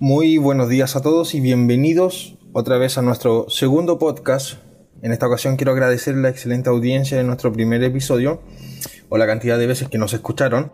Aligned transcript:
Muy 0.00 0.38
buenos 0.38 0.68
días 0.68 0.94
a 0.94 1.00
todos 1.00 1.34
y 1.34 1.40
bienvenidos 1.40 2.38
otra 2.52 2.78
vez 2.78 2.96
a 2.98 3.02
nuestro 3.02 3.46
segundo 3.48 3.98
podcast. 3.98 4.58
En 5.02 5.10
esta 5.10 5.26
ocasión 5.26 5.56
quiero 5.56 5.72
agradecer 5.72 6.16
la 6.16 6.28
excelente 6.28 6.70
audiencia 6.70 7.16
de 7.16 7.24
nuestro 7.24 7.52
primer 7.52 7.82
episodio 7.82 8.40
o 9.08 9.18
la 9.18 9.26
cantidad 9.26 9.58
de 9.58 9.66
veces 9.66 9.88
que 9.88 9.98
nos 9.98 10.14
escucharon. 10.14 10.70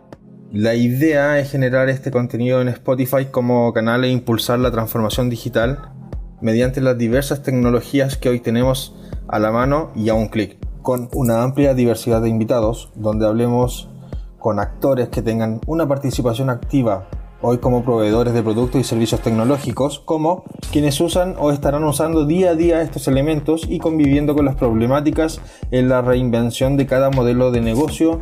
La 0.51 0.75
idea 0.75 1.39
es 1.39 1.49
generar 1.49 1.89
este 1.89 2.11
contenido 2.11 2.61
en 2.61 2.67
Spotify 2.67 3.25
como 3.31 3.73
canal 3.73 4.03
e 4.03 4.09
impulsar 4.09 4.59
la 4.59 4.69
transformación 4.69 5.31
digital 5.31 5.91
mediante 6.39 6.79
las 6.79 6.95
diversas 6.95 7.41
tecnologías 7.41 8.17
que 8.17 8.29
hoy 8.29 8.41
tenemos 8.41 8.95
a 9.27 9.39
la 9.39 9.51
mano 9.51 9.91
y 9.95 10.09
a 10.09 10.13
un 10.13 10.27
clic, 10.27 10.59
con 10.83 11.09
una 11.13 11.41
amplia 11.41 11.73
diversidad 11.73 12.21
de 12.21 12.29
invitados 12.29 12.91
donde 12.93 13.25
hablemos 13.25 13.89
con 14.37 14.59
actores 14.59 15.09
que 15.09 15.23
tengan 15.23 15.61
una 15.65 15.87
participación 15.87 16.51
activa 16.51 17.09
hoy 17.45 17.59
como 17.59 17.83
proveedores 17.83 18.33
de 18.33 18.41
productos 18.41 18.81
y 18.81 18.83
servicios 18.83 19.21
tecnológicos, 19.21 19.99
como 19.99 20.43
quienes 20.71 20.99
usan 20.99 21.35
o 21.37 21.51
estarán 21.51 21.83
usando 21.83 22.25
día 22.25 22.49
a 22.49 22.55
día 22.55 22.81
estos 22.81 23.07
elementos 23.07 23.61
y 23.69 23.77
conviviendo 23.77 24.33
con 24.35 24.45
las 24.45 24.55
problemáticas 24.55 25.39
en 25.69 25.87
la 25.87 26.01
reinvención 26.01 26.75
de 26.75 26.87
cada 26.87 27.11
modelo 27.11 27.51
de 27.51 27.61
negocio. 27.61 28.19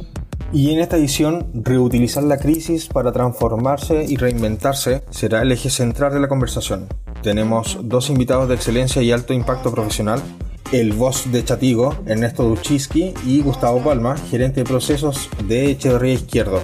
Y 0.51 0.71
en 0.71 0.79
esta 0.79 0.97
edición, 0.97 1.47
reutilizar 1.53 2.23
la 2.23 2.37
crisis 2.37 2.87
para 2.87 3.11
transformarse 3.11 4.05
y 4.07 4.17
reinventarse 4.17 5.03
será 5.09 5.41
el 5.41 5.51
eje 5.51 5.69
central 5.69 6.13
de 6.13 6.19
la 6.19 6.27
conversación. 6.27 6.87
Tenemos 7.23 7.79
dos 7.83 8.09
invitados 8.09 8.49
de 8.49 8.55
excelencia 8.55 9.01
y 9.01 9.11
alto 9.11 9.33
impacto 9.33 9.71
profesional, 9.71 10.21
el 10.73 10.91
boss 10.93 11.31
de 11.31 11.43
Chatigo, 11.43 11.95
Ernesto 12.05 12.43
Duchiski, 12.43 13.13
y 13.25 13.41
Gustavo 13.41 13.79
Palma, 13.79 14.17
gerente 14.17 14.61
de 14.61 14.65
procesos 14.65 15.29
de 15.47 15.71
Echeverría 15.71 16.13
Izquierdo. 16.13 16.61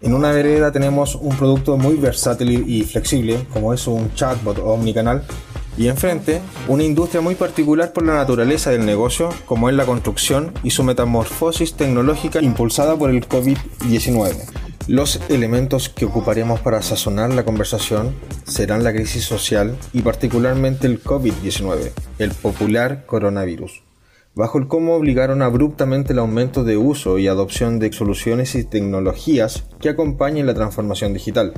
En 0.00 0.14
una 0.14 0.30
vereda 0.30 0.70
tenemos 0.70 1.16
un 1.16 1.36
producto 1.36 1.76
muy 1.76 1.96
versátil 1.96 2.68
y 2.68 2.84
flexible, 2.84 3.44
como 3.52 3.74
es 3.74 3.88
un 3.88 4.14
chatbot 4.14 4.58
omnicanal, 4.60 5.24
y 5.76 5.88
enfrente 5.88 6.40
una 6.68 6.84
industria 6.84 7.20
muy 7.20 7.34
particular 7.34 7.92
por 7.92 8.04
la 8.06 8.14
naturaleza 8.14 8.70
del 8.70 8.86
negocio, 8.86 9.30
como 9.46 9.68
es 9.68 9.74
la 9.74 9.86
construcción 9.86 10.52
y 10.62 10.70
su 10.70 10.84
metamorfosis 10.84 11.74
tecnológica 11.74 12.40
impulsada 12.40 12.96
por 12.96 13.10
el 13.10 13.28
COVID-19. 13.28 14.36
Los 14.86 15.20
elementos 15.28 15.88
que 15.88 16.04
ocuparemos 16.04 16.60
para 16.60 16.80
sazonar 16.80 17.34
la 17.34 17.44
conversación 17.44 18.14
serán 18.44 18.84
la 18.84 18.92
crisis 18.92 19.24
social 19.24 19.76
y 19.92 20.02
particularmente 20.02 20.86
el 20.86 21.02
COVID-19, 21.02 21.90
el 22.18 22.30
popular 22.30 23.04
coronavirus 23.04 23.87
bajo 24.38 24.58
el 24.58 24.68
cómo 24.68 24.94
obligaron 24.94 25.42
abruptamente 25.42 26.12
el 26.12 26.20
aumento 26.20 26.62
de 26.62 26.76
uso 26.76 27.18
y 27.18 27.26
adopción 27.26 27.80
de 27.80 27.92
soluciones 27.92 28.54
y 28.54 28.62
tecnologías 28.62 29.64
que 29.80 29.88
acompañen 29.88 30.46
la 30.46 30.54
transformación 30.54 31.12
digital, 31.12 31.54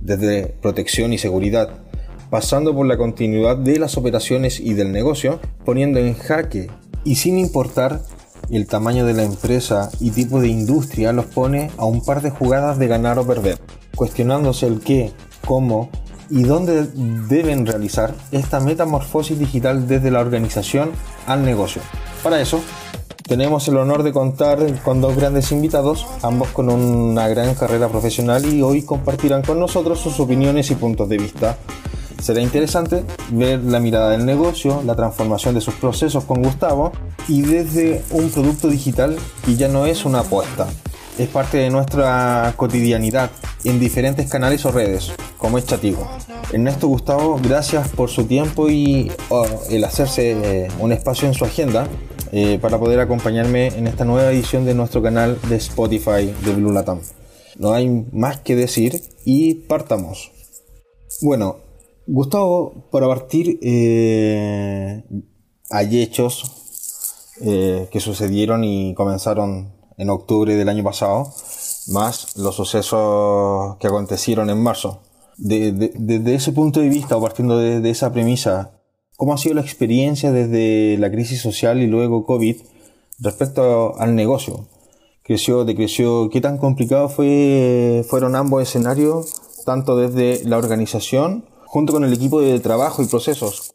desde 0.00 0.48
protección 0.60 1.12
y 1.12 1.18
seguridad, 1.18 1.84
pasando 2.28 2.74
por 2.74 2.84
la 2.84 2.96
continuidad 2.96 3.56
de 3.56 3.78
las 3.78 3.96
operaciones 3.96 4.58
y 4.58 4.74
del 4.74 4.90
negocio, 4.90 5.38
poniendo 5.64 6.00
en 6.00 6.14
jaque 6.14 6.68
y 7.04 7.14
sin 7.14 7.38
importar 7.38 8.02
el 8.50 8.66
tamaño 8.66 9.06
de 9.06 9.14
la 9.14 9.22
empresa 9.22 9.88
y 10.00 10.10
tipo 10.10 10.40
de 10.40 10.48
industria 10.48 11.12
los 11.12 11.26
pone 11.26 11.70
a 11.76 11.84
un 11.84 12.04
par 12.04 12.22
de 12.22 12.30
jugadas 12.30 12.76
de 12.80 12.88
ganar 12.88 13.20
o 13.20 13.26
perder, 13.26 13.60
cuestionándose 13.94 14.66
el 14.66 14.80
qué, 14.80 15.12
cómo 15.44 15.90
y 16.28 16.42
dónde 16.42 16.88
deben 17.28 17.66
realizar 17.66 18.16
esta 18.32 18.58
metamorfosis 18.58 19.38
digital 19.38 19.86
desde 19.86 20.10
la 20.10 20.18
organización 20.18 20.90
al 21.28 21.44
negocio. 21.44 21.82
Para 22.26 22.40
eso, 22.40 22.60
tenemos 23.28 23.68
el 23.68 23.76
honor 23.76 24.02
de 24.02 24.10
contar 24.10 24.58
con 24.82 25.00
dos 25.00 25.14
grandes 25.14 25.52
invitados, 25.52 26.04
ambos 26.22 26.48
con 26.48 26.68
una 26.68 27.28
gran 27.28 27.54
carrera 27.54 27.88
profesional 27.88 28.44
y 28.52 28.62
hoy 28.62 28.82
compartirán 28.82 29.42
con 29.42 29.60
nosotros 29.60 30.00
sus 30.00 30.18
opiniones 30.18 30.72
y 30.72 30.74
puntos 30.74 31.08
de 31.08 31.18
vista. 31.18 31.56
Será 32.20 32.40
interesante 32.40 33.04
ver 33.30 33.60
la 33.60 33.78
mirada 33.78 34.10
del 34.10 34.26
negocio, 34.26 34.82
la 34.84 34.96
transformación 34.96 35.54
de 35.54 35.60
sus 35.60 35.74
procesos 35.74 36.24
con 36.24 36.42
Gustavo 36.42 36.90
y 37.28 37.42
desde 37.42 38.02
un 38.10 38.28
producto 38.30 38.66
digital 38.66 39.16
que 39.44 39.54
ya 39.54 39.68
no 39.68 39.86
es 39.86 40.04
una 40.04 40.18
apuesta, 40.18 40.66
es 41.18 41.28
parte 41.28 41.58
de 41.58 41.70
nuestra 41.70 42.54
cotidianidad 42.56 43.30
en 43.62 43.78
diferentes 43.78 44.28
canales 44.28 44.64
o 44.66 44.72
redes, 44.72 45.12
como 45.38 45.58
es 45.58 45.66
Chatigo. 45.66 46.10
Ernesto 46.52 46.88
Gustavo, 46.88 47.38
gracias 47.40 47.88
por 47.88 48.10
su 48.10 48.24
tiempo 48.24 48.68
y 48.68 49.12
oh, 49.28 49.46
el 49.70 49.84
hacerse 49.84 50.64
eh, 50.64 50.68
un 50.80 50.90
espacio 50.90 51.28
en 51.28 51.34
su 51.34 51.44
agenda 51.44 51.86
eh, 52.32 52.58
para 52.60 52.78
poder 52.78 53.00
acompañarme 53.00 53.68
en 53.68 53.86
esta 53.86 54.04
nueva 54.04 54.32
edición 54.32 54.64
de 54.64 54.74
nuestro 54.74 55.02
canal 55.02 55.38
de 55.48 55.56
Spotify 55.56 56.34
de 56.44 56.52
Blue 56.54 56.72
Latam. 56.72 57.00
No 57.58 57.72
hay 57.72 57.88
más 58.12 58.40
que 58.40 58.56
decir 58.56 59.00
y 59.24 59.54
partamos. 59.54 60.32
Bueno, 61.22 61.56
Gustavo, 62.06 62.88
para 62.90 63.06
partir, 63.06 63.58
eh, 63.62 65.04
hay 65.70 66.02
hechos 66.02 67.32
eh, 67.40 67.88
que 67.90 68.00
sucedieron 68.00 68.64
y 68.64 68.94
comenzaron 68.94 69.72
en 69.96 70.10
octubre 70.10 70.54
del 70.54 70.68
año 70.68 70.84
pasado, 70.84 71.32
más 71.88 72.36
los 72.36 72.54
sucesos 72.54 73.76
que 73.78 73.86
acontecieron 73.86 74.50
en 74.50 74.62
marzo. 74.62 75.02
Desde 75.38 76.34
ese 76.34 76.52
punto 76.52 76.80
de 76.80 76.88
vista, 76.88 77.16
o 77.16 77.20
partiendo 77.20 77.58
de 77.58 77.90
esa 77.90 78.12
premisa, 78.12 78.75
¿Cómo 79.16 79.32
ha 79.32 79.38
sido 79.38 79.54
la 79.54 79.62
experiencia 79.62 80.30
desde 80.30 80.98
la 80.98 81.10
crisis 81.10 81.40
social 81.40 81.80
y 81.82 81.86
luego 81.86 82.26
COVID 82.26 82.56
respecto 83.20 83.98
al 83.98 84.14
negocio? 84.14 84.66
¿Creció, 85.22 85.64
decreció? 85.64 86.28
¿Qué 86.30 86.42
tan 86.42 86.58
complicado 86.58 87.08
fue, 87.08 88.04
fueron 88.08 88.36
ambos 88.36 88.62
escenarios, 88.62 89.32
tanto 89.64 89.96
desde 89.96 90.46
la 90.46 90.58
organización 90.58 91.44
junto 91.64 91.94
con 91.94 92.04
el 92.04 92.12
equipo 92.12 92.42
de 92.42 92.60
trabajo 92.60 93.02
y 93.02 93.06
procesos? 93.06 93.74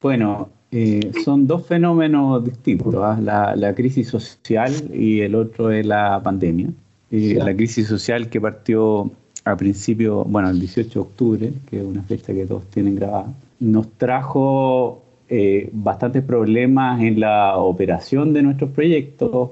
Bueno, 0.00 0.48
eh, 0.70 1.10
son 1.24 1.48
dos 1.48 1.66
fenómenos 1.66 2.44
distintos, 2.44 2.94
¿ah? 2.96 3.18
la, 3.20 3.74
crisis 3.74 4.08
social 4.08 4.72
y 4.94 5.20
el 5.20 5.34
otro 5.34 5.72
es 5.72 5.84
la 5.84 6.20
pandemia. 6.22 6.68
La 7.10 7.54
crisis 7.56 7.88
social 7.88 8.28
que 8.28 8.40
partió 8.40 9.10
a 9.44 9.56
principio, 9.56 10.24
bueno, 10.24 10.50
el 10.50 10.60
18 10.60 10.90
de 10.90 11.00
octubre, 11.00 11.52
que 11.68 11.78
es 11.80 11.84
una 11.84 12.02
fecha 12.02 12.32
que 12.32 12.46
todos 12.46 12.66
tienen 12.70 12.94
grabada, 12.94 13.32
nos 13.60 13.90
trajo 13.92 15.02
eh, 15.28 15.68
bastantes 15.72 16.22
problemas 16.22 17.02
en 17.02 17.20
la 17.20 17.56
operación 17.58 18.32
de 18.32 18.42
nuestros 18.42 18.70
proyectos, 18.70 19.50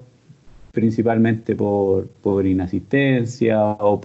principalmente 0.72 1.56
por, 1.56 2.09
por 2.09 2.47
inasistencia 2.47 3.62
o 3.62 4.00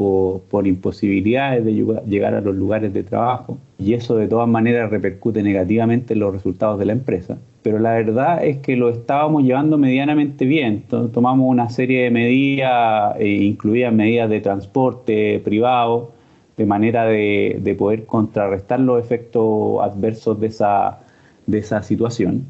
por, 0.49 0.67
imposibilidades 0.67 1.65
de 1.65 1.73
llegar 2.05 2.33
a 2.33 2.41
los 2.41 2.55
lugares 2.55 2.93
de 2.93 3.03
trabajo. 3.03 3.57
Y 3.77 3.93
eso 3.93 4.15
de 4.15 4.27
todas 4.27 4.47
maneras 4.47 4.89
repercute 4.89 5.43
negativamente 5.43 6.13
en 6.13 6.19
los 6.19 6.33
resultados 6.33 6.79
de 6.79 6.85
la 6.85 6.93
empresa. 6.93 7.37
Pero 7.61 7.79
la 7.79 7.93
verdad 7.93 8.43
es 8.43 8.57
que 8.57 8.75
lo 8.75 8.89
estábamos 8.89 9.43
llevando 9.43 9.77
medianamente 9.77 10.45
bien. 10.45 10.83
Tomamos 10.87 11.45
una 11.49 11.69
serie 11.69 12.03
de 12.03 12.11
medidas, 12.11 13.15
eh, 13.19 13.27
incluidas 13.27 13.93
medidas 13.93 14.29
de 14.29 14.41
transporte 14.41 15.39
privado, 15.43 16.13
de 16.61 16.67
manera 16.67 17.05
de, 17.05 17.75
poder 17.77 18.05
contrarrestar 18.05 18.79
los 18.79 19.03
efectos 19.03 19.81
adversos 19.81 20.39
de 20.39 20.47
esa, 20.47 20.99
de 21.47 21.57
esa 21.57 21.81
situación. 21.81 22.45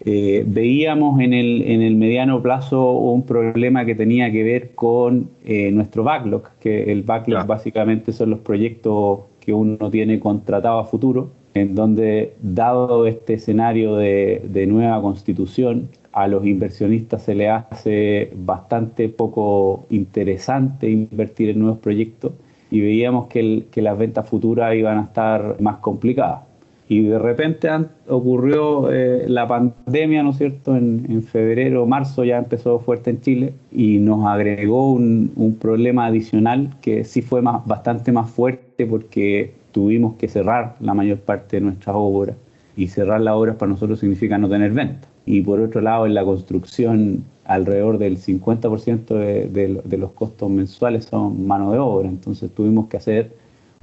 Eh, 0.00 0.44
veíamos 0.46 1.20
en 1.20 1.34
el, 1.34 1.62
en 1.62 1.82
el, 1.82 1.94
mediano 1.96 2.42
plazo 2.42 2.92
un 2.92 3.22
problema 3.24 3.84
que 3.84 3.94
tenía 3.94 4.32
que 4.32 4.42
ver 4.42 4.74
con 4.74 5.28
eh, 5.44 5.70
nuestro 5.72 6.04
backlog, 6.04 6.44
que 6.58 6.90
el 6.90 7.02
backlog 7.02 7.46
básicamente 7.46 8.12
son 8.12 8.30
los 8.30 8.40
proyectos 8.40 9.20
que 9.40 9.52
uno 9.52 9.90
tiene 9.90 10.18
contratado 10.18 10.78
a 10.78 10.84
futuro, 10.86 11.30
en 11.52 11.74
donde 11.74 12.34
dado 12.40 13.06
este 13.06 13.34
escenario 13.34 13.96
de, 13.96 14.42
de 14.44 14.66
nueva 14.66 15.00
constitución, 15.02 15.90
a 16.12 16.28
los 16.28 16.46
inversionistas 16.46 17.22
se 17.24 17.34
les 17.34 17.50
hace 17.50 18.30
bastante 18.34 19.08
poco 19.08 19.86
interesante 19.90 20.88
invertir 20.88 21.50
en 21.50 21.58
nuevos 21.58 21.78
proyectos 21.78 22.32
y 22.74 22.80
veíamos 22.80 23.28
que, 23.28 23.64
las 23.76 23.96
ventas 23.96 24.28
futuras 24.28 24.74
iban 24.74 24.98
a 24.98 25.02
estar 25.02 25.60
más 25.60 25.76
complicadas. 25.76 26.40
Y 26.88 27.04
de 27.04 27.20
repente 27.20 27.68
ocurrió 28.08 28.92
eh, 28.92 29.26
la 29.28 29.46
pandemia, 29.46 30.24
¿no 30.24 30.30
es 30.30 30.38
cierto? 30.38 30.74
En, 30.74 31.22
febrero, 31.22 31.86
marzo 31.86 32.24
ya 32.24 32.36
empezó 32.36 32.80
fuerte 32.80 33.10
en 33.10 33.20
Chile 33.20 33.54
y 33.70 33.98
nos 33.98 34.26
agregó 34.26 34.92
un, 34.92 35.56
problema 35.60 36.06
adicional 36.06 36.74
que 36.80 37.04
sí 37.04 37.22
fue 37.22 37.42
más, 37.42 37.64
bastante 37.64 38.10
más 38.10 38.28
fuerte 38.28 38.86
porque 38.86 39.54
tuvimos 39.70 40.16
que 40.16 40.26
cerrar 40.26 40.74
la 40.80 40.94
mayor 40.94 41.18
parte 41.18 41.58
de 41.58 41.60
nuestras 41.60 41.94
obras. 41.96 42.36
Y 42.76 42.88
cerrar 42.88 43.20
las 43.20 43.34
obras 43.34 43.54
para 43.54 43.70
nosotros 43.70 44.00
significa 44.00 44.36
no 44.36 44.48
tener 44.48 44.72
ventas. 44.72 45.08
Y 45.26 45.42
por 45.42 45.60
otro 45.60 45.80
lado, 45.80 46.06
en 46.06 46.14
la 46.14 46.24
construcción 46.24 47.22
alrededor 47.44 47.98
del 47.98 48.18
50% 48.18 49.50
de, 49.50 49.98
los 49.98 50.12
costos 50.12 50.50
mensuales 50.50 51.04
son 51.06 51.46
mano 51.46 51.72
de 51.72 51.78
obra, 51.78 52.08
entonces 52.08 52.50
tuvimos 52.50 52.88
que 52.88 52.96
hacer 52.96 53.32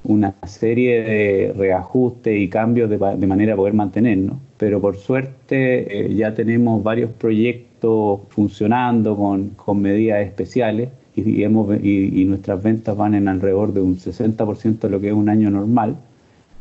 una 0.03 0.33
serie 0.47 1.03
de 1.03 1.53
reajustes 1.55 2.39
y 2.39 2.49
cambios 2.49 2.89
de, 2.89 2.97
de 2.97 3.27
manera 3.27 3.53
a 3.53 3.55
poder 3.55 3.73
mantenernos, 3.73 4.37
pero 4.57 4.81
por 4.81 4.97
suerte 4.97 6.05
eh, 6.05 6.15
ya 6.15 6.33
tenemos 6.33 6.81
varios 6.81 7.11
proyectos 7.11 8.21
funcionando 8.29 9.15
con, 9.15 9.49
con 9.49 9.81
medidas 9.81 10.25
especiales 10.25 10.89
y, 11.15 11.43
hemos, 11.43 11.69
y, 11.83 12.23
nuestras 12.25 12.63
ventas 12.63 12.95
van 12.95 13.13
en 13.15 13.27
alrededor 13.27 13.73
de 13.73 13.81
un 13.81 13.97
60% 13.97 14.79
de 14.79 14.89
lo 14.89 14.99
que 15.01 15.09
es 15.09 15.13
un 15.13 15.29
año 15.29 15.51
normal 15.51 15.97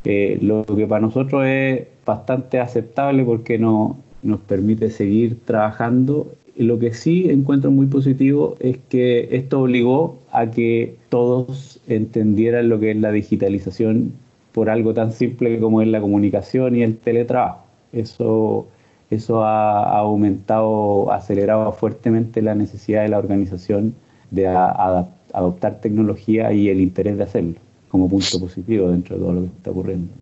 eh, 0.05 0.39
lo 0.41 0.65
que 0.65 0.87
para 0.87 1.01
nosotros 1.01 1.45
es 1.47 1.87
bastante 2.07 2.59
aceptable 2.59 3.23
porque 3.25 3.59
no, 3.59 3.99
nos 4.23 4.41
permite 4.41 4.91
seguir 4.91 5.41
trabajando. 5.45 6.35
Lo 6.61 6.79
que 6.79 6.93
sí 6.93 7.31
encuentro 7.31 7.71
muy 7.71 7.87
positivo 7.87 8.55
es 8.61 8.77
que 8.91 9.35
esto 9.35 9.63
obligó 9.63 10.19
a 10.31 10.51
que 10.51 10.95
todos 11.09 11.81
entendieran 11.89 12.69
lo 12.69 12.79
que 12.79 12.91
es 12.91 12.99
la 12.99 13.13
digitalización 13.13 14.13
por 14.53 14.69
algo 14.69 14.93
tan 14.93 15.11
simple 15.11 15.59
como 15.59 15.81
es 15.81 15.89
la 15.89 16.03
comunicación 16.03 16.77
y 16.77 16.83
el 16.83 16.99
teletrabajo. 16.99 17.65
Eso, 17.95 18.69
eso 19.09 19.43
ha 19.43 20.01
aumentado, 20.01 21.11
acelerado 21.11 21.73
fuertemente 21.73 22.43
la 22.43 22.55
necesidad 22.55 23.05
de 23.05 23.09
la 23.09 23.19
organización 23.19 23.95
de 24.31 24.47
adoptar 24.47 25.81
tecnología 25.81 26.53
y 26.53 26.69
el 26.69 26.83
interés 26.83 27.17
de 27.17 27.23
hacerlo 27.23 27.55
como 27.89 28.07
punto 28.07 28.39
positivo 28.39 28.91
dentro 28.91 29.17
de 29.17 29.23
todo 29.23 29.33
lo 29.33 29.41
que 29.41 29.47
está 29.47 29.71
ocurriendo. 29.71 30.13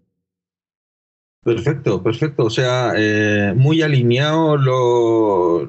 Perfecto, 1.43 2.01
perfecto. 2.01 2.45
O 2.45 2.51
sea, 2.51 2.93
eh, 2.97 3.55
muy 3.57 3.83
alineado 3.83 4.57
lo, 4.57 5.67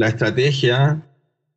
la 0.00 0.08
estrategia 0.08 1.02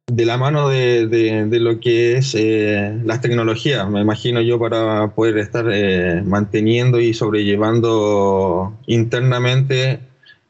de 0.08 0.26
la 0.26 0.38
mano 0.38 0.68
de, 0.68 1.48
lo 1.62 1.80
que 1.80 2.18
es 2.18 2.36
eh, 2.36 3.00
las 3.06 3.22
tecnologías, 3.22 3.90
me 3.90 4.02
imagino 4.02 4.42
yo, 4.42 4.60
para 4.60 5.08
poder 5.16 5.38
estar 5.38 5.66
eh, 5.72 6.22
manteniendo 6.26 7.00
y 7.00 7.14
sobrellevando 7.14 8.78
internamente 8.88 10.00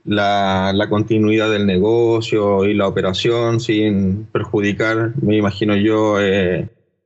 la, 0.05 0.71
la, 0.73 0.89
continuidad 0.89 1.51
del 1.51 1.67
negocio 1.67 2.65
y 2.65 2.73
la 2.73 2.87
operación 2.87 3.59
sin 3.59 4.25
perjudicar, 4.25 5.11
me 5.21 5.37
imagino 5.37 5.75
yo, 5.75 6.17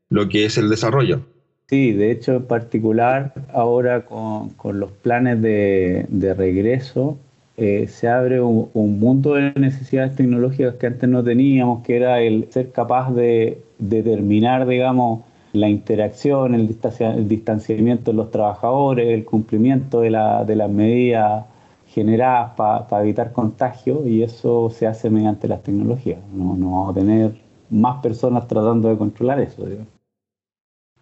lo 0.09 0.29
que 0.29 0.45
es 0.45 0.57
el 0.57 0.69
desarrollo. 0.69 1.19
Sí, 1.67 1.91
de 1.91 2.11
hecho, 2.11 2.35
en 2.35 2.45
particular, 2.45 3.33
ahora 3.53 4.05
con, 4.05 4.53
los 4.79 4.91
planes 4.93 5.41
de, 5.41 6.33
regreso, 6.37 7.17
eh, 7.59 7.87
se 7.87 8.07
abre 8.07 8.39
un, 8.39 8.99
mundo 8.99 9.33
de 9.33 9.51
necesidades 9.55 10.15
tecnológicas 10.15 10.75
que 10.75 10.85
antes 10.85 11.09
no 11.09 11.23
teníamos, 11.23 11.83
que 11.83 11.95
era 11.95 12.21
el 12.21 12.47
ser 12.51 12.71
capaz 12.71 13.11
de 13.11 13.63
determinar, 13.79 14.67
digamos, 14.67 15.21
la 15.53 15.67
interacción, 15.67 16.53
el, 16.53 16.67
distanciamiento 16.67 18.11
de 18.11 18.17
los 18.17 18.29
trabajadores, 18.29 19.09
el 19.09 19.25
cumplimiento 19.25 20.01
de, 20.01 20.11
las 20.11 20.69
medidas 20.69 21.45
generadas 21.87 22.51
para 22.55 23.01
evitar 23.01 23.33
contagio, 23.33 24.05
y 24.05 24.21
eso 24.21 24.69
se 24.69 24.85
hace 24.85 25.09
mediante 25.09 25.47
las 25.47 25.63
tecnologías. 25.63 26.19
No, 26.31 26.55
no 26.55 26.71
vamos 26.71 26.91
a 26.91 26.99
tener 26.99 27.31
más 27.71 28.01
personas 28.03 28.47
tratando 28.47 28.87
de 28.89 28.97
controlar 28.97 29.39
eso. 29.39 29.65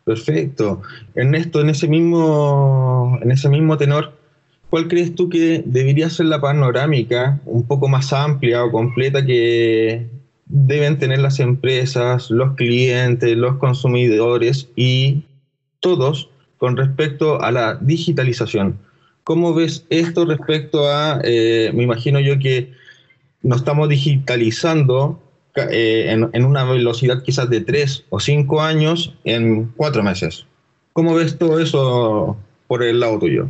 Perfecto. 0.05 0.81
Ernesto, 1.15 1.59
en 1.59 1.69
ese 1.69 1.89
mismo, 1.89 3.19
en 3.21 3.31
ese 3.31 3.49
mismo 3.49 3.75
tenor, 3.75 4.24
¿cuál 4.69 4.87
crees 4.87 5.15
tú 5.15 5.29
que 5.29 5.63
debería 5.65 6.09
ser 6.09 6.27
la 6.27 6.41
panorámica 6.41 7.39
un 7.45 7.65
poco 7.67 7.87
más 7.87 8.13
amplia 8.13 8.63
o 8.63 8.71
completa 8.71 9.25
que 9.25 10.07
deben 10.45 10.99
tener 10.99 11.19
las 11.19 11.39
empresas, 11.39 12.29
los 12.29 12.55
clientes, 12.55 13.35
los 13.37 13.57
consumidores 13.57 14.69
y 14.75 15.23
todos 15.79 16.29
con 16.57 16.77
respecto 16.77 17.41
a 17.41 17.51
la 17.51 17.75
digitalización? 17.75 18.77
¿Cómo 19.23 19.53
ves 19.53 19.85
esto 19.89 20.25
respecto 20.25 20.87
a, 20.87 21.19
eh, 21.23 21.71
me 21.73 21.83
imagino 21.83 22.19
yo 22.19 22.37
que 22.37 22.71
nos 23.41 23.59
estamos 23.59 23.89
digitalizando 23.89 25.19
eh, 25.55 26.11
en, 26.11 26.45
una 26.45 26.65
velocidad 26.65 27.23
quizás 27.23 27.49
de 27.49 27.61
tres 27.61 28.03
o 28.09 28.19
cinco 28.19 28.61
años 28.61 29.13
en 29.23 29.71
cuatro 29.77 30.03
meses. 30.03 30.45
¿Cómo 30.91 31.15
ves 31.15 31.37
todo 31.37 31.59
eso 31.59 32.35
por 32.67 32.83
el 32.83 32.99
lado 32.99 33.19
tuyo? 33.19 33.47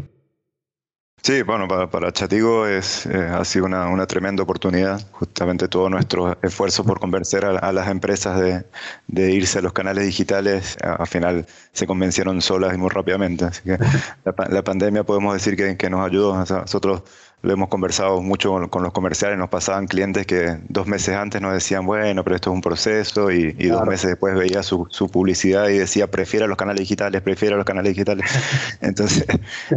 Sí, 1.26 1.42
bueno, 1.42 1.68
para, 1.68 1.90
para 1.90 2.12
Chatigo 2.14 2.68
es, 2.68 3.08
eh, 3.08 3.18
ha 3.18 3.44
sido 3.46 3.66
una, 3.66 3.88
una, 3.88 4.06
tremenda 4.06 4.44
oportunidad, 4.44 5.02
justamente 5.12 5.68
todo 5.68 5.90
nuestro 5.90 6.38
esfuerzo 6.44 6.84
por 6.84 7.00
convencer 7.00 7.46
a, 7.46 7.72
las 7.72 7.88
empresas 7.90 8.40
de, 8.40 8.64
de, 9.08 9.32
irse 9.32 9.58
a 9.58 9.64
los 9.64 9.74
canales 9.74 10.06
digitales, 10.06 10.78
al 10.84 11.08
final 11.08 11.48
se 11.72 11.88
convencieron 11.88 12.44
solas 12.44 12.76
y 12.76 12.78
muy 12.78 12.90
rápidamente. 12.90 13.46
Así 13.46 13.64
que 13.64 13.80
la, 14.24 14.36
la 14.50 14.64
pandemia 14.64 15.04
podemos 15.04 15.34
decir 15.34 15.58
que, 15.58 15.76
que 15.78 15.90
nos 15.90 16.06
ayudó. 16.06 16.38
nosotros 16.38 17.02
lo 17.46 17.54
hemos 17.54 17.70
conversado 17.70 18.22
mucho 18.22 18.68
con, 18.70 18.84
los 18.84 18.92
comerciales, 18.92 19.38
nos 19.38 19.50
pasaban 19.50 19.88
clientes 19.88 20.26
que 20.26 20.58
dos 20.68 20.88
meses 20.88 21.16
antes 21.16 21.42
nos 21.42 21.54
decían, 21.54 21.86
bueno, 21.86 22.24
pero 22.24 22.36
esto 22.36 22.50
es 22.50 22.56
un 22.56 22.62
proceso, 22.62 23.32
y, 23.32 23.52
dos 23.54 23.86
meses 23.86 24.12
después 24.12 24.36
veía 24.36 24.64
su, 24.64 24.88
publicidad 25.12 25.70
y 25.70 25.78
decía, 25.78 26.10
prefiero 26.10 26.48
los 26.48 26.58
canales 26.58 26.80
digitales, 26.82 27.22
prefiero 27.22 27.56
los 27.56 27.66
canales 27.66 27.94
digitales. 27.94 28.26
Entonces 28.82 29.26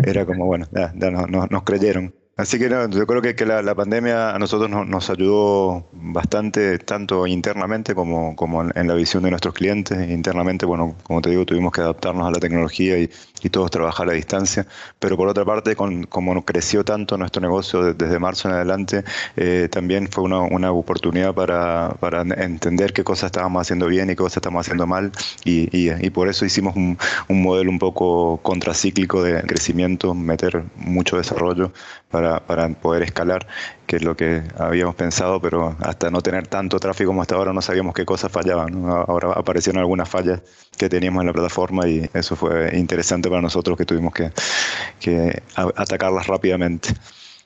era 0.02 0.24
como, 0.24 0.46
bueno, 0.46 0.66
ya, 0.72 0.92
nos 0.94 1.62
creyeron. 1.62 2.14
Así 2.38 2.56
que 2.60 2.68
yo 2.68 3.06
creo 3.06 3.20
que, 3.20 3.34
que 3.34 3.44
la, 3.44 3.74
pandemia 3.74 4.30
a 4.30 4.38
nosotros 4.38 4.70
nos 4.70 5.10
ayudó 5.10 5.88
bastante, 5.92 6.78
tanto 6.78 7.26
internamente 7.26 7.96
como, 7.96 8.36
como 8.36 8.62
en, 8.62 8.86
la 8.86 8.94
visión 8.94 9.24
de 9.24 9.30
nuestros 9.30 9.54
clientes. 9.54 10.08
Internamente, 10.08 10.64
bueno, 10.64 10.94
como 11.02 11.20
te 11.20 11.30
digo, 11.30 11.44
tuvimos 11.44 11.72
que 11.72 11.80
adaptarnos 11.80 12.28
a 12.28 12.30
la 12.30 12.38
tecnología 12.38 12.96
y, 12.96 13.10
y 13.43 13.50
todos 13.50 13.70
trabajar 13.70 14.08
a 14.08 14.12
distancia. 14.12 14.67
Pero 14.99 15.17
por 15.17 15.29
otra 15.29 15.44
parte, 15.44 15.76
con, 15.76 16.05
como 16.05 16.44
creció 16.44 16.85
tanto 16.85 17.17
nuestro 17.19 17.40
negocio 17.43 17.94
desde 17.94 18.19
marzo 18.19 18.49
en 18.49 18.55
adelante, 18.55 19.05
eh, 19.37 19.69
también 19.70 20.08
fue 20.08 20.25
una, 20.25 20.40
una 20.40 20.73
oportunidad 20.73 21.35
para, 21.35 21.96
para, 22.00 22.23
entender 22.23 22.93
qué 22.93 23.05
cosas 23.05 23.26
estábamos 23.26 23.62
haciendo 23.62 23.87
bien 23.87 24.08
y 24.08 24.12
qué 24.12 24.17
cosas 24.17 24.38
estábamos 24.38 24.67
haciendo 24.67 24.87
mal. 24.87 25.12
Y, 25.44 25.69
y, 25.76 25.90
y 26.05 26.11
por 26.11 26.29
eso 26.29 26.44
hicimos 26.44 26.76
un, 26.76 26.99
un 27.29 27.43
modelo 27.43 27.70
un 27.70 27.79
poco 27.79 28.38
contracíclico 28.43 29.23
de 29.23 29.43
crecimiento, 29.43 30.14
meter 30.14 30.64
mucho 30.76 31.17
desarrollo 31.17 31.73
para, 32.11 32.40
para, 32.40 32.69
poder 32.69 33.02
escalar, 33.02 33.46
que 33.88 33.96
es 33.96 34.05
lo 34.05 34.14
que 34.14 34.43
habíamos 34.58 34.94
pensado, 34.94 35.40
pero 35.40 35.75
hasta 35.81 36.11
no 36.11 36.20
tener 36.20 36.46
tanto 36.46 36.79
tráfico 36.79 37.08
como 37.08 37.23
hasta 37.23 37.37
ahora 37.37 37.55
no 37.55 37.62
sabíamos 37.62 37.94
qué 37.94 38.05
cosas 38.05 38.31
fallaban. 38.31 38.85
Ahora 38.85 39.32
aparecieron 39.32 39.81
algunas 39.81 40.06
fallas 40.06 40.43
que 40.76 40.90
teníamos 40.90 41.23
en 41.23 41.29
la 41.29 41.32
plataforma 41.32 41.88
y 41.88 42.08
eso 42.12 42.37
fue 42.37 42.76
interesante 42.76 43.31
para 43.31 43.40
nosotros 43.40 43.79
que 43.79 43.87
tuvimos 43.87 44.12
que, 44.12 45.43
atacarlas 45.56 46.26
rápidamente. 46.26 46.90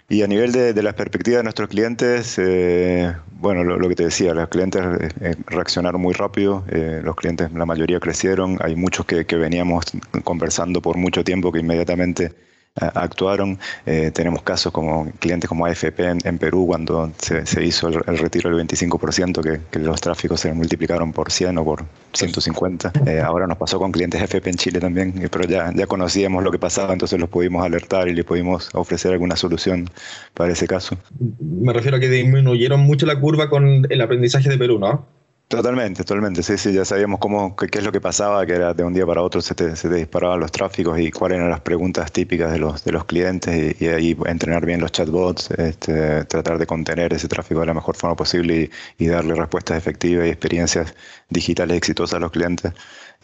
Y 0.08 0.22
a 0.22 0.26
nivel 0.26 0.50
de, 0.50 0.72
de, 0.74 0.82
la 0.82 0.94
perspectiva 0.94 1.38
de 1.38 1.44
nuestros 1.44 1.68
clientes, 1.68 2.36
eh, 2.38 3.14
bueno, 3.30 3.62
lo, 3.62 3.88
que 3.88 3.94
te 3.94 4.04
decía, 4.04 4.34
los 4.34 4.48
clientes 4.48 4.82
eh, 5.20 5.36
reaccionaron 5.46 6.00
muy 6.02 6.12
rápido, 6.12 6.64
eh, 6.68 7.00
los 7.04 7.14
clientes, 7.14 7.52
la 7.52 7.64
mayoría 7.64 8.00
crecieron, 8.00 8.58
hay 8.60 8.74
muchos 8.74 9.06
que 9.06 9.36
veníamos 9.36 9.84
conversando 10.24 10.82
por 10.82 10.96
mucho 10.96 11.22
tiempo 11.22 11.52
que 11.52 11.60
inmediatamente 11.60 12.34
actuaron. 12.74 13.58
Eh, 13.86 14.10
tenemos 14.14 14.42
casos 14.42 14.72
como 14.72 15.10
clientes 15.18 15.48
como 15.48 15.66
AFP 15.66 16.00
en, 16.24 16.38
Perú, 16.38 16.66
cuando 16.66 17.12
se, 17.18 17.64
hizo 17.64 17.88
el, 17.88 18.18
retiro 18.18 18.54
del 18.54 18.66
25%, 18.66 19.42
que, 19.42 19.60
que, 19.70 19.78
los 19.78 20.00
tráficos 20.00 20.40
se 20.40 20.52
multiplicaron 20.52 21.12
por 21.12 21.30
100 21.30 21.58
o 21.58 21.64
por 21.64 21.84
150. 22.12 22.92
Eh, 23.06 23.20
ahora 23.20 23.46
nos 23.46 23.58
pasó 23.58 23.78
con 23.78 23.92
clientes 23.92 24.20
AFP 24.20 24.48
en 24.48 24.56
Chile 24.56 24.80
también, 24.80 25.14
eh, 25.22 25.28
pero 25.30 25.44
ya, 25.44 25.70
ya 25.74 25.86
conocíamos 25.86 26.42
lo 26.42 26.50
que 26.50 26.58
pasaba, 26.58 26.92
entonces 26.92 27.20
los 27.20 27.28
pudimos 27.28 27.64
alertar 27.64 28.08
y 28.08 28.14
le 28.14 28.24
pudimos 28.24 28.70
ofrecer 28.74 29.12
alguna 29.12 29.36
solución 29.36 29.88
para 30.34 30.52
ese 30.52 30.66
caso. 30.66 30.96
Me 31.40 31.72
refiero 31.72 31.98
a 31.98 32.00
que 32.00 32.08
disminuyeron 32.08 32.80
mucho 32.80 33.06
la 33.06 33.20
curva 33.20 33.50
con 33.50 33.86
el 33.88 34.00
aprendizaje 34.00 34.48
de 34.48 34.58
Perú, 34.58 34.78
¿no? 34.78 35.06
Totalmente, 35.52 36.02
totalmente. 36.02 36.42
Sí, 36.42 36.56
sí, 36.56 36.72
ya 36.72 36.82
sabíamos 36.86 37.20
cómo, 37.20 37.54
qué, 37.56 37.68
es 37.78 37.84
lo 37.84 37.92
que 37.92 38.00
pasaba, 38.00 38.46
que 38.46 38.54
era 38.54 38.72
de 38.72 38.84
un 38.84 38.94
día 38.94 39.04
para 39.04 39.20
otro 39.20 39.42
se 39.42 39.54
te, 39.54 39.76
se 39.76 39.90
te, 39.90 39.96
disparaban 39.96 40.40
los 40.40 40.50
tráficos 40.50 40.98
y 40.98 41.10
cuáles 41.10 41.36
eran 41.36 41.50
las 41.50 41.60
preguntas 41.60 42.10
típicas 42.10 42.50
de 42.52 42.58
los, 42.58 42.82
de 42.84 42.92
los 42.92 43.04
clientes 43.04 43.76
y, 43.78 43.86
ahí 43.88 44.16
entrenar 44.24 44.64
bien 44.64 44.80
los 44.80 44.92
chatbots, 44.92 45.50
este, 45.50 46.24
tratar 46.24 46.56
de 46.56 46.66
contener 46.66 47.12
ese 47.12 47.28
tráfico 47.28 47.60
de 47.60 47.66
la 47.66 47.74
mejor 47.74 47.96
forma 47.96 48.16
posible 48.16 48.70
y, 48.96 49.06
darle 49.08 49.34
respuestas 49.34 49.76
efectivas 49.76 50.26
y 50.26 50.30
experiencias 50.30 50.94
digitales 51.28 51.76
exitosas 51.76 52.14
a 52.14 52.20
los 52.20 52.30
clientes. 52.30 52.72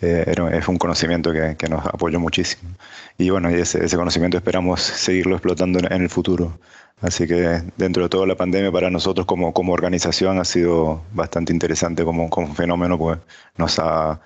Eh, 0.00 0.35
es 0.52 0.69
un 0.69 0.78
conocimiento 0.78 1.33
que, 1.33 1.57
que, 1.57 1.69
nos 1.69 1.85
apoyó 1.85 2.21
muchísimo. 2.21 2.71
Y 3.17 3.31
bueno, 3.31 3.49
ese, 3.49 3.85
ese 3.85 3.97
conocimiento 3.97 4.37
esperamos 4.37 4.81
seguirlo 4.81 5.35
explotando 5.35 5.81
en 5.81 6.02
el 6.02 6.09
futuro. 6.09 6.59
Así 7.00 7.26
que 7.28 7.62
dentro 7.76 8.05
de 8.05 8.09
toda 8.09 8.26
la 8.26 8.35
pandemia 8.35 8.73
para 8.73 8.90
nosotros 8.90 9.25
como, 9.26 9.52
como 9.52 9.73
organización 9.73 10.38
ha 10.38 10.45
sido 10.45 11.02
bastante 11.12 11.52
interesante 11.52 12.05
como, 12.05 12.28
como 12.28 12.55
fenómeno, 12.55 12.99
pues 12.99 13.19
nos 13.57 13.78
ha, 13.78 14.21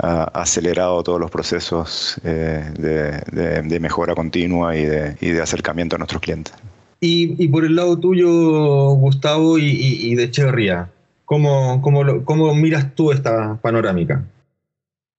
acelerado 0.00 1.02
todos 1.02 1.18
los 1.18 1.28
procesos 1.28 2.20
eh, 2.22 2.70
de, 2.78 3.62
de, 3.62 3.80
mejora 3.80 4.14
continua 4.14 4.76
y 4.76 4.84
de, 4.84 5.16
y 5.20 5.30
de, 5.30 5.42
acercamiento 5.42 5.96
a 5.96 5.98
nuestros 5.98 6.22
clientes. 6.22 6.54
Y, 7.00 7.34
y 7.42 7.48
por 7.48 7.64
el 7.64 7.74
lado 7.74 7.98
tuyo, 7.98 8.90
Gustavo, 8.90 9.58
y, 9.58 9.64
y 9.64 10.14
de 10.14 10.22
Echeverría, 10.22 10.88
¿cómo, 11.24 11.82
cómo, 11.82 12.24
¿cómo 12.24 12.54
miras 12.54 12.94
tú 12.94 13.10
esta 13.10 13.58
panorámica? 13.60 14.24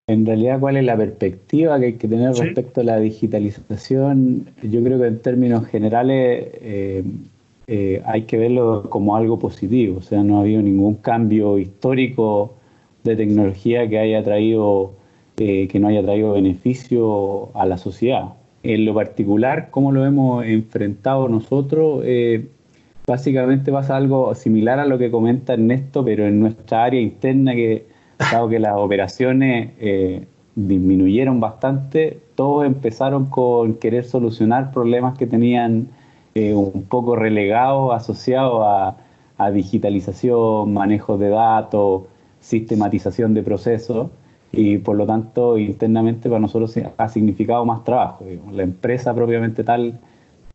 En 0.10 0.26
realidad, 0.26 0.60
¿cuál 0.60 0.76
es 0.76 0.86
la 0.86 0.98
perspectiva 0.98 1.80
que 1.80 1.86
hay 1.86 1.94
que 1.94 2.08
tener 2.08 2.34
respecto 2.34 2.82
a 2.82 2.84
la 2.84 3.00
digitalización? 3.00 4.50
Yo 4.64 4.84
creo 4.84 5.00
que 5.00 5.06
en 5.06 5.20
términos 5.20 5.68
generales 5.68 6.48
eh, 6.62 7.04
eh, 7.68 8.02
hay 8.04 8.24
que 8.24 8.40
verlo 8.40 8.90
como 8.90 9.16
algo 9.16 9.38
positivo. 9.38 10.00
O 10.00 10.02
sea, 10.02 10.24
no 10.24 10.40
ha 10.40 10.42
habido 10.42 10.64
ningún 10.64 10.96
cambio 10.96 11.60
histórico 11.60 12.56
de 13.04 13.16
tecnología 13.18 13.88
que 13.88 14.00
haya 14.00 14.24
traído, 14.24 14.94
eh, 15.38 15.68
que 15.68 15.80
no 15.80 15.90
haya 15.90 16.02
traído 16.02 16.34
beneficio 16.34 17.56
a 17.56 17.68
la 17.68 17.78
sociedad. 17.78 18.34
En 18.64 18.86
lo 18.86 18.96
particular, 18.96 19.70
¿cómo 19.70 19.92
lo 19.92 20.08
hemos 20.08 20.44
enfrentado 20.44 21.30
nosotros? 21.30 22.04
Básicamente 23.06 23.72
pasa 23.72 23.96
algo 23.96 24.34
similar 24.34 24.80
a 24.80 24.88
lo 24.88 24.98
que 24.98 25.12
comenta 25.12 25.54
Ernesto, 25.54 26.04
pero 26.04 26.26
en 26.26 26.40
nuestra 26.40 26.86
área 26.86 27.00
interna, 27.00 27.54
que 27.54 27.89
dado 28.20 28.50
que 28.50 28.60
las 28.60 28.76
operaciones 28.76 29.72
eh, 29.80 30.28
disminuyeron 30.56 31.40
bastante, 31.40 32.20
todos 32.36 32.66
empezaron 32.66 33.26
con 33.26 33.76
querer 33.76 34.06
solucionar 34.06 34.72
problemas 34.72 35.18
que 35.18 35.26
tenían 35.26 35.88
eh, 36.36 36.54
un 36.54 36.84
poco 36.84 37.16
relegados, 37.16 37.94
asociados 37.94 38.62
a, 38.66 38.98
a 39.38 39.52
digitalización, 39.52 40.74
manejo 40.74 41.18
de 41.18 41.30
datos, 41.30 42.04
sistematización 42.40 43.34
de 43.34 43.44
procesos 43.44 44.10
y 44.52 44.78
por 44.80 44.96
lo 44.96 45.06
tanto 45.06 45.58
internamente 45.58 46.30
para 46.30 46.40
nosotros 46.40 46.76
ha 46.98 47.10
significado 47.10 47.66
más 47.66 47.84
trabajo. 47.84 48.26
La 48.52 48.64
empresa 48.64 49.14
propiamente 49.14 49.64
tal 49.64 50.00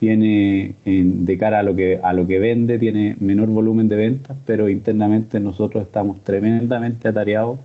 tiene 0.04 0.74
de 0.84 1.38
cara 1.38 1.60
a 1.60 1.62
lo 1.62 1.74
que 1.74 1.98
a 2.02 2.12
lo 2.12 2.26
que 2.26 2.38
vende 2.38 2.78
tiene 2.78 3.16
menor 3.20 3.48
volumen 3.48 3.88
de 3.88 3.96
ventas, 3.96 4.36
pero 4.44 4.68
internamente 4.68 5.40
nosotros 5.40 5.82
estamos 5.84 6.22
tremendamente 6.22 7.08
atareados 7.08 7.58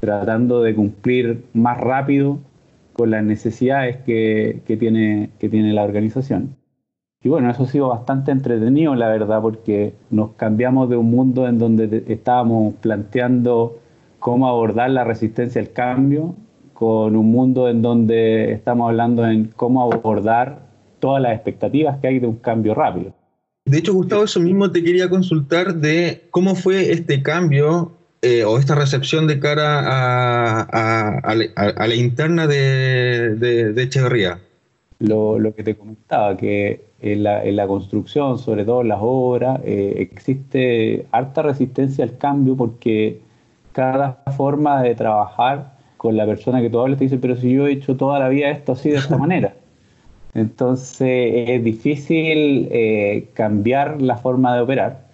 tratando 0.00 0.62
de 0.62 0.74
cumplir 0.74 1.44
más 1.52 1.78
rápido 1.78 2.38
con 2.94 3.12
las 3.12 3.22
necesidades 3.22 3.98
que, 3.98 4.62
que, 4.66 4.76
tiene, 4.76 5.30
que 5.38 5.48
tiene 5.48 5.72
la 5.72 5.84
organización. 5.84 6.56
Y 7.22 7.28
bueno, 7.28 7.48
eso 7.50 7.62
ha 7.62 7.66
sido 7.66 7.88
bastante 7.88 8.32
entretenido, 8.32 8.94
la 8.96 9.08
verdad, 9.08 9.40
porque 9.40 9.94
nos 10.10 10.32
cambiamos 10.32 10.90
de 10.90 10.96
un 10.96 11.10
mundo 11.10 11.48
en 11.48 11.58
donde 11.58 12.04
estábamos 12.08 12.74
planteando 12.74 13.78
cómo 14.18 14.48
abordar 14.48 14.90
la 14.90 15.04
resistencia 15.04 15.60
al 15.60 15.70
cambio 15.70 16.34
con 16.74 17.16
un 17.16 17.30
mundo 17.30 17.68
en 17.68 17.82
donde 17.82 18.52
estamos 18.52 18.90
hablando 18.90 19.26
en 19.26 19.52
cómo 19.56 19.80
abordar 19.80 20.63
todas 21.04 21.20
las 21.20 21.34
expectativas 21.34 21.98
que 21.98 22.08
hay 22.08 22.18
de 22.18 22.26
un 22.26 22.36
cambio 22.36 22.74
rápido. 22.74 23.12
De 23.66 23.76
hecho, 23.76 23.92
Gustavo, 23.92 24.24
eso 24.24 24.40
mismo 24.40 24.70
te 24.70 24.82
quería 24.82 25.10
consultar 25.10 25.74
de 25.74 26.22
cómo 26.30 26.54
fue 26.54 26.92
este 26.92 27.22
cambio 27.22 27.92
eh, 28.22 28.42
o 28.44 28.58
esta 28.58 28.74
recepción 28.74 29.26
de 29.26 29.38
cara 29.38 29.80
a, 30.62 31.34
la 31.34 31.94
interna 31.94 32.46
de, 32.46 33.34
de, 33.34 33.82
Echeverría. 33.82 34.40
Lo, 34.98 35.38
lo, 35.38 35.54
que 35.54 35.62
te 35.62 35.74
comentaba, 35.74 36.38
que 36.38 36.86
en 37.02 37.22
la, 37.22 37.44
en 37.44 37.56
la, 37.56 37.66
construcción, 37.66 38.38
sobre 38.38 38.64
todo 38.64 38.80
en 38.80 38.88
las 38.88 39.00
obras, 39.02 39.60
eh, 39.62 39.96
existe 39.98 41.04
harta 41.12 41.42
resistencia 41.42 42.02
al 42.02 42.16
cambio 42.16 42.56
porque 42.56 43.20
cada 43.72 44.22
forma 44.38 44.80
de 44.80 44.94
trabajar 44.94 45.74
con 45.98 46.16
la 46.16 46.24
persona 46.24 46.62
que 46.62 46.70
tú 46.70 46.80
hablas 46.80 46.96
te 46.96 47.04
dice, 47.04 47.18
pero 47.18 47.36
si 47.36 47.52
yo 47.52 47.66
he 47.66 47.72
hecho 47.72 47.94
toda 47.94 48.18
la 48.18 48.30
vida 48.30 48.48
esto 48.48 48.72
así 48.72 48.88
de 48.88 48.96
esta 48.96 49.18
manera. 49.26 49.54
Entonces 50.34 51.48
es 51.48 51.64
difícil 51.64 52.68
eh, 52.70 53.28
cambiar 53.34 54.02
la 54.02 54.16
forma 54.16 54.54
de 54.54 54.62
operar, 54.62 55.06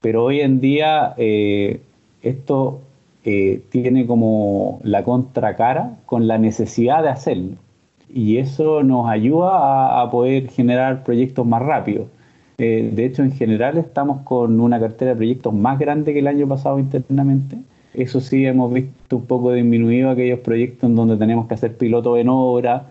pero 0.00 0.24
hoy 0.24 0.40
en 0.40 0.60
día 0.60 1.14
eh, 1.16 1.80
esto 2.22 2.80
eh, 3.24 3.62
tiene 3.70 4.06
como 4.06 4.80
la 4.82 5.04
contracara 5.04 5.96
con 6.06 6.26
la 6.28 6.38
necesidad 6.38 7.02
de 7.02 7.08
hacerlo. 7.10 7.56
Y 8.12 8.38
eso 8.38 8.82
nos 8.82 9.08
ayuda 9.08 10.00
a, 10.02 10.10
poder 10.10 10.48
generar 10.50 11.04
proyectos 11.04 11.46
más 11.46 11.62
rápidos. 11.62 12.08
de 12.58 13.04
hecho, 13.04 13.22
en 13.22 13.32
general 13.32 13.78
estamos 13.78 14.22
con 14.24 14.60
una 14.60 14.80
cartera 14.80 15.10
de 15.12 15.16
proyectos 15.16 15.54
más 15.54 15.78
grande 15.78 16.12
que 16.12 16.20
el 16.20 16.26
año 16.26 16.48
pasado 16.48 16.78
internamente 16.78 17.58
eso 17.94 18.20
sí, 18.20 18.46
hemos 18.46 18.72
visto 18.72 19.16
un 19.16 19.26
poco 19.26 19.52
disminuido 19.52 20.10
aquellos 20.10 20.40
proyectos 20.40 20.88
en 20.88 20.96
donde 20.96 21.16
tenemos 21.16 21.48
que 21.48 21.54
hacer 21.54 21.76
piloto 21.76 22.16
en 22.16 22.28
obra 22.28 22.90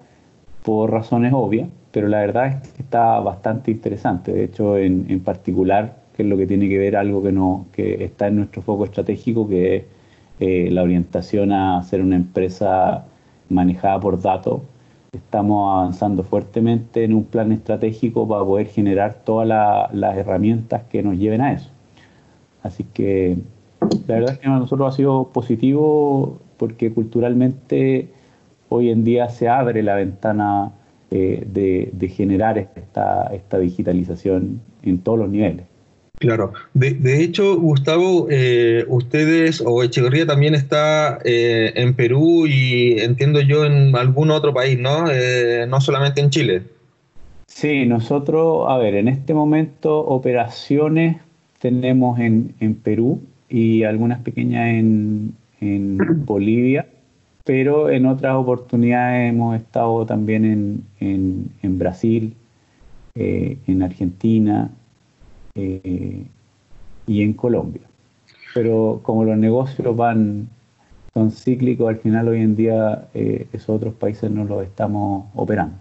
por 0.67 0.91
razones 0.91 1.31
obvias, 1.33 1.69
pero 1.93 2.09
la 2.09 2.19
verdad 2.19 2.47
es 2.47 2.71
que 2.73 2.81
está 2.81 3.21
bastante 3.21 3.71
interesante. 3.71 4.33
De 4.33 4.43
hecho, 4.43 4.77
en, 4.77 5.05
en 5.07 5.21
particular, 5.21 5.95
que 6.13 6.23
es 6.23 6.27
lo 6.27 6.35
que 6.35 6.45
tiene 6.45 6.67
que 6.67 6.77
ver 6.77 6.97
algo 6.97 7.23
que, 7.23 7.31
no, 7.31 7.67
que 7.71 8.03
está 8.03 8.27
en 8.27 8.35
nuestro 8.35 8.61
foco 8.61 8.83
estratégico, 8.83 9.47
que 9.47 9.77
es 9.77 9.83
eh, 10.41 10.69
la 10.69 10.83
orientación 10.83 11.53
a 11.53 11.81
ser 11.83 12.01
una 12.01 12.17
empresa 12.17 13.05
manejada 13.47 13.97
por 14.01 14.21
datos. 14.21 14.59
Estamos 15.13 15.73
avanzando 15.73 16.21
fuertemente 16.21 17.05
en 17.05 17.13
un 17.13 17.23
plan 17.23 17.53
estratégico 17.53 18.27
para 18.27 18.43
poder 18.43 18.67
generar 18.67 19.21
todas 19.23 19.47
las 19.93 20.17
herramientas 20.17 20.83
que 20.89 21.01
nos 21.01 21.17
lleven 21.17 21.39
a 21.39 21.53
eso. 21.53 21.69
Así 22.61 22.83
que 22.83 23.37
la 24.05 24.15
verdad 24.15 24.33
es 24.33 24.39
que 24.39 24.47
para 24.47 24.59
nosotros 24.59 24.93
ha 24.93 24.97
sido 24.97 25.29
positivo 25.31 26.39
porque 26.57 26.93
culturalmente 26.93 28.16
hoy 28.69 28.89
en 28.89 29.03
día 29.03 29.29
se 29.29 29.47
abre 29.47 29.83
la 29.83 29.95
ventana 29.95 30.71
eh, 31.11 31.43
de, 31.45 32.09
generar 32.09 32.57
esta, 32.57 33.29
esta 33.33 33.59
digitalización 33.59 34.61
en 34.83 34.99
todos 34.99 35.19
los 35.19 35.29
niveles. 35.29 35.65
Claro. 36.19 36.53
De, 36.73 37.21
hecho, 37.21 37.59
Gustavo, 37.59 38.27
eh, 38.31 38.85
ustedes 38.87 39.61
o 39.63 39.83
Echeverría 39.83 40.25
también 40.25 40.55
está 40.55 41.19
eh, 41.23 41.73
en 41.75 41.93
Perú 41.93 42.47
y 42.47 42.99
entiendo 42.99 43.39
yo 43.41 43.65
en 43.65 43.95
algún 43.95 44.31
otro 44.31 44.51
país, 44.51 44.79
¿no? 44.79 45.05
no 45.67 45.81
solamente 45.81 46.21
en 46.21 46.29
Chile. 46.31 46.63
Sí, 47.45 47.85
nosotros, 47.85 48.65
a 48.67 48.77
ver, 48.77 48.95
en 48.95 49.07
este 49.07 49.35
momento 49.35 49.99
operaciones 49.99 51.17
tenemos 51.59 52.19
en, 52.19 52.55
en 52.59 52.73
Perú, 52.75 53.21
y 53.49 53.83
algunas 53.83 54.19
pequeñas 54.21 54.67
en, 54.69 55.35
Bolivia, 56.25 56.87
pero 57.47 57.89
en 57.89 58.05
otras 58.05 58.35
oportunidades 58.35 59.29
hemos 59.29 59.55
estado 59.55 60.05
también 60.05 60.83
en, 60.99 61.79
Brasil, 61.79 62.35
eh, 63.15 63.57
en 63.65 63.83
Argentina 63.83 64.69
eh, 65.55 66.25
y 67.07 67.21
en 67.21 67.31
Colombia. 67.31 67.83
Pero 68.53 68.99
como 69.01 69.23
los 69.23 69.37
negocios 69.37 69.95
van, 69.95 70.49
son 71.13 71.31
cíclicos, 71.31 71.87
al 71.87 71.99
final 71.99 72.27
hoy 72.27 72.41
en 72.41 72.57
día 72.57 73.07
eh, 73.13 73.47
esos 73.53 73.69
otros 73.69 73.93
países 73.93 74.29
no 74.29 74.43
los 74.43 74.63
estamos 74.63 75.27
operando. 75.33 75.77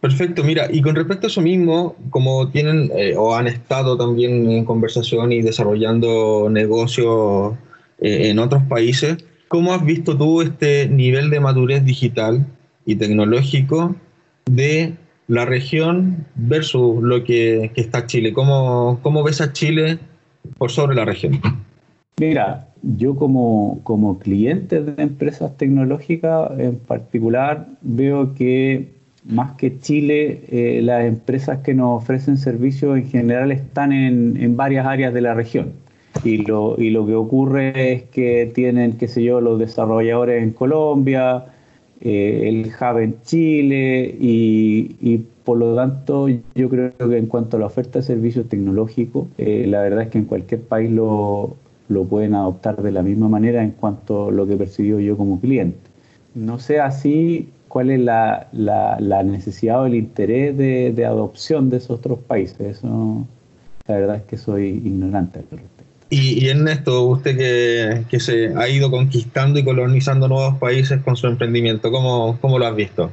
Perfecto, 0.00 0.44
mira, 0.44 0.68
y 0.70 0.82
con 0.82 0.94
respecto 0.94 1.26
a 1.26 1.30
eso 1.30 1.40
mismo, 1.40 1.96
como 2.10 2.48
tienen 2.48 2.92
o 3.16 3.34
han 3.34 3.48
estado 3.48 3.96
también 3.96 4.48
en 4.48 4.64
conversación 4.64 5.32
y 5.32 5.42
desarrollando 5.42 6.48
negocios 6.48 7.54
en 7.98 8.38
otros 8.38 8.62
países, 8.64 9.16
¿cómo 9.52 9.74
has 9.74 9.84
visto 9.84 10.16
tú 10.16 10.40
este 10.40 10.88
nivel 10.88 11.28
de 11.28 11.38
madurez 11.38 11.84
digital 11.84 12.46
y 12.86 12.96
tecnológico 12.96 13.94
de 14.46 14.94
la 15.28 15.44
región 15.44 16.26
versus 16.34 17.02
lo 17.02 17.22
que, 17.22 17.70
está 17.76 18.06
Chile? 18.06 18.32
¿Cómo, 18.32 18.98
¿Cómo, 19.02 19.22
ves 19.22 19.42
a 19.42 19.52
Chile 19.52 19.98
por 20.56 20.70
sobre 20.70 20.96
la 20.96 21.04
región? 21.04 21.38
Mira, 22.18 22.68
yo 22.82 23.14
como, 23.14 23.80
como 23.84 24.18
cliente 24.18 24.82
de 24.82 25.02
empresas 25.02 25.54
tecnológicas 25.58 26.58
en 26.58 26.78
particular 26.78 27.68
veo 27.82 28.34
que 28.34 28.88
más 29.26 29.52
que 29.56 29.78
Chile, 29.78 30.44
eh, 30.48 30.80
las 30.82 31.04
empresas 31.04 31.58
que 31.58 31.74
nos 31.74 32.02
ofrecen 32.02 32.38
servicios 32.38 32.96
en 32.96 33.06
general 33.06 33.52
están 33.52 33.92
en, 33.92 34.56
varias 34.56 34.86
áreas 34.86 35.12
de 35.12 35.20
la 35.20 35.34
región. 35.34 35.74
Y 36.24 36.38
lo, 36.38 36.76
y 36.78 36.90
lo 36.90 37.06
que 37.06 37.14
ocurre 37.14 37.92
es 37.92 38.02
que 38.04 38.50
tienen, 38.54 38.98
qué 38.98 39.08
sé 39.08 39.22
yo, 39.22 39.40
los 39.40 39.58
desarrolladores 39.58 40.42
en 40.42 40.52
Colombia, 40.52 41.46
eh, 42.00 42.48
el 42.48 42.66
hub 42.66 42.98
en 42.98 43.22
Chile 43.22 44.16
y, 44.20 44.96
y, 45.00 45.18
por 45.44 45.58
lo 45.58 45.74
tanto 45.74 46.28
yo 46.28 46.68
creo 46.68 46.92
que 46.96 47.16
en 47.16 47.26
cuanto 47.26 47.56
a 47.56 47.60
la 47.60 47.66
oferta 47.66 47.98
de 47.98 48.04
servicios 48.04 48.48
tecnológicos, 48.48 49.26
eh, 49.38 49.66
la 49.68 49.82
verdad 49.82 50.02
es 50.02 50.08
que 50.08 50.18
en 50.18 50.24
cualquier 50.26 50.62
país 50.62 50.90
lo, 50.90 51.56
lo 51.88 52.04
pueden 52.04 52.34
adoptar 52.34 52.82
de 52.82 52.92
la 52.92 53.02
misma 53.02 53.28
manera 53.28 53.62
en 53.62 53.72
cuanto 53.72 54.28
a 54.28 54.32
lo 54.32 54.46
que 54.46 54.56
percibió 54.56 55.00
yo 55.00 55.16
como 55.16 55.40
cliente. 55.40 55.78
No 56.34 56.58
sea 56.58 56.86
así 56.86 57.50
cuál 57.68 57.90
es 57.90 58.00
la, 58.00 58.48
la, 58.52 59.22
necesidad 59.22 59.82
o 59.82 59.86
el 59.86 59.94
interés 59.94 60.56
de, 60.56 60.92
de, 60.92 61.04
adopción 61.06 61.70
de 61.70 61.78
esos 61.78 61.98
otros 61.98 62.18
países. 62.18 62.60
Eso, 62.60 63.26
la 63.86 63.96
verdad 63.96 64.16
es 64.16 64.22
que 64.22 64.36
soy 64.36 64.68
ignorante 64.68 65.38
al 65.38 65.44
respecto. 65.50 65.71
Y, 66.14 66.44
y 66.44 66.50
Ernesto, 66.50 67.04
usted 67.04 67.38
que, 67.38 68.04
que, 68.06 68.20
se 68.20 68.52
ha 68.54 68.68
ido 68.68 68.90
conquistando 68.90 69.58
y 69.58 69.64
colonizando 69.64 70.28
nuevos 70.28 70.58
países 70.58 71.00
con 71.00 71.16
su 71.16 71.26
emprendimiento, 71.26 71.90
¿cómo, 71.90 72.38
cómo 72.38 72.58
lo 72.58 72.66
has 72.66 72.76
visto? 72.76 73.10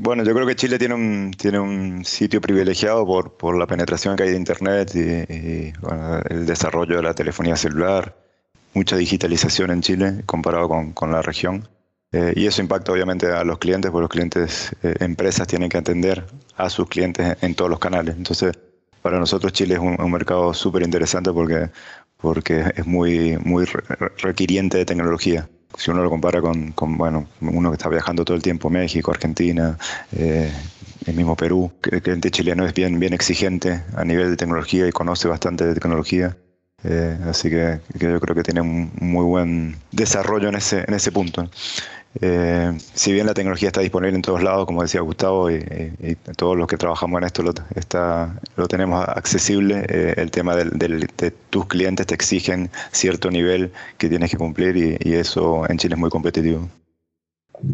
Bueno, 0.00 0.24
yo 0.24 0.32
creo 0.32 0.46
que 0.46 0.56
Chile 0.56 0.78
tiene 0.78 0.94
un, 0.94 1.30
tiene 1.36 1.60
un 1.60 2.02
sitio 2.06 2.40
privilegiado 2.40 3.04
por, 3.04 3.36
por 3.36 3.58
la 3.58 3.66
penetración 3.66 4.16
que 4.16 4.22
hay 4.22 4.30
de 4.30 4.36
Internet 4.38 4.92
y, 4.94 5.74
el 6.30 6.46
desarrollo 6.46 6.96
de 6.96 7.02
la 7.02 7.12
telefonía 7.12 7.56
celular, 7.56 8.16
mucha 8.72 8.96
digitalización 8.96 9.70
en 9.70 9.82
Chile 9.82 10.22
comparado 10.24 10.70
con, 10.70 10.92
con 10.92 11.12
la 11.12 11.20
región. 11.20 11.68
Eh, 12.12 12.32
y 12.34 12.46
eso 12.46 12.62
impacta 12.62 12.92
obviamente 12.92 13.26
a 13.26 13.44
los 13.44 13.58
clientes, 13.58 13.90
porque 13.90 14.04
los 14.04 14.10
clientes, 14.10 14.74
eh, 14.82 14.94
empresas 15.00 15.46
tienen 15.46 15.68
que 15.68 15.76
atender 15.76 16.24
a 16.56 16.70
sus 16.70 16.88
clientes 16.88 17.36
en, 17.42 17.54
todos 17.54 17.70
los 17.70 17.78
canales. 17.78 18.16
Entonces, 18.16 18.58
para 19.02 19.18
nosotros 19.18 19.52
Chile 19.52 19.74
es 19.74 19.80
un, 19.80 20.10
mercado 20.10 20.52
súper 20.54 20.82
interesante 20.82 21.32
porque, 21.32 21.70
porque 22.16 22.64
es 22.76 22.86
muy, 22.86 23.38
muy 23.38 23.66
requiriente 24.18 24.78
de 24.78 24.84
tecnología. 24.84 25.48
si 25.76 25.90
uno 25.90 26.02
lo 26.02 26.10
compara 26.10 26.40
con, 26.40 26.74
bueno, 26.96 27.26
uno 27.40 27.70
que 27.70 27.76
está 27.76 27.88
viajando 27.88 28.24
todo 28.24 28.36
el 28.36 28.42
tiempo, 28.42 28.70
México, 28.70 29.10
Argentina, 29.10 29.78
eh, 30.12 30.52
el 31.06 31.14
mismo 31.14 31.36
Perú, 31.36 31.72
el 31.90 32.02
cliente 32.02 32.30
chileno 32.30 32.66
es 32.66 32.74
bien, 32.74 32.98
bien 32.98 33.14
exigente 33.14 33.82
a 33.96 34.04
nivel 34.04 34.30
de 34.30 34.36
tecnología 34.36 34.86
y 34.86 34.92
conoce 34.92 35.28
bastante 35.28 35.66
de 35.66 35.74
tecnología. 35.74 36.36
Eh, 36.82 37.18
así 37.26 37.50
que, 37.50 37.80
yo 37.98 38.20
creo 38.20 38.34
que 38.34 38.42
tiene 38.42 38.62
un 38.62 38.90
muy 39.00 39.24
buen 39.24 39.76
desarrollo 39.92 40.48
en 40.48 40.56
ese, 40.56 40.84
en 40.86 40.94
ese 40.94 41.12
punto. 41.12 41.50
Eh, 42.20 42.72
si 42.94 43.12
bien 43.12 43.26
la 43.26 43.34
tecnología 43.34 43.68
está 43.68 43.82
disponible 43.82 44.16
en 44.16 44.22
todos 44.22 44.42
lados, 44.42 44.66
como 44.66 44.82
decía 44.82 45.00
Gustavo, 45.00 45.50
y, 45.50 45.60
todos 46.36 46.56
los 46.56 46.66
que 46.66 46.76
trabajamos 46.76 47.18
en 47.18 47.26
esto 47.26 47.42
lo, 47.42 47.52
está, 47.76 48.40
lo 48.56 48.66
tenemos 48.66 49.06
accesible, 49.08 49.86
eh, 49.88 50.14
el 50.16 50.30
tema 50.30 50.56
del, 50.56 50.70
de 50.70 51.30
tus 51.50 51.66
clientes 51.66 52.06
te 52.06 52.14
exigen 52.14 52.70
cierto 52.90 53.30
nivel 53.30 53.70
que 53.98 54.08
tienes 54.08 54.30
que 54.30 54.36
cumplir 54.36 54.98
y, 55.00 55.10
eso 55.20 55.68
en 55.68 55.76
Chile 55.76 55.94
es 55.94 56.00
muy 56.00 56.10
competitivo. 56.10 56.68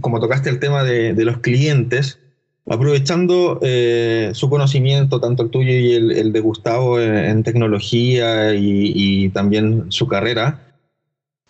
Como 0.00 0.19
tocaste 0.19 0.50
el 0.50 0.59
tema 0.59 0.83
de, 0.83 1.14
los 1.25 1.38
clientes, 1.38 2.19
aprovechando 2.66 3.61
eh, 3.62 4.31
su 4.35 4.50
conocimiento, 4.50 5.21
tanto 5.21 5.45
el 5.45 5.50
tuyo 5.50 5.71
y 5.71 5.95
el, 5.95 6.33
de 6.33 6.40
Gustavo 6.40 7.00
en, 7.00 7.43
tecnología 7.43 8.55
y 8.55 9.28
también 9.31 9.87
su 9.90 10.09
carrera, 10.09 10.61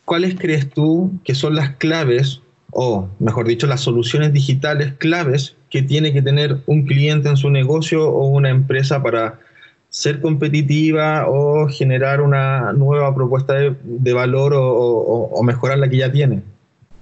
¿cuáles 0.05 0.39
crees 0.39 0.69
tú 0.69 1.13
que 1.25 1.35
son 1.35 1.55
las 1.55 1.77
claves 1.77 2.43
o, 2.79 3.09
mejor 3.21 3.49
dicho, 3.49 3.67
las 3.67 3.81
soluciones 3.81 4.35
digitales 4.35 4.93
claves 4.99 5.57
que 5.71 5.81
tiene 5.81 6.13
que 6.13 6.21
tener 6.21 6.59
un 6.67 6.85
cliente 6.85 7.31
en 7.31 7.39
su 7.39 7.49
negocio 7.49 8.07
o 8.07 8.27
una 8.27 8.51
empresa 8.51 9.03
para 9.03 9.41
ser 9.89 10.21
competitiva 10.21 11.25
o 11.27 11.69
generar 11.69 12.21
una 12.21 12.75
nueva 12.75 13.15
propuesta 13.15 13.55
de, 13.55 14.13
valor 14.13 14.53
o, 14.55 15.43
mejorar 15.43 15.79
la 15.79 15.89
que 15.89 15.97
ya 15.97 16.13
tiene. 16.13 16.43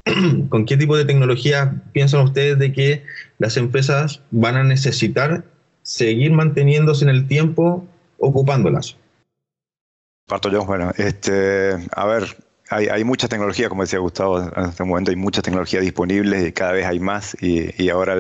¿Con 0.49 0.65
qué 0.65 0.77
tipo 0.77 0.97
de 0.97 1.07
tecnología 1.07 1.83
piensan 1.93 2.21
ustedes 2.21 2.57
de 2.57 2.73
que 2.73 3.03
las 3.39 3.57
empresas 3.57 4.23
van 4.31 4.55
a 4.55 4.63
necesitar 4.63 5.43
seguir 5.83 6.31
manteniéndose 6.31 7.05
en 7.05 7.11
el 7.11 7.27
tiempo 7.27 7.85
ocupándolas? 8.19 8.97
Parto 10.29 10.51
yo, 10.51 10.65
bueno, 10.65 10.93
este, 10.99 11.73
a 11.91 12.07
ver, 12.07 12.37
hay, 12.71 12.89
hay, 12.89 13.05
mucha 13.05 13.29
tecnología, 13.29 13.69
como 13.69 13.83
decía 13.83 13.99
Gustavo, 13.99 14.41
en 14.41 14.65
este 14.65 14.85
momento 14.85 15.11
hay 15.11 15.17
mucha 15.17 15.43
tecnología 15.43 15.81
disponible 15.81 16.49
y 16.49 16.53
cada 16.53 16.73
vez 16.73 16.87
hay 16.87 17.01
más 17.01 17.37
y, 17.41 17.83
y 17.83 17.91
ahora 17.91 18.17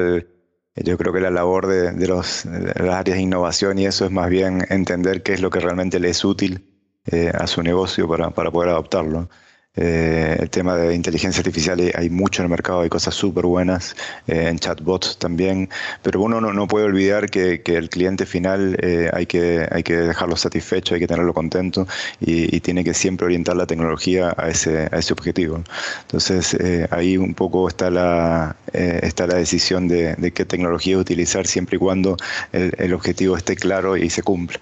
yo 0.76 0.98
creo 0.98 1.12
que 1.12 1.20
la 1.20 1.30
labor 1.30 1.66
de, 1.66 2.06
los, 2.06 2.44
las 2.46 2.94
áreas 2.96 3.16
de 3.16 3.20
innovación 3.20 3.78
y 3.78 3.86
eso 3.86 4.04
es 4.04 4.10
más 4.10 4.28
bien 4.28 4.66
entender 4.70 5.22
qué 5.22 5.34
es 5.34 5.40
lo 5.40 5.50
que 5.50 5.60
realmente 5.60 6.00
le 6.00 6.10
es 6.10 6.24
útil 6.24 6.68
eh, 7.06 7.30
a 7.32 7.46
su 7.46 7.62
negocio 7.62 8.08
para, 8.08 8.30
para 8.30 8.50
poder 8.50 8.70
adoptarlo. 8.70 9.28
Eh, 9.76 10.36
el 10.38 10.50
tema 10.50 10.76
de 10.76 10.94
inteligencia 10.94 11.40
artificial 11.40 11.80
hay 11.96 12.08
mucho 12.08 12.42
en 12.42 12.44
el 12.44 12.50
mercado, 12.50 12.82
hay 12.82 12.88
cosas 12.88 13.12
súper 13.12 13.44
buenas, 13.44 13.96
eh, 14.28 14.46
en 14.48 14.56
chatbots 14.56 15.18
también, 15.18 15.68
pero 16.00 16.20
uno 16.22 16.40
no, 16.40 16.52
no 16.52 16.68
puede 16.68 16.84
olvidar 16.86 17.28
que, 17.28 17.60
que, 17.60 17.76
el 17.76 17.90
cliente 17.90 18.24
final 18.24 18.76
eh, 18.80 19.10
hay, 19.12 19.26
que, 19.26 19.66
hay 19.68 19.82
que 19.82 19.96
dejarlo 19.96 20.36
satisfecho, 20.36 20.94
hay 20.94 21.00
que 21.00 21.08
tenerlo 21.08 21.34
contento 21.34 21.88
y, 22.20 22.54
y 22.54 22.60
tiene 22.60 22.84
que 22.84 22.94
siempre 22.94 23.26
orientar 23.26 23.56
la 23.56 23.66
tecnología 23.66 24.32
a 24.36 24.48
ese, 24.48 24.88
a 24.92 24.98
ese 24.98 25.12
objetivo. 25.12 25.60
Entonces 26.02 26.56
ahí 26.90 27.16
un 27.16 27.34
poco 27.34 27.66
está 27.68 27.90
la, 27.90 28.54
está 28.72 29.26
la 29.26 29.34
decisión 29.34 29.88
de, 29.88 30.14
de, 30.14 30.32
qué 30.32 30.44
tecnología 30.44 30.98
utilizar 30.98 31.46
siempre 31.48 31.76
y 31.76 31.78
cuando 31.80 32.16
el, 32.52 32.72
el 32.78 32.94
objetivo 32.94 33.36
esté 33.36 33.56
claro 33.56 33.96
y 33.96 34.08
se 34.08 34.22
cumpla. 34.22 34.60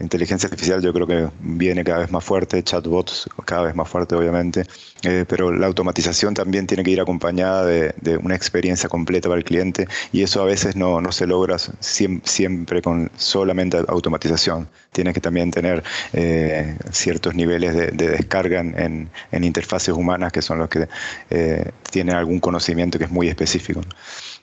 inteligencia 0.00 0.46
artificial 0.46 0.82
yo 0.82 0.92
creo 0.92 1.06
que 1.06 1.28
viene 1.40 1.82
cada 1.82 1.98
vez 2.00 2.12
más 2.12 2.24
fuerte, 2.24 2.62
chatbots 2.62 3.28
cada 3.44 3.62
vez 3.62 3.74
más 3.74 3.88
fuerte 3.88 4.19
obviamente, 4.20 4.64
eh, 5.02 5.24
pero 5.28 5.52
la 5.52 5.66
automatización 5.66 6.34
también 6.34 6.66
tiene 6.66 6.84
que 6.84 6.90
ir 6.90 7.00
acompañada 7.00 7.64
de, 7.64 7.92
una 8.22 8.34
experiencia 8.34 8.88
completa 8.88 9.28
para 9.28 9.38
el 9.38 9.44
cliente 9.44 9.88
y 10.12 10.22
eso 10.22 10.42
a 10.42 10.44
veces 10.44 10.76
no, 10.76 11.00
no 11.00 11.12
se 11.12 11.26
logra 11.26 11.56
siempre, 11.80 12.82
con 12.82 13.10
solamente 13.16 13.78
automatización. 13.88 14.68
Tiene 14.92 15.12
que 15.12 15.20
también 15.20 15.50
tener 15.50 15.82
eh, 16.12 16.76
ciertos 16.90 17.34
niveles 17.34 17.74
de, 17.74 17.90
descarga 17.90 18.60
en, 18.60 19.08
en, 19.30 19.44
interfaces 19.44 19.94
humanas 19.94 20.32
que 20.32 20.42
son 20.42 20.58
los 20.58 20.68
que 20.68 20.88
eh, 21.30 21.70
tienen 21.90 22.16
algún 22.16 22.40
conocimiento 22.40 22.98
que 22.98 23.04
es 23.04 23.10
muy 23.10 23.28
específico. 23.28 23.80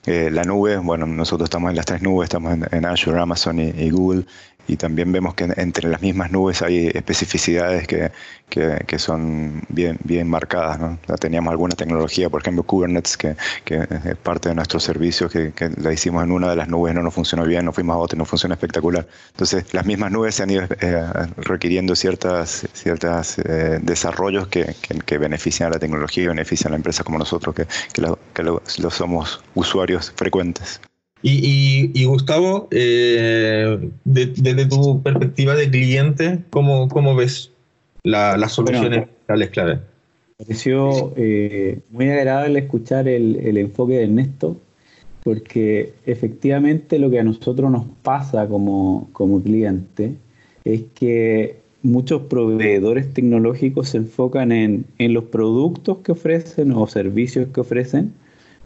la 0.06 0.42
nube, 0.44 0.78
bueno, 0.78 1.06
nosotros 1.06 1.46
estamos 1.46 1.70
en 1.70 1.76
las 1.76 1.86
tres 1.86 2.02
nubes, 2.02 2.26
estamos 2.26 2.58
en, 2.72 2.84
Azure, 2.84 3.20
Amazon 3.20 3.58
y 3.58 3.90
Google, 3.90 4.24
y 4.68 4.76
también 4.76 5.10
vemos 5.10 5.34
que 5.34 5.44
entre 5.56 5.88
las 5.88 6.02
mismas 6.02 6.30
nubes 6.30 6.62
hay 6.62 6.88
especificidades 6.88 7.88
que, 7.88 8.12
que, 8.48 8.98
son 8.98 9.62
bien, 9.68 9.98
bien 10.04 10.28
marcadas. 10.28 10.78
¿no? 10.78 10.98
Teníamos 11.18 11.50
alguna 11.50 11.74
tecnología, 11.74 12.28
por 12.28 12.42
ejemplo 12.42 12.62
Kubernetes, 12.62 13.16
que, 13.16 13.36
que 13.64 13.86
es 14.04 14.16
parte 14.16 14.50
de 14.50 14.54
nuestros 14.54 14.84
servicios, 14.84 15.32
que, 15.32 15.52
la 15.78 15.92
hicimos 15.92 16.22
en 16.22 16.32
una 16.32 16.50
de 16.50 16.56
las 16.56 16.68
nubes, 16.68 16.94
no 16.94 17.02
nos 17.02 17.14
funcionó 17.14 17.44
bien, 17.44 17.64
nos 17.64 17.74
fuimos 17.74 17.94
a 17.94 17.98
otra 17.98 18.16
y 18.16 18.18
no 18.18 18.26
funciona 18.26 18.54
espectacular. 18.54 19.06
Entonces, 19.30 19.72
las 19.72 19.86
mismas 19.86 20.12
nubes 20.12 20.34
se 20.34 20.42
han 20.42 20.50
ido 20.50 20.64
eh, 20.80 21.06
requiriendo 21.38 21.96
ciertas, 21.96 22.68
ciertas 22.74 23.38
eh, 23.38 23.78
desarrollos 23.82 24.48
que, 24.48 24.76
benefician 25.18 25.68
a 25.68 25.72
la 25.72 25.78
tecnología 25.80 26.24
y 26.24 26.26
benefician 26.28 26.68
a 26.68 26.72
la 26.72 26.76
empresa 26.76 27.02
como 27.02 27.18
nosotros, 27.18 27.54
que, 27.54 27.66
que 28.34 28.42
lo 28.42 28.90
somos 28.90 29.42
usuarios 29.54 30.12
frecuentes. 30.14 30.80
Y, 31.22 32.04
Gustavo, 32.04 32.68
eh, 32.70 33.90
desde 34.04 34.66
tu 34.66 35.02
perspectiva 35.02 35.54
de 35.54 35.68
cliente, 35.68 36.38
¿cómo, 36.50 36.88
cómo 36.88 37.16
ves 37.16 37.50
las 38.04 38.52
soluciones 38.52 39.06
bueno, 39.26 39.46
clave? 39.50 39.74
Me 40.38 40.44
pareció 40.44 41.12
eh, 41.16 41.80
muy 41.90 42.08
agradable 42.08 42.60
escuchar 42.60 43.08
el, 43.08 43.36
el, 43.36 43.58
enfoque 43.58 43.94
de 43.94 44.04
Ernesto, 44.04 44.56
porque 45.24 45.92
efectivamente 46.06 46.98
lo 46.98 47.10
que 47.10 47.18
a 47.18 47.24
nosotros 47.24 47.70
nos 47.70 47.86
pasa 48.02 48.46
como, 48.46 49.08
como 49.12 49.42
cliente 49.42 50.14
es 50.64 50.82
que 50.94 51.56
muchos 51.82 52.22
proveedores 52.22 53.12
tecnológicos 53.12 53.90
se 53.90 53.98
enfocan 53.98 54.52
en, 54.52 54.84
en 54.98 55.12
los 55.12 55.24
productos 55.24 55.98
que 55.98 56.12
ofrecen 56.12 56.72
o 56.72 56.86
servicios 56.86 57.48
que 57.52 57.60
ofrecen, 57.60 58.12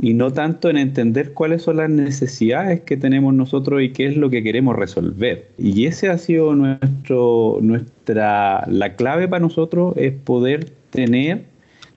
y 0.01 0.15
no 0.15 0.33
tanto 0.33 0.71
en 0.71 0.79
entender 0.79 1.33
cuáles 1.33 1.63
son 1.63 1.77
las 1.77 1.91
necesidades 1.91 2.81
que 2.81 2.97
tenemos 2.97 3.35
nosotros 3.35 3.83
y 3.83 3.91
qué 3.91 4.07
es 4.07 4.17
lo 4.17 4.31
que 4.31 4.43
queremos 4.43 4.77
resolver. 4.77 5.49
Y 5.59 5.87
ese 5.87 6.09
ha 6.09 6.19
sido 6.19 6.55
nuestro, 6.55 7.59
nuestra, 7.61 8.67
la 8.69 8.97
clave 8.97 9.29
para 9.29 9.41
nosotros 9.41 9.95
es 9.97 10.13
poder 10.13 10.71
tener 10.91 11.45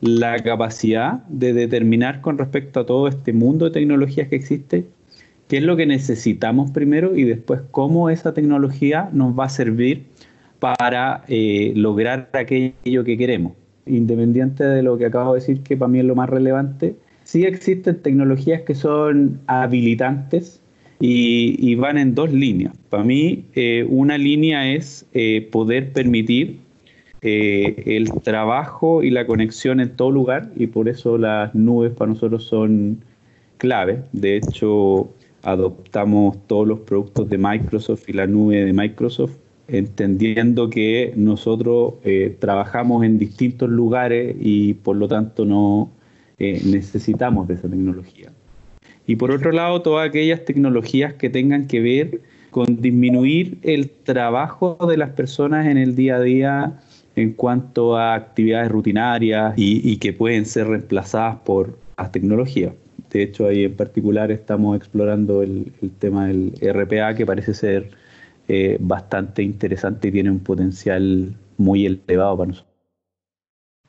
la 0.01 0.37
capacidad 0.43 1.23
de 1.27 1.53
determinar 1.53 2.21
con 2.21 2.37
respecto 2.37 2.81
a 2.81 2.85
todo 2.85 3.07
este 3.07 3.33
mundo 3.33 3.65
de 3.65 3.71
tecnologías 3.71 4.27
que 4.27 4.35
existe, 4.35 4.85
qué 5.47 5.57
es 5.57 5.63
lo 5.63 5.75
que 5.75 5.85
necesitamos 5.85 6.71
primero 6.71 7.15
y 7.15 7.23
después 7.23 7.61
cómo 7.71 8.09
esa 8.09 8.33
tecnología 8.33 9.09
nos 9.13 9.37
va 9.37 9.45
a 9.45 9.49
servir 9.49 10.05
para 10.59 11.23
eh, 11.27 11.73
lograr 11.75 12.29
aquello 12.33 13.03
que 13.03 13.17
queremos. 13.17 13.53
Independiente 13.85 14.63
de 14.63 14.81
lo 14.81 14.97
que 14.97 15.05
acabo 15.05 15.33
de 15.33 15.39
decir, 15.39 15.61
que 15.61 15.77
para 15.77 15.89
mí 15.89 15.99
es 15.99 16.05
lo 16.05 16.15
más 16.15 16.29
relevante, 16.29 16.95
sí 17.25 17.43
existen 17.43 18.01
tecnologías 18.01 18.61
que 18.61 18.75
son 18.75 19.41
habilitantes 19.47 20.61
y, 20.99 21.75
van 21.75 21.97
en 21.97 22.15
dos 22.15 22.31
líneas. 22.31 22.73
Para 22.89 23.03
mí, 23.03 23.45
eh, 23.55 23.85
una 23.89 24.17
línea 24.17 24.71
es 24.73 25.05
eh, 25.13 25.49
poder 25.51 25.91
permitir 25.91 26.59
eh, 27.21 27.83
el 27.85 28.11
trabajo 28.21 29.03
y 29.03 29.09
la 29.09 29.25
conexión 29.27 29.81
en 29.81 29.95
todo 29.95 30.11
lugar 30.11 30.51
y 30.55 30.67
por 30.67 30.87
eso 30.87 31.17
las 31.17 31.53
nubes 31.53 31.91
para 31.91 32.11
nosotros 32.11 32.45
son 32.45 33.03
clave. 33.57 34.03
De 34.13 34.37
hecho, 34.37 35.09
adoptamos 35.41 36.37
todos 36.47 36.67
los 36.67 36.79
productos 36.81 37.27
de 37.27 37.37
Microsoft 37.37 38.07
y 38.07 38.13
la 38.13 38.27
nube 38.27 38.63
de 38.63 38.71
Microsoft 38.71 39.33
entendiendo 39.67 40.69
que 40.69 41.11
nosotros 41.15 41.95
trabajamos 42.37 43.03
en 43.03 43.17
distintos 43.17 43.67
lugares 43.67 44.35
y 44.39 44.75
por 44.75 44.95
lo 44.95 45.07
tanto 45.07 45.43
no, 45.43 45.89
necesitamos 46.37 47.47
de 47.47 47.55
esa 47.55 47.69
tecnología. 47.69 48.31
Y 49.07 49.15
por 49.15 49.31
otro 49.31 49.51
lado, 49.51 49.81
todas 49.81 50.07
aquellas 50.07 50.45
tecnologías 50.45 51.13
que 51.13 51.29
tengan 51.29 51.67
que 51.67 51.79
ver 51.79 52.21
con 52.51 52.81
disminuir 52.81 53.57
el 53.61 53.89
trabajo 53.89 54.77
de 54.89 54.97
las 54.97 55.11
personas 55.11 55.67
en 55.67 55.77
el 55.77 55.95
día 55.95 56.15
a 56.15 56.21
día 56.21 56.79
en 57.15 57.33
cuanto 57.33 57.97
a 57.97 58.13
actividades 58.15 58.69
rutinarias 58.69 59.53
y, 59.55 59.97
que 59.97 60.13
pueden 60.13 60.45
ser 60.45 60.67
reemplazadas 60.67 61.37
por 61.37 61.77
las 61.97 62.11
tecnologías. 62.11 62.73
De 63.09 63.23
hecho, 63.23 63.47
ahí 63.47 63.63
en 63.63 63.75
particular 63.75 64.31
estamos 64.31 64.75
explorando 64.75 65.41
el, 65.41 65.71
tema 65.99 66.27
del 66.27 66.53
RPA, 66.61 67.15
que 67.15 67.25
parece 67.25 67.53
ser 67.53 67.91
eh, 68.47 68.77
bastante 68.79 69.43
interesante 69.43 70.09
y 70.09 70.11
tiene 70.11 70.31
un 70.31 70.39
potencial 70.39 71.33
muy 71.57 71.85
elevado 71.85 72.37
para 72.37 72.47
nosotros. 72.49 72.74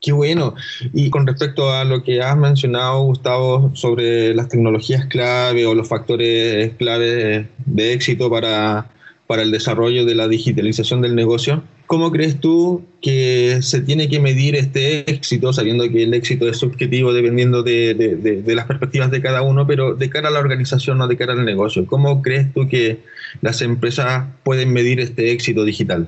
Qué 0.01 0.11
bueno. 0.11 0.53
Y 0.93 1.09
con 1.09 1.25
respecto 1.25 1.71
a 1.71 1.83
lo 1.83 2.03
que 2.03 2.21
has 2.21 2.37
mencionado, 2.37 3.01
Gustavo, 3.03 3.71
sobre 3.73 4.33
las 4.35 4.47
tecnologías 4.47 5.05
clave 5.07 5.65
o 5.65 5.73
los 5.73 5.87
factores 5.87 6.73
clave 6.77 7.47
de 7.65 7.93
éxito 7.93 8.29
para, 8.29 8.89
para 9.25 9.41
el 9.41 9.51
desarrollo 9.51 10.05
de 10.05 10.13
la 10.13 10.27
digitalización 10.27 11.01
del 11.01 11.15
negocio, 11.15 11.63
¿cómo 11.87 12.11
crees 12.11 12.39
tú 12.39 12.85
que 13.01 13.59
se 13.61 13.81
tiene 13.81 14.07
que 14.07 14.19
medir 14.19 14.55
este 14.55 15.09
éxito, 15.09 15.51
sabiendo 15.51 15.89
que 15.89 16.03
el 16.03 16.13
éxito 16.13 16.47
es 16.47 16.57
subjetivo 16.57 17.11
dependiendo 17.11 17.63
de, 17.63 18.43
las 18.45 18.65
perspectivas 18.65 19.09
de 19.09 19.21
cada 19.21 19.41
uno, 19.41 19.65
pero 19.65 19.95
de 19.95 20.09
cara 20.09 20.29
a 20.29 20.31
la 20.31 20.39
organización, 20.39 20.99
no 20.99 21.07
de 21.07 21.17
cara 21.17 21.33
al 21.33 21.43
negocio? 21.43 21.87
¿Cómo 21.87 22.21
crees 22.21 22.53
tú 22.53 22.67
que 22.69 22.99
las 23.41 23.61
empresas 23.61 24.27
pueden 24.43 24.71
medir 24.71 24.99
este 24.99 25.31
éxito 25.31 25.65
digital? 25.65 26.07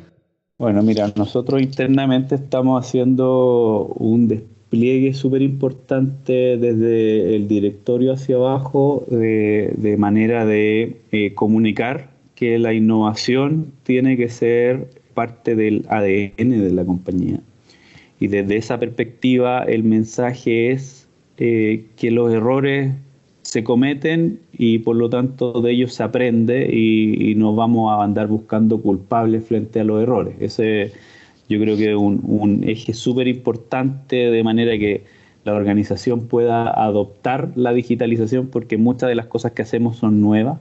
Bueno, 0.59 0.83
mira, 0.83 1.09
nosotros 1.15 1.61
internamente 1.61 2.35
estamos 2.35 2.85
haciendo 2.85 3.85
un 3.95 4.27
despliegue 4.27 5.13
súper 5.13 5.41
importante 5.41 6.57
desde 6.57 7.37
el 7.37 7.47
directorio 7.47 8.11
hacia 8.11 8.35
abajo 8.35 9.05
de, 9.09 9.95
manera 9.97 10.45
de 10.45 10.99
eh, 11.13 11.33
comunicar 11.33 12.09
que 12.35 12.59
la 12.59 12.73
innovación 12.73 13.71
tiene 13.83 14.17
que 14.17 14.27
ser 14.27 14.89
parte 15.13 15.55
del 15.55 15.85
ADN 15.87 16.49
de 16.49 16.71
la 16.73 16.83
compañía. 16.83 17.39
Y 18.19 18.27
desde 18.27 18.57
esa 18.57 18.77
perspectiva 18.79 19.63
el 19.63 19.85
mensaje 19.85 20.71
es 20.73 21.07
eh, 21.37 21.85
que 21.95 22.11
los 22.11 22.33
errores 22.33 22.91
se 23.49 23.63
cometen 23.63 24.41
y 24.53 24.77
por 24.77 24.95
lo 24.95 25.09
tanto 25.09 25.59
de 25.61 25.71
ellos 25.71 25.95
se 25.95 26.03
aprende 26.03 26.69
y, 26.71 27.33
no 27.33 27.55
vamos 27.55 27.91
a 27.91 28.03
andar 28.03 28.27
buscando 28.27 28.79
culpables 28.79 29.43
frente 29.43 29.79
a 29.79 29.83
los 29.83 30.03
errores. 30.03 30.35
Ese 30.39 30.91
yo 31.49 31.59
creo 31.59 31.75
que 31.75 31.89
es 31.89 31.95
un, 31.97 32.63
eje 32.67 32.93
súper 32.93 33.27
importante 33.27 34.29
de 34.29 34.43
manera 34.43 34.77
que 34.77 35.03
la 35.45 35.55
organización 35.55 36.27
pueda 36.27 36.69
adoptar 36.69 37.49
la 37.55 37.73
digitalización 37.73 38.49
porque 38.49 38.77
muchas 38.77 39.09
de 39.09 39.15
las 39.15 39.25
cosas 39.25 39.53
que 39.53 39.63
hacemos 39.63 39.97
son 39.97 40.21
nuevas 40.21 40.59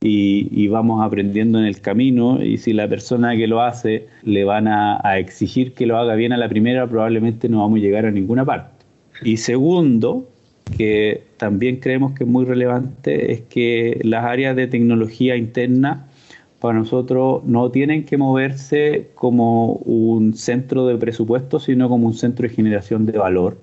y, 0.00 0.68
vamos 0.68 1.04
aprendiendo 1.04 1.58
en 1.58 1.66
el 1.66 1.82
camino 1.82 2.42
y 2.42 2.56
si 2.56 2.72
la 2.72 2.88
persona 2.88 3.36
que 3.36 3.46
lo 3.46 3.60
hace 3.60 4.06
le 4.22 4.44
van 4.44 4.68
a, 4.68 5.18
exigir 5.18 5.74
que 5.74 5.84
lo 5.84 5.98
haga 5.98 6.14
bien 6.14 6.32
a 6.32 6.38
la 6.38 6.48
primera, 6.48 6.86
probablemente 6.86 7.50
no 7.50 7.58
vamos 7.58 7.78
a 7.78 7.82
llegar 7.82 8.06
a 8.06 8.10
ninguna 8.10 8.42
parte. 8.46 8.86
Y 9.22 9.36
segundo, 9.36 10.31
que 10.76 11.24
también 11.36 11.76
creemos 11.76 12.12
que 12.12 12.24
es 12.24 12.30
muy 12.30 12.44
relevante, 12.44 13.32
es 13.32 13.42
que 13.42 14.00
las 14.02 14.24
áreas 14.24 14.56
de 14.56 14.66
tecnología 14.66 15.36
interna 15.36 16.08
para 16.60 16.78
nosotros 16.78 17.42
no 17.44 17.70
tienen 17.70 18.04
que 18.04 18.16
moverse 18.16 19.10
como 19.14 19.72
un 19.72 20.34
centro 20.34 20.86
de 20.86 20.96
presupuesto, 20.96 21.58
sino 21.58 21.88
como 21.88 22.06
un 22.06 22.14
centro 22.14 22.48
de 22.48 22.54
generación 22.54 23.06
de 23.06 23.18
valor. 23.18 23.58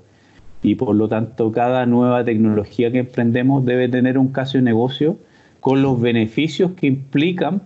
Y 0.61 0.75
por 0.75 0.95
lo 0.95 1.07
tanto, 1.07 1.51
cada 1.51 1.85
nueva 1.85 2.25
tecnología 2.25 2.91
que 2.91 2.99
emprendemos 2.99 3.65
debe 3.65 3.87
tener 3.87 4.17
un 4.17 4.29
caso 4.29 4.57
de 4.57 4.63
negocio 4.63 5.17
con 5.61 5.81
los 5.81 5.99
beneficios 5.99 6.71
que 6.71 6.87
implican 6.87 7.61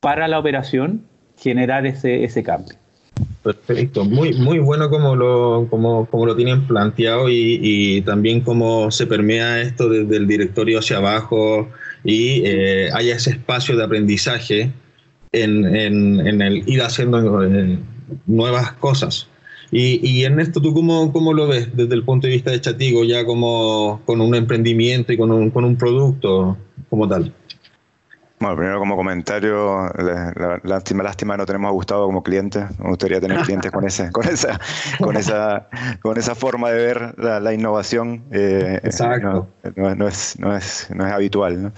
para 0.00 0.28
la 0.28 0.38
operación 0.38 1.02
generar 1.36 1.86
ese, 1.86 2.24
ese 2.24 2.42
cambio. 2.42 2.76
Perfecto, 3.42 4.04
muy, 4.04 4.34
muy 4.34 4.58
bueno 4.58 4.90
como 4.90 5.14
lo, 5.14 5.68
como, 5.70 6.06
como 6.06 6.26
lo 6.26 6.34
tienen 6.34 6.66
planteado 6.66 7.28
y, 7.28 8.02
también 8.02 8.40
cómo 8.40 8.90
se 8.90 9.06
permea 9.06 9.62
esto 9.62 9.88
desde 9.88 10.16
el 10.16 10.26
directorio 10.26 10.80
hacia 10.80 10.96
abajo 10.96 11.68
y 12.04 12.42
eh, 12.44 12.90
haya 12.92 13.14
ese 13.14 13.30
espacio 13.30 13.76
de 13.76 13.84
aprendizaje 13.84 14.72
en, 15.32 15.64
en, 15.64 16.26
en 16.26 16.42
el 16.42 16.68
ir 16.68 16.82
haciendo 16.82 17.44
eh, 17.44 17.78
nuevas 18.26 18.72
cosas. 18.72 19.28
Y, 19.70 20.00
y, 20.06 20.24
Ernesto, 20.24 20.60
¿tú 20.60 20.74
cómo, 20.74 21.12
cómo, 21.12 21.32
lo 21.32 21.48
ves 21.48 21.74
desde 21.76 21.94
el 21.94 22.04
punto 22.04 22.26
de 22.26 22.34
vista 22.34 22.50
de 22.50 22.60
Chatigo, 22.60 23.04
ya 23.04 23.24
como 23.24 24.00
con 24.06 24.20
un 24.20 24.34
emprendimiento 24.34 25.12
y 25.12 25.16
con 25.16 25.30
un, 25.32 25.50
con 25.50 25.64
un 25.64 25.76
producto 25.76 26.56
como 26.88 27.08
tal? 27.08 27.32
Bueno, 28.38 28.56
primero 28.56 28.78
como 28.78 28.96
comentario, 28.96 29.90
lástima, 30.62 31.02
lástima 31.02 31.36
no 31.38 31.46
tenemos 31.46 31.70
a 31.70 31.72
Gustavo 31.72 32.04
como 32.04 32.22
cliente. 32.22 32.66
Me 32.78 32.90
gustaría 32.90 33.18
tener 33.18 33.40
clientes 33.40 33.72
con 33.72 33.86
ese, 33.86 34.12
con 34.12 34.28
esa, 34.28 34.60
con 35.00 35.16
esa, 35.16 35.68
con 36.02 36.18
esa 36.18 36.34
forma 36.34 36.70
de 36.70 36.76
ver 36.76 37.14
la, 37.18 37.54
innovación. 37.54 38.24
Eh, 38.30 38.78
Exacto. 38.82 39.48
No, 39.74 39.94
no, 39.94 40.06
es, 40.06 40.38
no, 40.38 40.54
es, 40.54 40.88
no 40.94 41.06
es 41.06 41.12
habitual. 41.14 41.72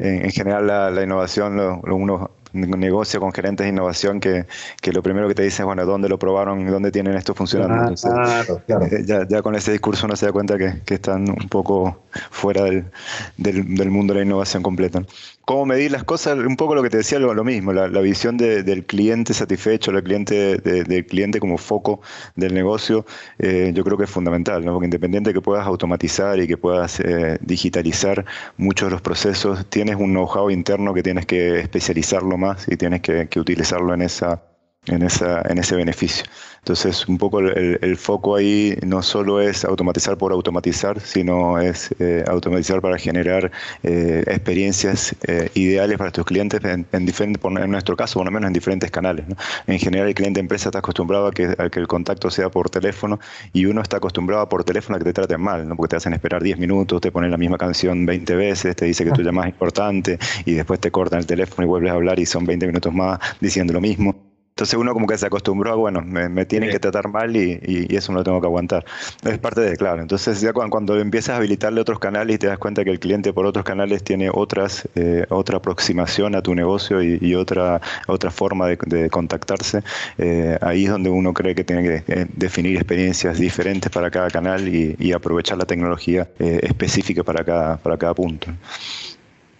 En, 0.00 0.30
general 0.30 0.66
la, 0.66 0.90
la 0.90 1.02
innovación 1.02 1.56
lo, 1.56 1.80
uno 1.82 2.30
negocio 2.52 3.20
con 3.20 3.32
gerentes 3.32 3.64
de 3.64 3.70
innovación 3.70 4.20
que, 4.20 4.46
que, 4.80 4.92
lo 4.92 5.02
primero 5.02 5.28
que 5.28 5.34
te 5.34 5.42
dicen 5.42 5.64
es, 5.64 5.66
bueno, 5.66 5.86
¿dónde 5.86 6.08
lo 6.08 6.18
probaron? 6.18 6.66
¿Dónde 6.66 6.90
tienen 6.90 7.14
esto 7.14 7.34
funcionando? 7.34 7.94
claro, 7.94 8.62
claro. 8.66 8.84
Eh, 8.86 9.04
ya, 9.06 9.26
ya, 9.26 9.42
con 9.42 9.54
ese 9.54 9.72
discurso 9.72 10.06
uno 10.06 10.16
se 10.16 10.26
da 10.26 10.32
cuenta 10.32 10.58
que, 10.58 10.82
que 10.84 10.94
están 10.94 11.28
un 11.30 11.48
poco 11.48 12.02
fuera 12.30 12.64
del, 12.64 12.90
del, 13.36 13.74
del, 13.74 13.90
mundo 13.90 14.12
de 14.12 14.20
la 14.20 14.26
innovación 14.26 14.62
completa 14.62 15.02
cómo 15.44 15.66
medir 15.66 15.90
las 15.90 16.04
cosas, 16.04 16.38
un 16.38 16.56
poco 16.56 16.74
lo 16.74 16.82
que 16.82 16.90
te 16.90 16.98
decía, 16.98 17.18
lo, 17.18 17.44
mismo, 17.44 17.72
la, 17.72 17.88
visión 18.00 18.36
del 18.36 18.84
cliente 18.86 19.34
satisfecho, 19.34 19.90
el 19.90 20.02
cliente 20.02 20.58
del 20.58 21.06
cliente 21.06 21.40
como 21.40 21.58
foco 21.58 22.00
del 22.36 22.54
negocio, 22.54 23.04
eh, 23.38 23.72
yo 23.74 23.84
creo 23.84 23.98
que 23.98 24.04
es 24.04 24.10
fundamental, 24.10 24.64
¿no? 24.64 24.72
porque 24.72 24.86
independiente 24.86 25.32
que 25.32 25.40
puedas 25.40 25.66
automatizar 25.66 26.38
y 26.40 26.46
que 26.46 26.56
puedas 26.56 27.00
eh, 27.00 27.38
digitalizar 27.40 28.24
muchos 28.56 28.88
de 28.88 28.92
los 28.92 29.02
procesos, 29.02 29.66
tienes 29.66 29.96
un 29.96 30.12
know-how 30.12 30.50
interno 30.50 30.94
que 30.94 31.02
tienes 31.02 31.26
que 31.26 31.60
especializarlo 31.60 32.36
más 32.38 32.66
y 32.68 32.76
tienes 32.76 33.00
que 33.02 33.40
utilizarlo 33.40 33.94
en 33.94 34.02
esa 34.02 34.42
en, 34.86 35.02
esa, 35.02 35.42
en 35.48 35.58
ese 35.58 35.76
beneficio. 35.76 36.24
Entonces, 36.58 37.08
un 37.08 37.18
poco 37.18 37.40
el, 37.40 37.96
foco 37.96 38.36
ahí 38.36 38.76
no 38.86 39.02
solo 39.02 39.40
es 39.40 39.64
automatizar 39.64 40.16
por 40.16 40.32
automatizar, 40.32 41.00
sino 41.00 41.58
es 41.60 41.90
eh, 41.98 42.24
automatizar 42.28 42.80
para 42.80 42.98
generar 42.98 43.50
eh, 43.82 44.22
experiencias 44.26 45.14
eh, 45.26 45.50
ideales 45.54 45.98
para 45.98 46.12
tus 46.12 46.24
clientes 46.24 46.60
en, 46.64 47.06
diferentes, 47.06 47.42
en 47.44 47.70
nuestro 47.70 47.96
caso, 47.96 48.20
por 48.20 48.26
lo 48.26 48.30
menos 48.30 48.48
en 48.48 48.52
diferentes 48.52 48.90
canales. 48.90 49.24
En 49.66 49.78
general, 49.78 50.08
el 50.08 50.14
cliente 50.14 50.40
empresa 50.40 50.68
está 50.68 50.78
acostumbrado 50.78 51.26
a 51.26 51.32
que, 51.32 51.54
que 51.70 51.80
el 51.80 51.88
contacto 51.88 52.30
sea 52.30 52.48
por 52.48 52.70
teléfono 52.70 53.18
y 53.52 53.66
uno 53.66 53.82
está 53.82 53.96
acostumbrado 53.96 54.48
por 54.48 54.64
teléfono 54.64 54.96
a 54.96 54.98
que 54.98 55.04
te 55.04 55.12
traten 55.12 55.40
mal, 55.40 55.68
¿no? 55.68 55.76
porque 55.76 55.90
te 55.90 55.96
hacen 55.96 56.12
esperar 56.12 56.42
10 56.42 56.58
minutos, 56.58 57.00
te 57.00 57.10
ponen 57.10 57.30
la 57.30 57.38
misma 57.38 57.58
canción 57.58 58.06
20 58.06 58.36
veces, 58.36 58.76
te 58.76 58.84
dice 58.84 59.04
que 59.04 59.10
tu 59.10 59.22
llamada 59.22 59.48
es 59.48 59.54
importante 59.54 60.18
y 60.44 60.52
después 60.52 60.80
te 60.80 60.90
cortan 60.90 61.20
el 61.20 61.26
teléfono 61.26 61.66
y 61.66 61.68
vuelves 61.68 61.90
a 61.90 61.94
hablar 61.94 62.18
y 62.20 62.26
son 62.26 62.46
20 62.46 62.66
minutos 62.66 62.92
más 62.92 63.18
diciendo 63.40 63.72
lo 63.72 63.80
mismo. 63.80 64.31
Entonces 64.62 64.78
uno 64.78 64.92
como 64.92 65.08
que 65.08 65.18
se 65.18 65.26
acostumbró 65.26 65.72
a, 65.72 65.74
bueno, 65.74 66.02
me, 66.02 66.46
tienen 66.46 66.70
que 66.70 66.78
tratar 66.78 67.08
mal 67.08 67.34
y, 67.34 67.88
eso 67.90 68.12
no 68.12 68.18
lo 68.18 68.24
tengo 68.24 68.40
que 68.40 68.46
aguantar. 68.46 68.84
Es 69.24 69.36
parte 69.38 69.60
de, 69.60 69.76
claro. 69.76 70.02
Entonces 70.02 70.40
ya 70.40 70.52
cuando, 70.52 70.96
empiezas 71.00 71.30
a 71.30 71.38
habilitarle 71.38 71.80
otros 71.80 71.98
canales 71.98 72.36
y 72.36 72.38
te 72.38 72.46
das 72.46 72.58
cuenta 72.58 72.84
que 72.84 72.90
el 72.90 73.00
cliente 73.00 73.32
por 73.32 73.44
otros 73.44 73.64
canales 73.64 74.04
tiene 74.04 74.30
otras, 74.32 74.88
eh, 74.94 75.26
otra 75.30 75.56
aproximación 75.56 76.36
a 76.36 76.42
tu 76.42 76.54
negocio 76.54 77.02
y, 77.02 77.34
otra, 77.34 77.80
otra 78.06 78.30
forma 78.30 78.68
de, 78.68 79.10
contactarse, 79.10 79.82
eh, 80.18 80.56
ahí 80.60 80.84
es 80.84 80.92
donde 80.92 81.10
uno 81.10 81.34
cree 81.34 81.56
que 81.56 81.64
tiene 81.64 81.82
que 81.82 82.04
eh, 82.06 82.26
definir 82.32 82.76
experiencias 82.76 83.40
diferentes 83.40 83.90
para 83.90 84.12
cada 84.12 84.30
canal 84.30 84.68
y, 84.68 85.12
aprovechar 85.12 85.58
la 85.58 85.64
tecnología 85.64 86.28
específica 86.38 87.24
para 87.24 87.42
cada, 87.42 87.78
para 87.78 87.96
cada 87.96 88.14
punto. 88.14 88.46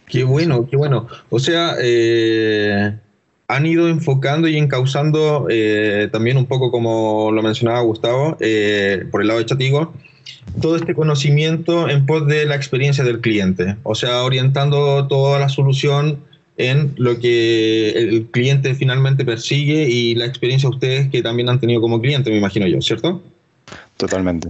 Qué 0.06 0.22
bueno, 0.22 0.64
qué 0.70 0.76
bueno. 0.76 1.08
O 1.28 1.40
sea, 1.40 1.74
eh 1.80 2.96
han 3.54 3.66
ido 3.66 3.88
enfocando 3.88 4.48
y 4.48 4.56
encauzando 4.56 5.46
eh, 5.50 6.08
también 6.10 6.36
un 6.36 6.46
poco 6.46 6.70
como 6.70 7.30
lo 7.32 7.42
mencionaba 7.42 7.80
Gustavo, 7.80 8.36
eh, 8.40 9.04
por 9.10 9.20
el 9.20 9.28
lado 9.28 9.40
de 9.40 9.46
Chatigo, 9.46 9.92
todo 10.60 10.76
este 10.76 10.94
conocimiento 10.94 11.88
en 11.88 12.06
pos 12.06 12.26
de 12.26 12.46
la 12.46 12.56
experiencia 12.56 13.04
del 13.04 13.20
cliente, 13.20 13.76
o 13.82 13.94
sea, 13.94 14.22
orientando 14.22 15.06
toda 15.06 15.38
la 15.38 15.48
solución 15.48 16.20
en 16.56 16.94
lo 16.96 17.18
que 17.18 17.90
el 17.90 18.26
cliente 18.30 18.74
finalmente 18.74 19.24
persigue 19.24 19.88
y 19.88 20.14
la 20.14 20.26
experiencia 20.26 20.68
ustedes 20.68 21.08
que 21.08 21.22
también 21.22 21.48
han 21.48 21.60
tenido 21.60 21.80
como 21.80 22.00
cliente, 22.00 22.30
me 22.30 22.38
imagino 22.38 22.66
yo, 22.66 22.80
¿cierto? 22.80 23.22
Totalmente. 23.96 24.48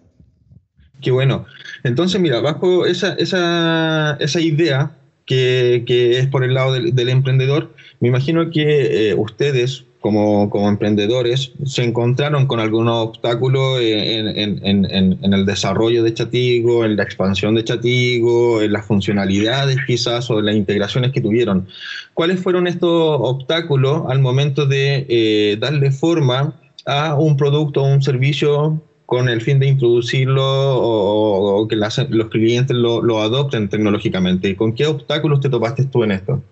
Qué 1.01 1.11
bueno. 1.11 1.47
Entonces, 1.85 2.21
mira, 2.21 2.41
bajo 2.41 2.87
esa, 2.87 3.15
esa, 3.15 4.17
esa 4.21 4.41
idea 4.41 4.93
que, 5.27 5.85
que, 5.87 6.19
es 6.19 6.27
por 6.29 6.45
el 6.45 6.55
lado 6.55 6.73
del, 6.73 6.95
del 6.95 7.09
emprendedor, 7.09 7.73
me 8.03 8.09
imagino 8.09 8.51
que 8.51 9.11
eh, 9.11 9.15
ustedes, 9.15 9.85
como, 10.01 10.51
como, 10.51 10.69
emprendedores, 10.69 11.53
se 11.65 11.85
encontraron 11.85 12.49
con 12.49 12.59
algún 12.59 12.89
obstáculo 12.89 13.79
en, 13.79 14.27
en, 14.27 14.67
en, 14.67 15.19
en, 15.23 15.33
el 15.33 15.47
desarrollo 15.47 16.03
de 16.03 16.13
Chatigo, 16.13 16.85
en 16.85 16.97
la 16.97 17.05
expansión 17.05 17.55
de 17.55 17.63
Chatigo, 17.63 18.61
en 18.61 18.73
las 18.73 18.87
funcionalidades 18.87 19.77
quizás 19.87 20.29
o 20.33 20.41
en 20.41 20.47
las 20.47 20.57
integraciones 20.57 21.13
que 21.13 21.21
tuvieron. 21.21 21.69
¿Cuáles 22.13 22.41
fueron 22.41 22.67
estos 22.67 22.91
obstáculos 22.91 24.03
al 24.09 24.19
momento 24.19 24.67
de 24.67 25.07
eh, 25.09 25.57
darle 25.61 25.93
forma 25.93 26.59
a 26.87 27.15
un 27.15 27.37
producto 27.37 27.85
o 27.85 27.87
un 27.87 28.03
servicio 28.03 28.83
con 29.07 29.29
el 29.29 29.41
fin 29.43 29.61
de 29.61 29.69
introducirlo 29.69 30.43
o, 30.45 31.69
que 31.69 31.77
los 31.77 32.29
clientes 32.31 32.77
lo, 32.77 33.01
lo 33.01 33.23
adopten 33.23 33.69
tecnológicamente? 33.69 34.57
¿Con 34.57 34.73
qué 34.73 34.89
obstáculos 34.89 35.39
te 35.39 35.49
topaste 35.49 35.85
tú 35.85 36.03
en 36.03 36.11
esto? 36.11 36.43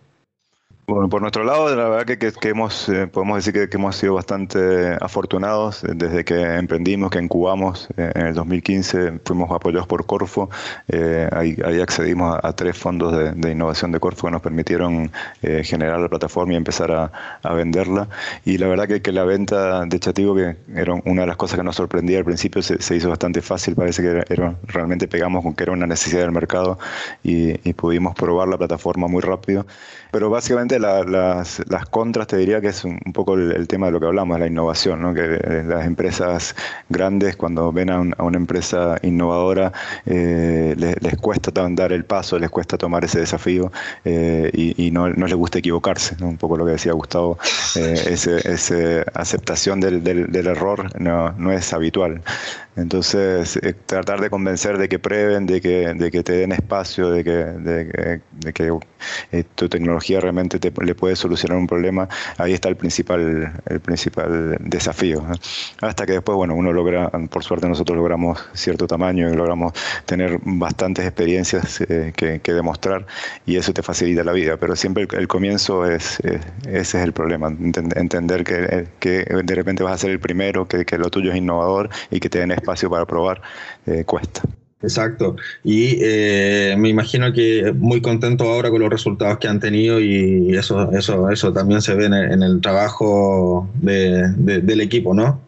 Bueno, 0.91 1.09
por 1.09 1.23
nuestro 1.23 1.45
lado, 1.45 1.73
la 1.77 1.89
verdad 1.89 2.05
que, 2.05 2.19
que, 2.19 2.49
hemos, 2.49 2.89
eh, 2.89 3.07
podemos 3.07 3.37
decir 3.37 3.69
que, 3.69 3.77
hemos 3.77 3.95
sido 3.95 4.15
bastante 4.15 4.97
afortunados 5.01 5.83
desde 5.83 6.25
que 6.25 6.35
emprendimos, 6.57 7.13
que 7.13 7.21
incubamos 7.21 7.87
eh, 7.97 8.11
en 8.13 8.27
el 8.27 8.35
2015, 8.35 9.21
fuimos 9.25 9.53
apoyados 9.53 9.87
por 9.87 10.05
Corfo, 10.05 10.51
eh, 10.89 11.29
ahí, 11.31 11.57
accedimos 11.81 12.41
a, 12.43 12.53
tres 12.55 12.77
fondos 12.77 13.17
de, 13.17 13.53
innovación 13.53 13.93
de 13.93 14.01
Corfo 14.01 14.27
que 14.27 14.33
nos 14.33 14.43
permitieron 14.43 15.13
generar 15.63 16.01
la 16.01 16.09
plataforma 16.09 16.55
y 16.55 16.57
empezar 16.57 16.91
a, 16.91 17.13
a, 17.41 17.55
venderla. 17.55 18.09
Y 18.45 18.59
la 18.59 18.67
verdad 18.67 18.89
que, 18.89 19.01
que 19.01 19.13
la 19.13 19.23
venta 19.23 19.85
de 19.87 20.01
Chatigo, 20.01 20.35
que 20.35 20.57
era 20.75 20.95
una 21.05 21.21
de 21.21 21.29
las 21.29 21.37
cosas 21.37 21.57
que 21.57 21.63
nos 21.63 21.77
sorprendía 21.77 22.19
al 22.19 22.25
principio, 22.25 22.63
se, 22.63 22.97
hizo 22.97 23.09
bastante 23.09 23.43
fácil, 23.43 23.77
parece 23.77 24.03
que 24.03 24.25
era, 24.29 24.57
realmente 24.65 25.07
pegamos 25.07 25.45
con 25.45 25.55
que 25.55 25.63
era 25.63 25.73
una 25.73 25.87
necesidad 25.87 26.23
del 26.23 26.33
mercado 26.33 26.81
y 27.23 27.73
pudimos 27.75 28.17
probar 28.17 28.49
la 28.49 28.59
plataforma 28.59 29.07
muy 29.07 29.23
rápido. 29.23 29.67
Pero 30.11 30.31
básicamente 30.31 30.79
las, 30.79 31.07
las, 31.07 31.87
contras 31.91 32.27
te 32.27 32.37
diría 32.37 32.61
que 32.61 32.69
es 32.69 32.85
un, 32.85 32.99
poco 33.13 33.35
el, 33.35 33.67
tema 33.69 33.87
de 33.87 33.93
lo 33.93 34.01
que 34.01 34.07
hablamos, 34.07 34.39
la 34.39 34.47
innovación, 34.47 35.03
¿no? 35.03 35.15
que 35.15 35.25
eh, 35.25 35.65
las 35.67 35.87
empresas 35.87 36.55
grandes 36.89 37.37
cuando 37.37 37.73
ven 37.73 37.91
a, 37.91 38.01
una 38.01 38.37
empresa 38.37 38.97
innovadora 39.03 39.73
eh, 40.07 40.75
les, 40.77 41.17
cuesta 41.19 41.51
dar 41.53 41.93
el 41.93 42.05
paso, 42.05 42.39
les 42.39 42.51
cuesta 42.51 42.79
tomar 42.79 43.05
ese 43.05 43.21
desafío 43.21 43.71
eh, 44.05 44.51
y, 44.53 44.91
no, 44.91 45.09
no, 45.09 45.27
les 45.27 45.37
gusta 45.37 45.59
equivocarse, 45.59 46.17
un 46.23 46.37
poco 46.37 46.57
lo 46.57 46.65
que 46.65 46.73
decía 46.73 46.93
Gustavo, 46.93 47.39
esa 47.75 48.31
aceptación 49.15 49.81
del, 49.81 50.03
del, 50.03 50.31
del 50.33 50.47
error 50.47 51.01
no, 51.01 51.33
no, 51.33 51.53
es 51.53 51.73
habitual. 51.73 52.23
Entonces, 52.77 53.59
tratar 53.87 54.21
de 54.21 54.31
convencer 54.31 54.79
de 54.79 54.89
que 54.89 54.99
prueben, 54.99 55.47
de 55.47 55.61
que, 55.61 55.93
de 55.95 56.11
que 56.11 56.23
te 56.23 56.33
den 56.33 56.53
espacio, 56.53 57.11
de 57.11 57.25
que, 57.25 57.31
de, 57.31 58.21
de 58.33 58.53
que 58.53 58.73
tu 59.55 59.69
tecnología 59.69 60.21
realmente 60.21 60.59
le 60.83 60.95
puede 60.95 61.17
solucionar 61.17 61.59
un 61.59 61.67
problema, 61.67 62.09
ahí 62.39 62.53
está 62.53 62.69
el 62.69 62.77
principal, 62.77 63.53
el 63.67 63.81
principal 63.81 64.57
desafío. 64.61 65.27
Hasta 65.81 66.07
que 66.07 66.13
después, 66.13 66.37
bueno, 66.37 66.55
uno 66.55 66.73
logra, 66.73 67.09
por 67.09 67.45
suerte 67.45 67.69
nosotros 67.69 67.97
logramos 67.97 68.39
cierto 68.53 68.87
tamaño 68.87 69.31
y 69.31 69.37
logramos 69.37 69.73
tener 70.07 70.39
bastantes 70.43 71.07
experiencias 71.07 71.81
eh, 71.89 72.13
que, 72.15 72.41
demostrar 72.51 73.07
y 73.47 73.57
eso 73.57 73.73
te 73.73 73.83
facilita 73.83 74.25
la 74.25 74.33
vida, 74.33 74.57
pero 74.57 74.75
siempre 74.75 75.07
el, 75.13 75.29
comienzo 75.29 75.87
es, 75.87 76.19
ese 76.21 76.99
es 76.99 77.05
el 77.05 77.13
problema, 77.13 77.49
entender 77.49 78.43
que, 78.43 78.89
que, 78.99 79.25
de 79.25 79.55
repente 79.55 79.85
vas 79.85 79.95
a 79.95 79.99
ser 79.99 80.11
el 80.11 80.19
primero, 80.19 80.67
que, 80.67 80.85
que, 80.85 80.99
lo 80.99 81.11
tuyo 81.11 81.31
es 81.31 81.37
innovador 81.37 81.91
y 82.11 82.19
que 82.19 82.29
te 82.29 82.41
den 82.41 82.51
espacio 82.51 82.60
para 82.61 83.07
probar, 83.07 83.43
eh, 83.87 84.05
cuesta. 84.05 84.43
Exacto. 84.83 85.37
Y 85.63 85.99
eh, 86.01 86.75
me 86.79 86.89
imagino 86.89 87.33
que 87.33 87.73
muy 87.77 88.01
contento 88.01 88.45
ahora 88.45 88.71
con 88.71 88.81
los 88.81 88.89
resultados 88.89 89.39
que 89.39 89.47
han 89.47 89.61
tenido 89.61 90.01
y 90.01 90.57
eso, 90.57 90.91
eso, 90.93 91.31
eso 91.31 91.53
también 91.53 91.83
se 91.83 91.95
ve 91.95 92.07
en 92.07 92.43
el, 92.43 92.61
trabajo 92.63 93.69
del 93.83 94.81
equipo, 94.81 95.13
¿no? 95.13 95.41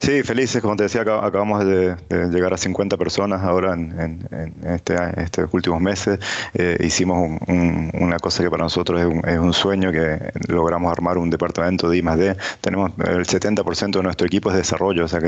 Sí, 0.00 0.22
felices, 0.22 0.62
como 0.62 0.76
te 0.76 0.84
decía, 0.84 1.00
acabamos 1.00 1.64
de, 1.64 1.96
llegar 2.30 2.54
a 2.54 2.56
50 2.56 2.96
personas 2.96 3.42
ahora 3.42 3.74
en, 3.74 4.24
este, 4.64 4.94
estos 5.16 5.52
últimos 5.52 5.80
meses. 5.80 6.20
Eh, 6.54 6.76
hicimos 6.80 7.38
una 7.48 8.18
cosa 8.18 8.44
que 8.44 8.50
para 8.50 8.62
nosotros 8.62 9.00
es 9.26 9.38
un, 9.38 9.52
sueño, 9.52 9.90
que 9.90 10.18
logramos 10.46 10.92
armar 10.92 11.18
un 11.18 11.30
departamento 11.30 11.88
de 11.88 11.98
I 11.98 12.02
+D. 12.02 12.36
Tenemos 12.60 12.92
el 12.98 13.26
70% 13.26 13.96
de 13.96 14.02
nuestro 14.02 14.26
equipo 14.26 14.50
es 14.50 14.56
desarrollo, 14.56 15.04
o 15.04 15.08
sea 15.08 15.20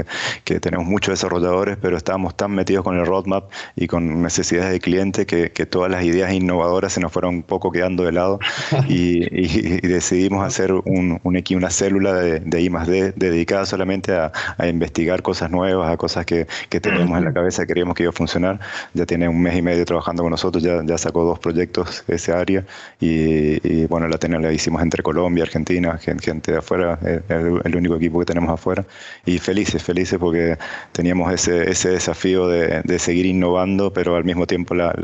que, 0.45 0.61
tenemos 0.61 0.87
muchos 0.87 1.15
desarrolladores, 1.15 1.77
pero 1.81 1.97
estábamos 1.97 2.37
tan 2.37 2.53
metidos 2.53 2.85
con 2.85 2.97
el 2.99 3.07
roadmap 3.07 3.51
y 3.75 3.87
con 3.89 4.23
necesidades 4.23 4.71
de 4.71 4.81
cliente 4.81 5.27
que, 5.27 5.51
todas 5.71 5.91
las 5.91 6.05
ideas 6.05 6.33
innovadoras 6.33 6.95
se 6.95 7.01
nos 7.01 7.13
fueron 7.13 7.35
un 7.37 7.43
poco 7.43 7.71
quedando 7.71 8.05
de 8.05 8.13
lado 8.13 8.39
y, 8.89 9.81
decidimos 9.81 10.47
hacer 10.47 10.73
un, 10.73 11.21
una 11.23 11.71
célula 11.71 12.15
de, 12.15 12.41
de 12.41 12.61
I 12.61 12.71
+D 12.71 13.13
dedicada 13.17 13.67
solamente 13.67 14.13
a 14.15 14.33
a 14.61 14.69
investigar 14.69 15.23
cosas 15.23 15.51
nuevas, 15.51 15.93
a 15.93 15.97
cosas 15.97 16.27
que, 16.27 16.47
que 16.69 16.81
teníamos 16.81 17.19
en 17.19 17.25
la 17.25 17.33
cabeza, 17.33 17.67
queríamos 17.67 17.95
que 17.95 18.05
iba 18.05 18.11
a 18.11 18.13
funcionar. 18.13 18.61
Ya 18.95 19.07
tiene 19.07 19.29
un 19.29 19.41
mes 19.41 19.57
y 19.57 19.63
medio 19.63 19.85
trabajando 19.85 20.23
con 20.23 20.31
nosotros, 20.31 20.63
ya, 20.63 20.83
ya 20.85 20.99
sacó 20.99 21.25
dos 21.25 21.39
proyectos 21.39 22.05
de 22.07 22.17
ese 22.17 22.33
área 22.33 22.65
y, 23.01 23.87
bueno, 23.87 24.09
la, 24.09 24.19
tenemos, 24.19 24.45
la 24.45 24.53
hicimos 24.53 24.83
entre 24.83 25.03
Colombia, 25.03 25.45
Argentina, 25.45 25.99
gente, 25.99 26.53
de 26.53 26.59
afuera, 26.59 26.99
el, 27.03 27.61
el, 27.65 27.77
único 27.77 27.97
equipo 27.97 28.19
que 28.21 28.27
tenemos 28.27 28.51
afuera. 28.51 28.85
Y 29.25 29.39
felices, 29.39 29.83
felices 29.83 30.19
porque 30.19 30.59
teníamos 30.93 31.33
ese, 31.33 31.71
ese 31.71 31.91
desafío 31.91 32.49
de, 32.49 32.83
de 32.83 32.99
seguir 32.99 33.27
innovando, 33.27 33.93
pero 33.93 34.17
al 34.17 34.25
mismo 34.25 34.47
tiempo 34.47 34.75
la, 34.75 34.95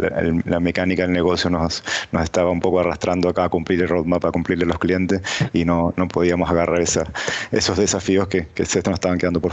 la, 0.44 0.60
mecánica 0.60 1.02
del 1.02 1.12
negocio 1.12 1.50
nos, 1.50 1.84
nos 2.12 2.22
estaba 2.22 2.50
un 2.50 2.60
poco 2.60 2.80
arrastrando 2.80 3.28
acá 3.28 3.44
a 3.44 3.48
cumplir 3.48 3.82
el 3.82 3.88
roadmap, 3.88 4.24
a 4.24 4.32
cumplirle 4.32 4.64
a 4.64 4.68
los 4.68 4.78
clientes 4.78 5.22
y 5.52 5.64
no, 5.64 5.92
no 5.96 6.08
podíamos 6.08 6.50
agarrar 6.50 6.80
esa, 6.80 7.04
esos 7.52 7.76
desafíos 7.76 8.28
que, 8.28 8.46
que 8.54 8.64
se 8.64 8.82
nos 8.82 8.94
estaban 8.94 9.18
quedando 9.18 9.40
por 9.40 9.45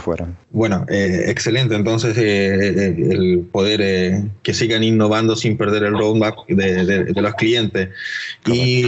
Bueno, 0.50 0.84
eh, 0.88 1.24
excelente. 1.28 1.74
Entonces, 1.74 2.16
eh, 2.16 2.24
eh, 2.24 2.96
el 3.10 3.40
poder 3.52 4.22
que 4.42 4.54
sigan 4.54 4.82
innovando 4.82 5.36
sin 5.36 5.56
perder 5.56 5.84
el 5.84 5.98
roadmap 5.98 6.34
de, 6.48 7.12
los 7.14 7.34
clientes. 7.34 7.88
Y 8.46 8.84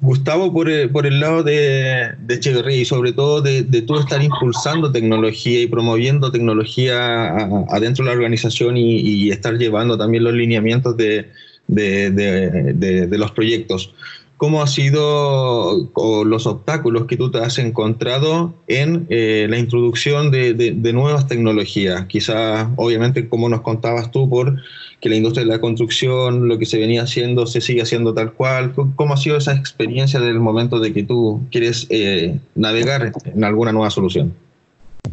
Gustavo, 0.00 0.52
por, 0.52 0.68
por 0.90 1.06
el 1.06 1.20
lado 1.20 1.42
de, 1.42 2.12
de 2.18 2.40
Cheverry 2.40 2.76
y 2.76 2.84
sobre 2.84 3.12
todo 3.12 3.40
de, 3.40 3.62
de 3.62 3.82
tú 3.82 3.98
estar 3.98 4.22
impulsando 4.22 4.92
tecnología 4.92 5.60
y 5.60 5.66
promoviendo 5.66 6.30
tecnología 6.30 7.28
adentro 7.70 8.04
de 8.04 8.10
la 8.10 8.16
organización 8.16 8.76
y, 8.76 9.00
y 9.00 9.30
estar 9.30 9.56
llevando 9.56 9.96
también 9.96 10.24
los 10.24 10.34
lineamientos 10.34 10.96
de, 10.96 11.30
de 11.68 13.18
los 13.18 13.30
proyectos. 13.32 13.92
¿Cómo 14.38 14.62
ha 14.62 14.68
sido 14.68 15.90
los 16.24 16.46
obstáculos 16.46 17.06
que 17.06 17.16
tú 17.16 17.28
te 17.28 17.38
has 17.38 17.58
encontrado 17.58 18.54
en 18.68 19.04
eh, 19.10 19.48
la 19.50 19.58
introducción 19.58 20.30
de, 20.30 20.92
nuevas 20.94 21.26
tecnologías? 21.26 22.06
Quizás, 22.06 22.68
obviamente, 22.76 23.28
como 23.28 23.48
nos 23.48 23.62
contabas 23.62 24.12
tú, 24.12 24.30
por 24.30 24.56
que 25.00 25.08
la 25.08 25.16
industria 25.16 25.44
de 25.44 25.50
la 25.50 25.60
construcción, 25.60 26.46
lo 26.46 26.56
que 26.56 26.66
se 26.66 26.78
venía 26.78 27.02
haciendo, 27.02 27.48
se 27.48 27.60
sigue 27.60 27.82
haciendo 27.82 28.14
tal 28.14 28.32
cual. 28.32 28.74
¿Cómo 28.94 29.14
ha 29.14 29.16
sido 29.16 29.36
esa 29.36 29.54
experiencia 29.54 30.20
del 30.20 30.38
momento 30.38 30.78
de 30.78 30.92
que 30.92 31.02
tú 31.02 31.40
quieres 31.50 31.88
eh, 31.90 32.38
navegar 32.54 33.12
en 33.24 33.42
alguna 33.42 33.72
nueva 33.72 33.90
solución? 33.90 34.32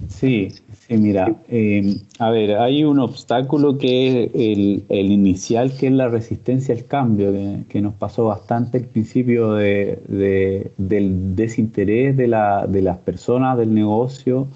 Sí, 0.08 0.54
Sí, 0.88 0.98
mira, 0.98 1.36
em, 1.48 1.96
a 2.20 2.30
ver, 2.30 2.58
hay 2.58 2.84
un 2.84 3.00
obstáculo 3.00 3.80
que 3.80 4.26
es 4.26 4.32
el, 4.36 5.12
inicial, 5.12 5.76
que 5.76 5.88
es 5.88 5.94
la 5.94 6.10
resistencia 6.10 6.76
al 6.76 6.86
cambio, 6.86 7.34
que, 7.68 7.82
nos 7.82 7.96
pasó 7.96 8.26
bastante 8.26 8.78
al 8.78 8.86
principio 8.86 9.54
de, 9.54 10.70
del 10.78 11.36
desinterés 11.36 12.16
de, 12.16 12.28
la, 12.28 12.68
de 12.68 12.84
las 12.84 13.00
personas 13.00 13.58
del 13.58 13.74
negocio, 13.74 14.48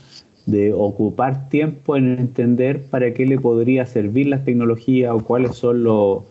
de 0.46 0.72
ocupar 0.72 1.50
tiempo 1.50 1.98
en 1.98 2.20
entender 2.20 2.84
para 2.84 3.12
qué 3.16 3.26
le 3.26 3.40
podría 3.40 3.88
servir 3.88 4.28
la 4.28 4.44
tecnología 4.44 5.16
o 5.16 5.24
cuáles 5.24 5.56
son 5.56 5.84
los, 5.84 6.26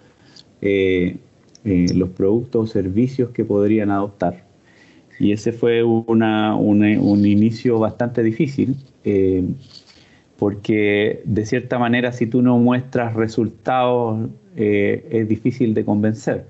eh, 0.62 1.16
eh, 1.64 1.87
los 1.94 2.11
productos 2.11 2.70
o 2.70 2.72
servicios 2.72 3.30
que 3.30 3.44
podrían 3.44 3.90
adoptar. 3.90 4.44
Y 5.18 5.32
ese 5.32 5.50
fue 5.52 5.82
una, 5.82 6.54
un 6.54 7.26
inicio 7.26 7.80
bastante 7.80 8.22
difícil. 8.22 8.76
Eh, 9.04 9.42
porque 10.38 11.20
de 11.24 11.44
cierta 11.44 11.81
manera 11.81 12.12
si 12.12 12.27
tú 12.27 12.42
no 12.42 12.59
muestras 12.59 13.14
resultados 13.14 14.31
eh, 14.55 15.07
es 15.11 15.29
difícil 15.29 15.74
de 15.74 15.85
convencer. 15.85 16.46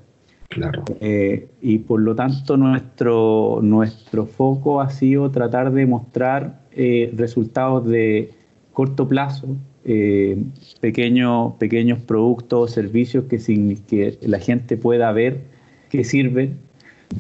Claro. 0.51 0.85
Eh, 1.01 1.49
y 1.63 1.79
por 1.79 2.01
lo 2.01 2.15
tanto 2.15 2.59
nuestro, 2.59 3.61
nuestro 3.63 4.27
foco 4.27 4.83
ha 4.83 4.91
sido 4.91 5.31
tratar 5.31 5.73
de 5.73 5.87
mostrar 5.87 6.61
eh, 6.73 7.13
resultados 7.17 7.87
de 7.87 8.31
corto 8.73 9.09
plazo, 9.09 9.57
pequeños, 10.81 11.55
pequeños 11.55 11.99
productos 12.01 12.71
o 12.71 12.73
servicios 12.73 13.25
que, 13.25 13.39
que 13.89 14.19
la 14.21 14.39
gente 14.39 14.77
pueda 14.77 15.11
ver 15.13 15.41
que 15.89 16.05
sirven 16.05 16.59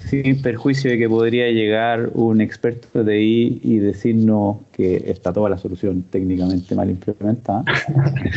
sin 0.07 0.43
perjuicio 0.43 0.91
de 0.91 0.99
que 0.99 1.09
podría 1.09 1.51
llegar 1.51 2.11
un 2.15 2.41
experto 2.41 3.03
de 3.05 3.15
ahí 3.15 3.61
y 3.63 3.79
decirnos 3.79 4.59
que 4.73 5.05
está 5.07 5.33
toda 5.33 5.49
la 5.49 5.59
solución 5.59 6.03
técnicamente 6.03 6.75
mal 6.75 6.91
implementada. 6.91 7.65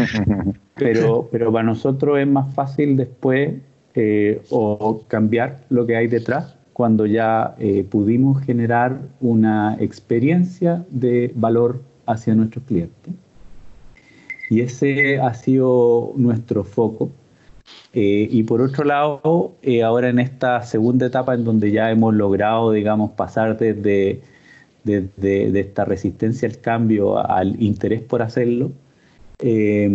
pero, 0.76 1.28
pero 1.32 1.52
para 1.52 1.64
nosotros 1.64 2.20
es 2.20 2.28
más 2.28 2.54
fácil 2.54 2.98
después 2.98 3.56
eh, 3.96 4.42
o 4.50 5.04
cambiar 5.08 5.60
lo 5.70 5.86
que 5.86 5.98
hay 5.98 6.08
detrás 6.08 6.56
cuando 6.74 7.06
ya 7.06 7.56
eh, 7.60 7.86
pudimos 7.88 8.42
generar 8.44 9.00
una 9.20 9.76
experiencia 9.80 10.86
de 10.90 11.32
valor 11.36 11.82
hacia 12.06 12.34
nuestros 12.34 12.64
clientes. 12.66 13.14
Y 14.50 14.62
ese 14.62 15.20
ha 15.20 15.34
sido 15.34 16.14
nuestro 16.16 16.64
foco 16.64 17.12
eh, 17.94 18.28
y 18.32 18.44
por 18.44 18.62
otro 18.62 18.86
lado, 18.86 19.56
eh, 19.62 19.84
ahora 19.84 20.10
en 20.10 20.20
esta 20.20 20.64
segunda 20.64 21.08
etapa 21.08 21.34
en 21.34 21.44
donde 21.44 21.72
ya 21.72 21.92
hemos 21.92 22.14
logrado, 22.14 22.72
digamos, 22.72 23.12
pasar 23.12 23.58
desde, 23.58 24.22
de 24.84 25.60
esta 25.60 25.86
resistencia 25.86 26.48
al 26.48 26.60
cambio 26.60 27.18
al 27.18 27.62
interés 27.62 28.02
por 28.02 28.22
hacerlo, 28.22 28.72
eh, 29.40 29.90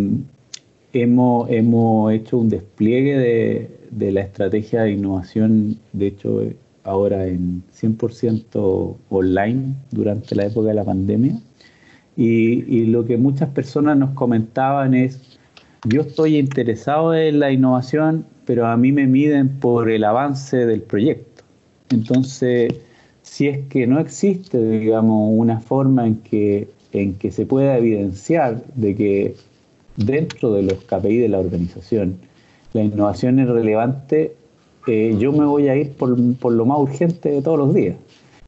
hemos, 0.92 1.50
hemos 1.50 2.12
hecho 2.12 2.38
un 2.38 2.48
despliegue 2.48 3.16
de, 3.18 3.70
de, 3.90 4.12
la 4.12 4.20
estrategia 4.22 4.82
de 4.82 4.92
innovación. 4.92 5.78
De 5.92 6.08
hecho, 6.08 6.42
ahora 6.84 7.26
en 7.26 7.62
100% 7.72 8.96
online 9.10 9.74
durante 9.90 10.34
la 10.34 10.46
época 10.46 10.68
de 10.68 10.74
la 10.74 10.84
pandemia. 10.84 11.38
Y, 12.16 12.64
y, 12.74 12.86
lo 12.86 13.04
que 13.04 13.18
muchas 13.18 13.50
personas 13.50 13.98
nos 13.98 14.10
comentaban 14.12 14.94
es, 14.94 15.35
yo 15.88 16.02
estoy 16.02 16.36
interesado 16.36 17.14
en 17.14 17.38
la 17.38 17.52
innovación, 17.52 18.26
pero 18.44 18.66
a 18.66 18.76
mí 18.76 18.92
me 18.92 19.06
miden 19.06 19.60
por 19.60 19.90
el 19.90 20.04
avance 20.04 20.66
del 20.66 20.82
proyecto. 20.82 21.42
Entonces, 21.90 22.74
si 23.22 23.48
es 23.48 23.66
que 23.68 23.86
no 23.86 24.00
existe, 24.00 24.58
digamos, 24.58 25.30
una 25.32 25.60
forma 25.60 26.06
en 26.06 26.16
que, 26.16 26.68
en 26.92 27.14
que 27.14 27.30
se 27.30 27.46
pueda 27.46 27.76
evidenciar 27.76 28.64
de 28.74 28.94
que 28.96 29.34
dentro 29.96 30.52
de 30.52 30.62
los 30.62 30.74
KPI 30.84 31.18
de 31.18 31.28
la 31.28 31.38
organización 31.38 32.18
la 32.72 32.82
innovación 32.82 33.38
es 33.38 33.48
relevante, 33.48 34.34
eh, 34.86 35.16
yo 35.18 35.32
me 35.32 35.46
voy 35.46 35.68
a 35.68 35.76
ir 35.76 35.92
por, 35.92 36.16
por, 36.36 36.52
lo 36.52 36.66
más 36.66 36.78
urgente 36.78 37.30
de 37.30 37.42
todos 37.42 37.58
los 37.58 37.74
días. 37.74 37.96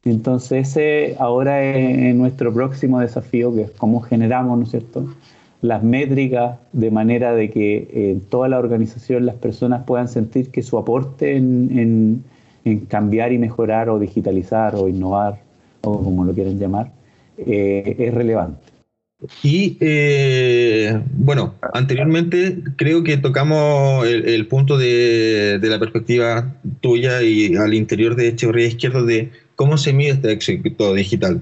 Entonces 0.05 0.69
ese 0.69 1.15
ahora 1.19 1.63
es, 1.63 2.15
nuestro 2.15 2.53
próximo 2.53 2.99
desafío, 2.99 3.53
que 3.53 3.63
es 3.63 3.71
cómo 3.71 4.01
generamos, 4.01 4.57
¿no 4.57 4.63
es 4.63 4.71
cierto?, 4.71 5.07
las 5.61 5.83
métricas 5.83 6.57
de 6.71 6.91
manera 6.91 7.33
de 7.33 7.49
que 7.49 7.89
en 8.11 8.21
toda 8.21 8.47
la 8.47 8.59
organización 8.59 9.25
las 9.25 9.35
personas 9.35 9.83
puedan 9.85 10.07
sentir 10.07 10.51
que 10.51 10.63
su 10.63 10.77
aporte 10.77 11.35
en, 11.35 12.23
en, 12.65 12.79
cambiar 12.87 13.33
y 13.33 13.37
mejorar 13.37 13.89
o 13.89 13.99
digitalizar 13.99 14.75
o 14.75 14.87
innovar, 14.87 15.41
o 15.81 16.03
como 16.03 16.23
lo 16.23 16.33
quieren 16.33 16.59
llamar, 16.59 16.91
eh, 17.37 17.95
es 17.97 18.13
relevante. 18.13 18.69
Y 19.43 19.77
eh, 19.81 21.01
bueno, 21.13 21.55
anteriormente 21.73 22.59
creo 22.77 23.03
que 23.03 23.17
tocamos 23.17 24.07
el, 24.07 24.47
punto 24.47 24.77
de, 24.77 25.59
la 25.61 25.77
perspectiva 25.77 26.55
tuya 26.79 27.21
y 27.21 27.53
al 27.57 27.73
interior 27.73 28.15
de 28.15 28.29
Echeverría 28.29 28.67
Izquierdo 28.67 29.05
de 29.05 29.31
cómo 29.55 29.77
se 29.77 29.91
mide 29.91 30.11
este 30.11 30.31
éxito 30.31 30.93
digital. 30.93 31.41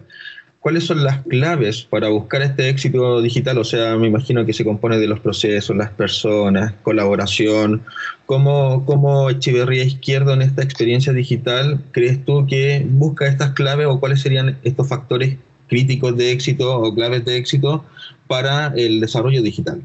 ¿Cuáles 0.68 0.84
son 0.84 1.02
las 1.02 1.22
claves 1.22 1.88
para 1.90 2.10
buscar 2.10 2.42
este 2.42 2.68
éxito 2.68 3.22
digital? 3.22 3.58
O 3.58 3.64
sea, 3.64 3.96
me 3.96 4.08
imagino 4.08 4.46
que 4.46 4.52
se 4.52 4.66
compone 4.66 4.98
de 4.98 5.08
los 5.08 5.22
procesos, 5.22 5.74
las 5.78 5.92
personas, 5.92 6.74
colaboración. 6.84 7.84
¿Cómo, 8.26 8.84
cómo 8.86 9.30
Echeverría 9.30 9.86
Izquierdo 9.86 10.34
en 10.34 10.42
esta 10.42 10.62
experiencia 10.62 11.14
digital 11.14 11.80
crees 11.94 12.26
tú 12.26 12.46
que 12.48 12.86
busca 12.86 13.28
estas 13.28 13.52
claves 13.52 13.88
o 13.88 14.02
cuáles 14.02 14.20
serían 14.20 14.58
estos 14.62 14.90
factores 14.90 15.38
críticos 15.70 16.18
de 16.18 16.34
éxito 16.34 16.82
o 16.82 16.94
claves 16.94 17.24
de 17.24 17.38
éxito 17.38 17.86
para 18.28 18.74
el 18.76 19.00
desarrollo 19.00 19.42
digital. 19.42 19.82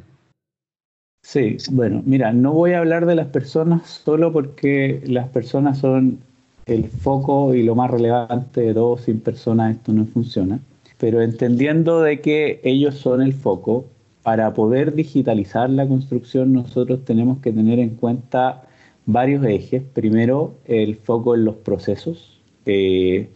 Sí, 1.23 1.59
bueno, 1.71 2.03
mira, 2.05 2.33
no 2.33 2.55
voy 2.55 2.73
a 2.73 2.81
hablar 2.81 3.07
de 3.07 3.15
las 3.15 3.29
personas 3.29 3.89
solo 3.89 4.33
porque 4.33 5.01
las 5.07 5.29
personas 5.29 5.79
son 5.79 6.19
el 6.67 6.89
foco 6.89 7.55
y 7.55 7.63
lo 7.63 7.77
más 7.77 7.89
relevante 7.89 8.63
de 8.63 8.75
todo, 8.75 8.99
sin 8.99 9.21
personas 9.21 9.77
esto 9.77 9.93
no 9.93 10.07
funciona, 10.07 10.59
pero 11.03 11.21
entendiendo 11.21 12.01
de 12.01 12.21
que 12.21 12.61
ellos 12.63 12.95
son 12.95 13.23
el 13.23 13.33
foco, 13.33 13.87
para 14.23 14.55
poder 14.55 14.95
digitalizar 14.95 15.69
la 15.69 15.85
construcción 15.89 16.53
nosotros 16.53 17.05
tenemos 17.05 17.41
que 17.41 17.51
tener 17.51 17.81
en 17.81 17.97
cuenta 17.97 18.63
varios 19.05 19.45
ejes. 19.45 19.83
Primero, 19.83 20.55
el 20.65 20.95
foco 20.95 21.35
en 21.35 21.45
los 21.45 21.57
procesos. 21.57 22.41
Eh, 22.67 23.29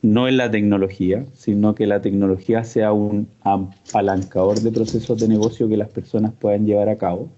no 0.00 0.28
en 0.28 0.38
la 0.38 0.50
tecnología, 0.50 1.26
sino 1.34 1.74
que 1.74 1.86
la 1.86 2.00
tecnología 2.00 2.64
sea 2.64 2.94
un 2.94 3.28
apalancador 3.42 4.58
de 4.60 4.72
procesos 4.72 5.20
de 5.20 5.28
negocio 5.28 5.68
que 5.68 5.76
las 5.76 5.90
personas 5.90 6.32
puedan 6.32 6.64
llevar 6.64 6.88
a 6.88 6.96
cabo. 6.96 7.28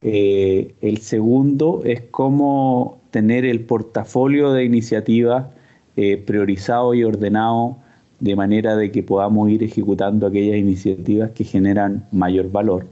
Eh, 0.00 0.74
el 0.80 1.02
segundo 1.02 1.82
es 1.84 2.00
cómo 2.10 3.02
tener 3.10 3.44
el 3.44 3.60
portafolio 3.60 4.54
de 4.54 4.64
iniciativas 4.64 5.48
eh, 5.96 6.16
priorizado 6.16 6.94
y 6.94 7.04
ordenado 7.04 7.84
de 8.20 8.36
manera 8.36 8.76
de 8.76 8.90
que 8.90 9.02
podamos 9.02 9.50
ir 9.50 9.62
ejecutando 9.62 10.26
aquellas 10.26 10.56
iniciativas 10.56 11.30
que 11.32 11.44
generan 11.44 12.06
mayor 12.12 12.50
valor. 12.50 12.86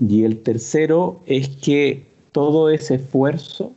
Y 0.00 0.24
el 0.24 0.38
tercero 0.42 1.20
es 1.26 1.48
que 1.48 2.04
todo 2.32 2.68
ese 2.70 2.96
esfuerzo 2.96 3.72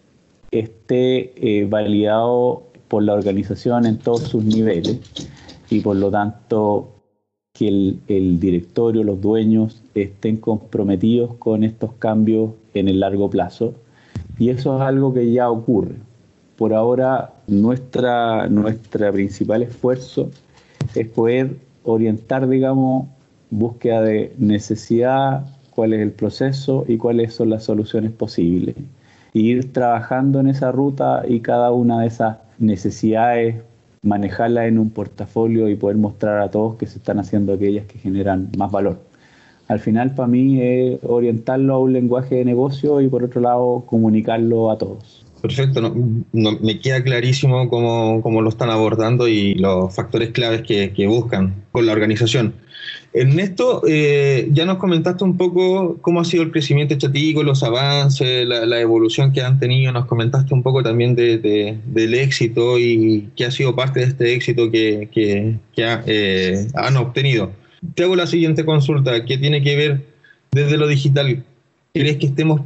esté 0.52 1.34
eh, 1.36 1.65
validado 1.65 2.63
por 2.88 3.04
la 3.04 3.13
organización 3.13 3.86
en 3.86 3.99
todos 3.99 4.23
sus 4.23 4.43
niveles 4.43 4.99
y 5.69 5.80
por 5.82 5.95
lo 5.95 6.10
tanto 6.10 6.89
que 7.54 7.67
el, 8.08 8.39
directorio, 8.39 9.04
los 9.04 9.21
dueños 9.21 9.82
estén 9.93 10.38
comprometidos 10.38 11.36
con 11.36 11.63
estos 11.63 11.93
cambios 11.93 12.52
en 12.73 12.88
el 12.88 12.99
largo 12.99 13.30
plazo 13.30 13.75
y 14.38 14.49
eso 14.49 14.75
es 14.75 14.82
algo 14.82 15.13
que 15.13 15.32
ya 15.32 15.49
ocurre. 15.49 15.95
Por 16.58 16.73
ahora 16.73 17.34
nuestra, 17.47 18.47
nuestra 18.47 19.12
principal 19.12 19.62
esfuerzo 19.62 20.32
es 20.95 21.08
poder 21.08 21.58
orientar, 21.84 22.47
digamos, 22.47 23.08
búsqueda 23.49 24.02
de 24.02 24.34
necesidad, 24.38 25.45
cuál 25.71 25.93
es 25.93 26.02
el 26.02 26.12
proceso 26.12 26.86
y 26.88 26.97
cuáles 26.97 27.34
son 27.34 27.49
las 27.49 27.63
soluciones 27.63 28.12
posibles. 28.12 28.75
ir 29.34 29.71
trabajando 29.71 30.39
en 30.39 30.47
esa 30.47 30.71
ruta 30.71 31.23
y 31.28 31.39
cada 31.41 31.71
una 31.71 32.02
de 32.02 32.08
esas 32.08 32.38
necesidades, 32.58 33.56
manejarla 34.02 34.67
en 34.67 34.80
un 34.80 34.89
portafolio 34.89 35.69
y 35.69 35.75
poder 35.75 35.97
mostrar 35.97 36.41
a 36.41 36.49
todos 36.49 36.75
que 36.75 36.88
se 36.88 36.97
están 36.97 37.19
haciendo 37.19 37.54
aquellas 37.54 37.86
que 37.86 37.99
generan 37.99 38.49
más 38.58 38.71
valor. 38.71 38.99
Al 39.67 39.80
final, 39.80 40.15
para 40.15 40.28
mí, 40.28 40.62
es 40.62 40.99
orientarlo 41.04 41.75
a 41.75 41.80
un 41.80 41.93
lenguaje 41.93 42.36
de 42.36 42.45
negocio 42.45 43.02
y, 43.02 43.08
por 43.08 43.23
otro 43.23 43.39
lado, 43.39 43.84
comunicarlo 43.86 44.71
a 44.71 44.78
todos. 44.78 45.25
Perfecto, 45.41 45.82
no, 45.82 46.52
me 46.62 46.80
queda 46.80 47.02
clarísimo 47.02 47.69
cómo, 47.69 48.21
cómo, 48.21 48.41
lo 48.41 48.49
están 48.49 48.69
abordando 48.69 49.28
y 49.28 49.56
los 49.56 49.95
factores 49.95 50.32
claves 50.32 50.63
que, 50.63 50.91
que 50.91 51.08
buscan 51.08 51.63
con 51.71 51.86
la 51.86 51.93
organización. 51.93 52.54
Ernesto, 53.12 53.82
eh, 53.88 54.49
ya 54.52 54.65
nos 54.65 54.78
comentaste 54.78 55.23
un 55.23 55.36
poco 55.36 55.97
cómo 56.02 56.21
ha 56.21 56.25
sido 56.25 56.43
el 56.43 56.52
crecimiento 56.52 56.95
chatico, 56.95 57.41
los 57.41 57.63
avances, 57.63 58.47
la, 58.47 58.80
evolución 58.80 59.34
que 59.34 59.41
han 59.41 59.60
tenido, 59.60 59.91
nos 59.91 60.06
comentaste 60.06 60.54
un 60.54 60.62
poco 60.62 60.84
también 60.84 61.15
del 61.15 62.13
éxito 62.13 62.78
y 62.78 63.30
qué 63.36 63.45
ha 63.45 63.52
sido 63.52 63.75
parte 63.75 64.02
de 64.02 64.06
este 64.08 64.34
éxito 64.34 64.69
que, 64.69 65.10
eh, 65.78 66.67
han 66.75 66.97
obtenido. 66.97 67.52
Te 67.95 68.04
hago 68.04 68.15
la 68.15 68.28
siguiente 68.28 68.63
consulta, 68.63 69.25
¿qué 69.25 69.38
tiene 69.38 69.63
que 69.63 69.75
ver 69.75 70.06
desde 70.52 70.78
lo 70.78 70.88
digital? 70.88 71.43
¿Crees 71.93 72.17
que 72.17 72.28
estemos 72.28 72.62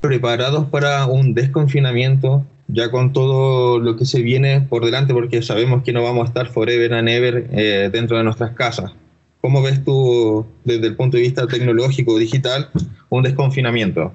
preparados 0.00 0.66
para 0.66 1.06
un 1.06 1.34
desconfinamiento 1.34 2.44
ya 2.68 2.90
con 2.90 3.12
todo 3.12 3.78
lo 3.78 3.96
que 3.96 4.04
se 4.04 4.22
viene 4.22 4.60
por 4.60 4.84
delante? 4.84 5.12
Porque 5.12 5.42
sabemos 5.42 5.82
que 5.82 5.92
no 5.92 6.02
vamos 6.02 6.24
a 6.24 6.28
estar 6.28 6.48
forever 6.48 6.94
and 6.94 7.08
ever 7.08 7.48
eh, 7.52 7.90
dentro 7.92 8.16
de 8.16 8.24
nuestras 8.24 8.52
casas. 8.54 8.92
¿Cómo 9.40 9.62
ves 9.62 9.82
tú, 9.84 10.46
desde 10.64 10.88
el 10.88 10.96
punto 10.96 11.16
de 11.16 11.22
vista 11.22 11.46
tecnológico, 11.46 12.18
digital, 12.18 12.68
un 13.08 13.22
desconfinamiento? 13.22 14.12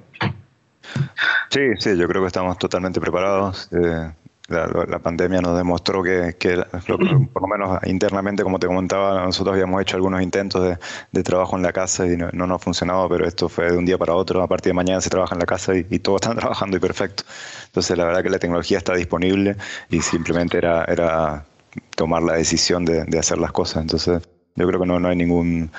Sí, 1.50 1.60
sí, 1.78 1.96
yo 1.96 2.06
creo 2.06 2.22
que 2.22 2.28
estamos 2.28 2.58
totalmente 2.58 3.00
preparados. 3.00 3.68
Eh, 3.72 4.10
la, 4.48 4.98
pandemia 5.00 5.40
nos 5.40 5.56
demostró 5.56 6.02
que, 6.02 6.36
por 7.32 7.42
lo 7.42 7.48
menos 7.48 7.80
internamente, 7.86 8.42
como 8.42 8.58
te 8.58 8.66
comentaba, 8.66 9.24
nosotros 9.24 9.54
habíamos 9.54 9.82
hecho 9.82 9.96
algunos 9.96 10.22
intentos 10.22 10.76
de, 11.12 11.22
trabajo 11.22 11.56
en 11.56 11.62
la 11.62 11.72
casa 11.72 12.06
y 12.06 12.16
no, 12.16 12.30
nos 12.30 12.50
ha 12.50 12.58
funcionado, 12.58 13.08
pero 13.08 13.26
esto 13.26 13.48
fue 13.48 13.72
de 13.72 13.76
un 13.76 13.84
día 13.84 13.98
para 13.98 14.14
otro. 14.14 14.42
A 14.42 14.46
partir 14.46 14.70
de 14.70 14.74
mañana 14.74 15.00
se 15.00 15.10
trabaja 15.10 15.34
en 15.34 15.40
la 15.40 15.46
casa 15.46 15.76
y, 15.76 15.86
y 15.90 15.98
todos 15.98 16.22
están 16.22 16.36
trabajando 16.38 16.76
y 16.76 16.80
perfecto. 16.80 17.24
Entonces, 17.66 17.96
la 17.96 18.04
verdad 18.04 18.22
que 18.22 18.30
la 18.30 18.38
tecnología 18.38 18.78
está 18.78 18.94
disponible 18.94 19.56
y 19.90 20.00
simplemente 20.00 20.58
era, 20.58 20.84
era 20.84 21.44
tomar 21.96 22.22
la 22.22 22.34
decisión 22.34 22.84
de, 22.84 23.04
de 23.04 23.18
hacer 23.18 23.38
las 23.38 23.52
cosas. 23.52 23.82
Entonces, 23.82 24.22
yo 24.56 24.66
creo 24.66 24.80
que 24.80 24.86
no, 24.86 24.98
no, 24.98 25.08
hay, 25.08 25.16
ningún, 25.16 25.70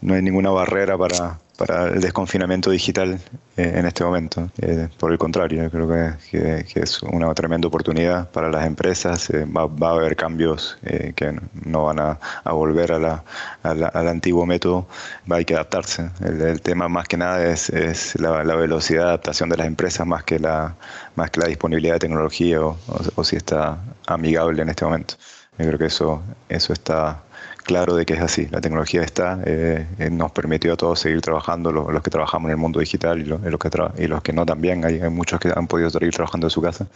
no 0.00 0.14
hay 0.14 0.22
ninguna 0.22 0.50
barrera 0.50 0.96
para, 0.96 1.40
para 1.60 1.88
el 1.88 2.00
desconfinamiento 2.00 2.70
digital 2.70 3.20
eh, 3.58 3.72
en 3.74 3.84
este 3.84 4.02
momento. 4.02 4.50
Eh, 4.62 4.88
por 4.98 5.12
el 5.12 5.18
contrario, 5.18 5.70
creo 5.70 5.86
que, 6.30 6.64
que, 6.64 6.80
es 6.80 7.02
una 7.02 7.34
tremenda 7.34 7.68
oportunidad 7.68 8.30
para 8.30 8.48
las 8.50 8.64
empresas. 8.64 9.28
Eh, 9.28 9.44
va, 9.44 9.66
va, 9.66 9.90
a 9.90 9.92
haber 9.92 10.16
cambios 10.16 10.78
que 11.14 11.38
no 11.52 11.84
van 11.84 12.00
a, 12.00 12.18
a 12.44 12.52
volver 12.54 12.92
a 12.92 12.98
la, 12.98 13.24
al 13.62 14.08
antiguo 14.08 14.46
método. 14.46 14.86
Va, 15.30 15.36
hay 15.36 15.44
que 15.44 15.52
adaptarse. 15.52 16.08
El, 16.24 16.62
tema 16.62 16.88
más 16.88 17.06
que 17.06 17.18
nada 17.18 17.44
es, 17.44 17.68
es 17.68 18.18
la, 18.18 18.42
la, 18.42 18.54
velocidad 18.54 19.02
de 19.02 19.08
adaptación 19.08 19.50
de 19.50 19.58
las 19.58 19.66
empresas 19.66 20.06
más 20.06 20.24
que 20.24 20.38
la, 20.38 20.74
más 21.14 21.30
que 21.30 21.40
la 21.40 21.46
disponibilidad 21.46 21.96
de 21.96 22.00
tecnología 22.00 22.62
o, 22.62 22.78
o 23.16 23.22
si 23.22 23.36
está 23.36 23.76
amigable 24.06 24.62
en 24.62 24.70
este 24.70 24.86
momento. 24.86 25.16
Yo 25.58 25.66
creo 25.66 25.78
que 25.78 25.86
eso, 25.86 26.22
eso 26.48 26.72
está 26.72 27.22
claro 27.62 27.94
de 27.94 28.06
que 28.06 28.14
es 28.14 28.20
así. 28.20 28.46
La 28.50 28.60
tecnología 28.60 29.02
está, 29.02 29.40
eh, 29.44 29.86
eh, 29.98 30.10
nos 30.10 30.32
permitió 30.32 30.72
a 30.72 30.76
todos 30.76 31.00
seguir 31.00 31.20
trabajando, 31.20 31.72
los, 31.72 32.02
que 32.02 32.10
trabajamos 32.10 32.48
en 32.48 32.52
el 32.52 32.56
mundo 32.56 32.80
digital 32.80 33.20
y, 33.20 33.24
los, 33.24 33.40
que 33.40 33.70
y 33.98 34.06
los 34.06 34.22
que 34.22 34.32
no 34.32 34.46
también. 34.46 34.84
Hay, 34.84 35.00
muchos 35.10 35.40
que 35.40 35.52
han 35.54 35.66
podido 35.66 35.90
seguir 35.90 36.12
trabajando 36.12 36.46
en 36.46 36.50
su 36.50 36.62
casa, 36.62 36.86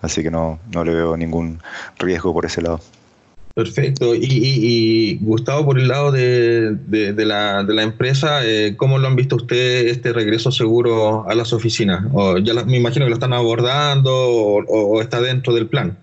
así 0.00 0.22
que 0.22 0.30
no, 0.30 0.58
no 0.72 0.84
le 0.84 0.94
veo 0.94 1.16
ningún 1.16 1.60
riesgo 1.98 2.32
por 2.32 2.46
ese 2.46 2.62
lado. 2.62 2.80
Perfecto. 3.54 4.14
Y, 4.14 5.18
Gustavo, 5.20 5.66
por 5.66 5.78
el 5.78 5.88
lado 5.88 6.10
de, 6.10 6.74
de, 6.86 7.24
la, 7.26 7.62
de 7.64 7.74
la, 7.74 7.82
empresa, 7.82 8.44
eh, 8.44 8.76
¿cómo 8.76 8.98
lo 8.98 9.06
han 9.08 9.16
visto 9.16 9.36
ustedes 9.36 9.92
este 9.92 10.12
regreso 10.12 10.50
seguro 10.50 11.28
a 11.28 11.34
las 11.34 11.52
oficinas? 11.52 12.06
¿O 12.14 12.38
ya 12.38 12.54
me 12.64 12.78
imagino 12.78 13.04
que 13.04 13.10
lo 13.10 13.16
están 13.16 13.34
abordando 13.34 14.12
o 14.14 15.02
está 15.02 15.20
dentro 15.20 15.52
del 15.52 15.66
plan. 15.66 15.98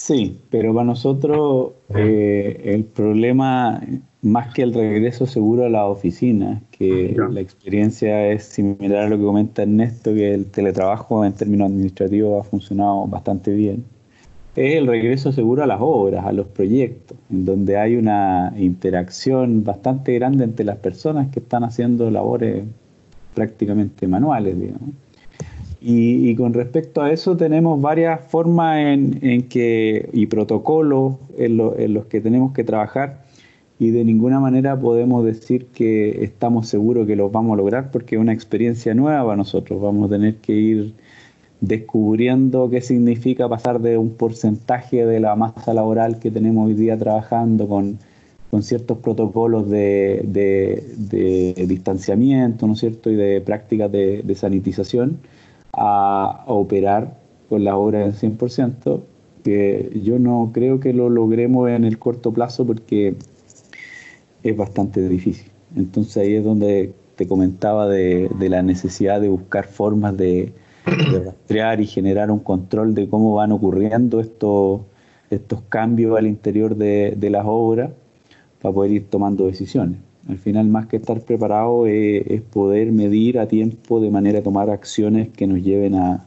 Sí, 0.00 0.40
pero 0.48 0.72
para 0.72 0.86
nosotros 0.86 1.72
eh, 1.94 2.58
el 2.64 2.84
problema, 2.84 3.82
más 4.22 4.54
que 4.54 4.62
el 4.62 4.72
regreso 4.72 5.26
seguro 5.26 5.66
a 5.66 5.68
la 5.68 5.84
oficina, 5.84 6.62
que 6.70 7.14
la 7.30 7.40
experiencia 7.42 8.28
es 8.28 8.44
similar 8.44 9.04
a 9.04 9.08
lo 9.10 9.18
que 9.18 9.24
comenta 9.24 9.60
Ernesto, 9.60 10.14
que 10.14 10.32
el 10.32 10.46
teletrabajo 10.46 11.22
en 11.22 11.34
términos 11.34 11.68
administrativos 11.68 12.40
ha 12.40 12.48
funcionado 12.48 13.06
bastante 13.08 13.52
bien, 13.52 13.84
es 14.56 14.76
el 14.76 14.86
regreso 14.86 15.32
seguro 15.32 15.64
a 15.64 15.66
las 15.66 15.82
obras, 15.82 16.24
a 16.24 16.32
los 16.32 16.46
proyectos, 16.46 17.18
en 17.30 17.44
donde 17.44 17.76
hay 17.76 17.96
una 17.96 18.54
interacción 18.56 19.64
bastante 19.64 20.14
grande 20.14 20.44
entre 20.44 20.64
las 20.64 20.78
personas 20.78 21.28
que 21.28 21.40
están 21.40 21.62
haciendo 21.62 22.10
labores 22.10 22.64
prácticamente 23.34 24.08
manuales, 24.08 24.58
digamos. 24.58 24.94
Y, 25.82 26.34
con 26.36 26.52
respecto 26.52 27.00
a 27.00 27.10
eso 27.10 27.36
tenemos 27.38 27.80
varias 27.80 28.20
formas 28.28 28.78
en, 28.80 29.48
que, 29.48 30.10
y 30.12 30.26
protocolos 30.26 31.14
en, 31.38 31.56
los 31.56 32.04
que 32.06 32.20
tenemos 32.20 32.52
que 32.52 32.64
trabajar 32.64 33.24
y 33.78 33.90
de 33.90 34.04
ninguna 34.04 34.40
manera 34.40 34.78
podemos 34.78 35.24
decir 35.24 35.68
que 35.68 36.22
estamos 36.22 36.68
seguros 36.68 37.06
que 37.06 37.16
los 37.16 37.32
vamos 37.32 37.54
a 37.54 37.56
lograr 37.56 37.90
porque 37.90 38.16
es 38.16 38.20
una 38.20 38.34
experiencia 38.34 38.94
nueva 38.94 39.24
para 39.24 39.36
nosotros. 39.36 39.80
Vamos 39.80 40.08
a 40.08 40.14
tener 40.16 40.36
que 40.36 40.52
ir 40.52 40.94
descubriendo 41.62 42.68
qué 42.68 42.82
significa 42.82 43.48
pasar 43.48 43.80
de 43.80 43.96
un 43.96 44.10
porcentaje 44.10 45.06
de 45.06 45.18
la 45.18 45.34
masa 45.34 45.72
laboral 45.72 46.18
que 46.18 46.30
tenemos 46.30 46.66
hoy 46.66 46.74
día 46.74 46.98
trabajando 46.98 47.66
con, 47.68 47.98
ciertos 48.62 48.98
protocolos 48.98 49.70
de, 49.70 50.84
distanciamiento, 51.66 52.66
¿no 52.66 52.74
es 52.74 52.80
cierto?, 52.80 53.10
y 53.10 53.14
de 53.14 53.40
prácticas 53.40 53.90
de 53.90 54.34
sanitización 54.34 55.20
a, 55.72 56.44
operar 56.46 57.18
con 57.48 57.64
la 57.64 57.76
obra 57.76 58.00
del 58.00 58.14
100%, 58.14 59.00
que 59.42 60.00
yo 60.02 60.18
no 60.18 60.50
creo 60.52 60.80
que 60.80 60.92
lo 60.92 61.08
logremos 61.08 61.70
en 61.70 61.84
el 61.84 61.98
corto 61.98 62.32
plazo 62.32 62.66
porque 62.66 63.14
es 64.42 64.56
bastante 64.56 65.08
difícil. 65.08 65.50
Entonces 65.76 66.16
ahí 66.18 66.34
es 66.34 66.44
donde 66.44 66.92
te 67.16 67.26
comentaba 67.26 67.88
de, 67.88 68.30
la 68.38 68.62
necesidad 68.62 69.20
de 69.20 69.28
buscar 69.28 69.66
formas 69.66 70.16
de, 70.16 70.52
rastrear 70.84 71.80
y 71.80 71.86
generar 71.86 72.30
un 72.30 72.40
control 72.40 72.94
de 72.94 73.08
cómo 73.08 73.34
van 73.34 73.52
ocurriendo 73.52 74.20
estos, 74.20 74.80
estos 75.28 75.60
cambios 75.68 76.16
al 76.16 76.26
interior 76.26 76.74
de, 76.74 77.14
de 77.16 77.30
las 77.30 77.44
obras 77.46 77.90
para 78.60 78.74
poder 78.74 78.92
ir 78.92 79.06
tomando 79.08 79.46
decisiones. 79.46 79.98
Al 80.30 80.38
final, 80.38 80.68
más 80.68 80.86
que 80.86 80.96
estar 80.96 81.20
preparado, 81.22 81.86
es 81.86 82.40
poder 82.42 82.92
medir 82.92 83.40
a 83.40 83.48
tiempo 83.48 84.00
de 84.00 84.10
manera 84.10 84.38
de 84.38 84.44
tomar 84.44 84.70
acciones 84.70 85.28
que 85.36 85.48
nos 85.48 85.60
lleven 85.60 85.96
a, 85.96 86.24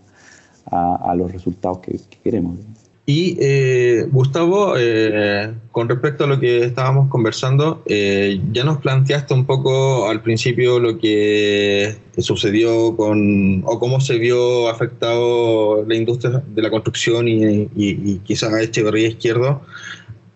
los 1.16 1.32
resultados 1.32 1.80
que, 1.80 2.00
queremos. 2.22 2.60
Y 3.06 3.38
eh, 3.40 4.06
Gustavo, 4.12 4.76
eh, 4.78 5.54
con 5.72 5.88
respecto 5.88 6.26
a 6.26 6.28
lo 6.28 6.40
que 6.40 6.66
estábamos 6.66 7.10
conversando, 7.10 7.82
eh, 7.86 8.42
ya 8.52 8.66
nos 8.66 8.80
planteaste 8.80 9.34
un 9.34 9.46
poco 9.46 10.10
al 10.10 10.22
principio 10.22 10.80
lo 10.80 10.98
que 10.98 11.96
sucedió 12.18 12.96
con, 12.98 13.64
o 13.66 13.80
cómo 13.80 14.02
se 14.02 14.18
vio 14.18 14.68
afectado 14.70 15.86
la 15.86 15.96
industria 15.96 16.44
de 16.46 16.62
la 16.62 16.70
construcción 16.70 17.28
y, 17.28 17.44
y, 17.44 17.70
y 17.76 18.22
quizás 18.24 18.54
Echeverría 18.54 19.10
Izquierdo, 19.10 19.62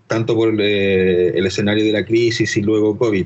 tanto 0.07 0.35
por 0.35 0.49
el 0.49 1.45
escenario 1.45 1.83
de 1.83 1.91
la 1.91 2.05
crisis 2.05 2.55
y 2.55 2.61
luego 2.61 2.97
COVID 2.97 3.25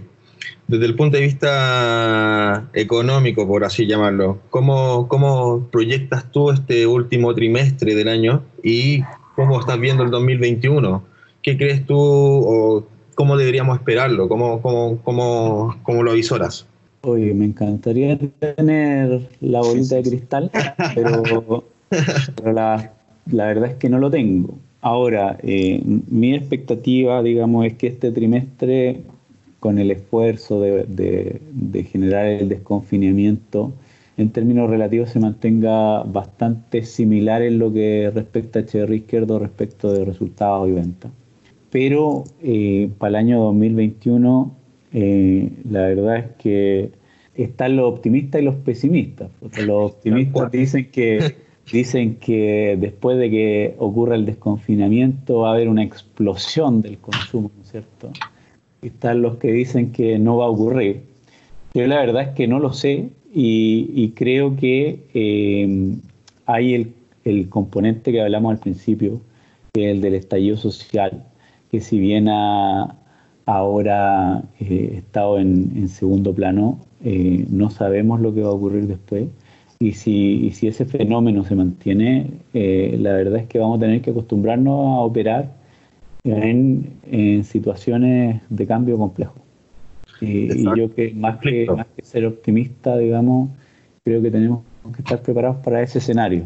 desde 0.72 0.86
el 0.86 0.96
punto 0.96 1.18
de 1.18 1.24
vista 1.24 2.70
económico, 2.74 3.46
por 3.46 3.66
así 3.66 3.86
llamarlo, 3.86 4.40
¿cómo, 4.50 5.10
¿cómo, 5.10 5.68
proyectas 5.70 6.32
tú 6.32 6.50
este 6.50 6.88
último 6.88 7.36
trimestre 7.36 7.94
del 7.94 8.08
año 8.08 8.42
y 8.64 9.02
cómo 9.36 9.60
estás 9.60 9.78
viendo 9.82 10.04
el 10.04 10.12
2021? 10.12 11.04
¿Qué 11.44 11.58
crees 11.58 11.86
tú 11.86 11.98
o 12.00 12.88
cómo 13.16 13.36
deberíamos 13.36 13.80
esperarlo? 13.80 14.30
¿Cómo, 14.30 14.62
cómo, 14.62 15.02
cómo, 15.04 15.78
cómo 15.84 16.04
lo 16.04 16.12
avisoras? 16.12 16.66
Oye, 17.02 17.34
me 17.34 17.46
encantaría 17.46 18.18
tener 18.18 19.28
la 19.42 19.60
bolita 19.60 19.96
de 19.96 20.04
cristal, 20.04 20.52
pero, 20.96 21.66
la, 22.46 22.94
la, 23.30 23.46
verdad 23.46 23.72
es 23.72 23.76
que 23.76 23.90
no 23.90 23.98
lo 23.98 24.10
tengo. 24.10 24.58
Ahora, 24.80 25.38
eh, 25.44 25.82
mi 25.84 26.34
expectativa, 26.34 27.22
digamos, 27.22 27.66
es 27.66 27.74
que 27.74 27.88
este 27.88 28.12
trimestre 28.12 29.02
con 29.62 29.78
el 29.78 29.92
esfuerzo 29.92 30.60
de, 30.60 31.86
generar 31.92 32.26
el 32.26 32.50
desconfinamiento, 32.50 33.72
en 34.18 34.32
términos 34.32 34.68
relativos 34.72 35.12
se 35.12 35.20
mantenga 35.20 36.02
bastante 36.02 36.84
similar 36.84 37.44
en 37.44 37.60
lo 37.60 37.72
que 37.72 38.12
respecta 38.14 38.58
a 38.58 38.62
Echeverría 38.64 38.98
Izquierdo 38.98 39.38
respecto 39.38 39.94
de 39.94 40.04
resultados 40.04 40.68
y 40.68 40.72
ventas. 40.72 41.12
Pero 41.70 42.24
eh, 42.42 42.90
para 42.98 43.10
el 43.10 43.16
año 43.18 43.40
2021 43.44 44.52
eh, 44.94 45.52
la 45.70 45.82
verdad 45.82 46.18
es 46.18 46.26
que 46.40 46.92
están 47.36 47.76
los 47.76 47.94
optimistas 47.94 48.42
y 48.42 48.46
los 48.46 48.56
pesimistas. 48.56 49.30
los 49.64 49.92
optimistas 49.92 50.52
dicen 50.52 50.90
que, 50.92 51.36
dicen 51.72 52.16
que 52.16 52.80
después 52.82 53.20
de 53.20 53.30
que 53.30 53.76
ocurra 53.78 54.16
el 54.16 54.26
desconfinamiento 54.26 55.42
va 55.42 55.50
a 55.50 55.54
haber 55.54 55.70
una 55.70 55.84
explosión 55.84 56.82
del 56.82 56.98
consumo, 56.98 57.52
¿no 57.56 57.62
es 57.62 57.70
cierto? 57.70 58.12
Están 58.82 59.22
los 59.22 59.38
que 59.38 59.52
dicen 59.52 59.92
que 59.92 60.18
no 60.18 60.38
va 60.38 60.46
a 60.46 60.50
ocurrir. 60.50 61.04
Yo 61.74 61.88
la 61.88 61.98
verdad 61.98 62.24
es 62.24 62.30
que 62.30 62.48
no 62.48 62.60
lo 62.60 62.74
sé 62.74 63.10
y, 63.34 64.10
creo 64.10 64.58
que 64.58 65.06
eh, 65.14 65.96
hay 66.46 66.94
el, 67.24 67.50
componente 67.50 68.12
que 68.12 68.22
hablamos 68.22 68.52
al 68.52 68.60
principio, 68.60 69.22
que 69.74 69.90
es 69.90 69.96
el 69.96 70.02
del 70.02 70.16
estallido 70.16 70.58
social, 70.58 71.24
que 71.70 71.80
si 71.80 72.00
bien 72.00 72.28
ha, 72.28 72.98
ahora 73.46 74.44
eh, 74.60 74.96
estado 74.98 75.40
en, 75.40 75.88
segundo 75.88 76.34
plano, 76.34 76.80
eh, 77.04 77.46
no 77.50 77.70
sabemos 77.70 78.20
lo 78.20 78.34
que 78.34 78.42
va 78.42 78.50
a 78.50 78.54
ocurrir 78.54 78.88
después. 78.88 79.28
Y 79.80 79.94
si, 79.94 80.46
y 80.46 80.52
si 80.52 80.68
ese 80.68 80.86
fenómeno 80.86 81.44
se 81.44 81.56
mantiene, 81.56 82.28
la 82.54 83.14
verdad 83.14 83.40
es 83.40 83.48
que 83.48 83.58
vamos 83.58 83.78
a 83.78 83.80
tener 83.80 84.02
que 84.02 84.12
acostumbrarnos 84.12 84.98
a 84.98 85.00
operar 85.00 85.61
en, 86.24 87.44
situaciones 87.44 88.42
de 88.50 88.68
cambio 88.68 88.98
complejo. 88.98 89.36
Y, 90.20 90.64
yo 90.78 90.94
que 90.94 91.14
más, 91.16 91.40
que 91.40 91.66
más 91.66 91.88
que 91.96 92.06
ser 92.06 92.26
optimista, 92.26 92.98
digamos, 92.98 93.50
creo 94.04 94.22
que 94.22 94.30
tenemos 94.30 94.64
que 94.96 95.02
estar 95.02 95.22
preparados 95.22 95.58
para 95.64 95.82
ese 95.82 95.98
escenario. 95.98 96.46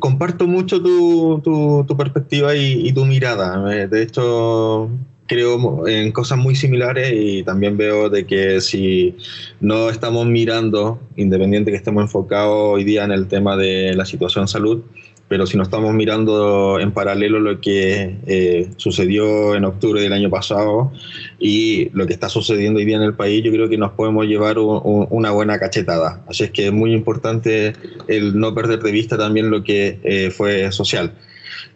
Comparto 0.00 0.46
mucho 0.46 0.82
tu, 0.82 1.40
tu, 1.86 1.96
perspectiva 1.96 2.54
y, 2.54 2.92
tu 2.92 3.06
mirada. 3.06 3.86
De 3.86 4.02
hecho, 4.02 4.90
creo 5.26 5.86
en 5.86 6.12
cosas 6.12 6.36
muy 6.36 6.56
similares 6.56 7.12
y 7.14 7.42
también 7.42 7.76
veo 7.76 8.10
de 8.10 8.26
que 8.26 8.60
si 8.60 9.16
no 9.60 9.88
estamos 9.88 10.26
mirando, 10.26 11.00
independiente 11.16 11.70
que 11.70 11.76
estemos 11.76 12.02
enfocados 12.02 12.74
hoy 12.74 12.84
día 12.84 13.04
en 13.04 13.12
el 13.12 13.28
tema 13.28 13.56
de 13.56 13.94
la 13.94 14.04
situación 14.04 14.46
salud, 14.46 14.82
pero 15.28 15.46
si 15.46 15.56
no 15.56 15.62
estamos 15.62 15.92
mirando 15.94 16.80
en 16.80 16.90
paralelo 16.92 17.38
lo 17.38 17.60
que 17.60 18.16
eh, 18.26 18.70
sucedió 18.76 19.54
en 19.54 19.64
octubre 19.64 20.00
del 20.00 20.12
año 20.14 20.30
pasado 20.30 20.90
y 21.38 21.90
lo 21.90 22.06
que 22.06 22.14
está 22.14 22.28
sucediendo 22.30 22.78
hoy 22.78 22.86
día 22.86 22.96
en 22.96 23.02
el 23.02 23.14
país, 23.14 23.44
yo 23.44 23.52
creo 23.52 23.68
que 23.68 23.76
nos 23.76 23.92
podemos 23.92 24.26
llevar 24.26 24.56
una 24.58 25.30
buena 25.30 25.58
cachetada. 25.58 26.22
Así 26.28 26.44
es 26.44 26.50
que 26.50 26.66
es 26.68 26.72
muy 26.72 26.92
importante 26.92 27.74
el 28.08 28.38
no 28.38 28.54
perder 28.54 28.80
de 28.80 28.90
vista 28.90 29.18
también 29.18 29.50
lo 29.50 29.62
que 29.62 29.98
eh, 30.02 30.30
fue 30.30 30.72
social. 30.72 31.12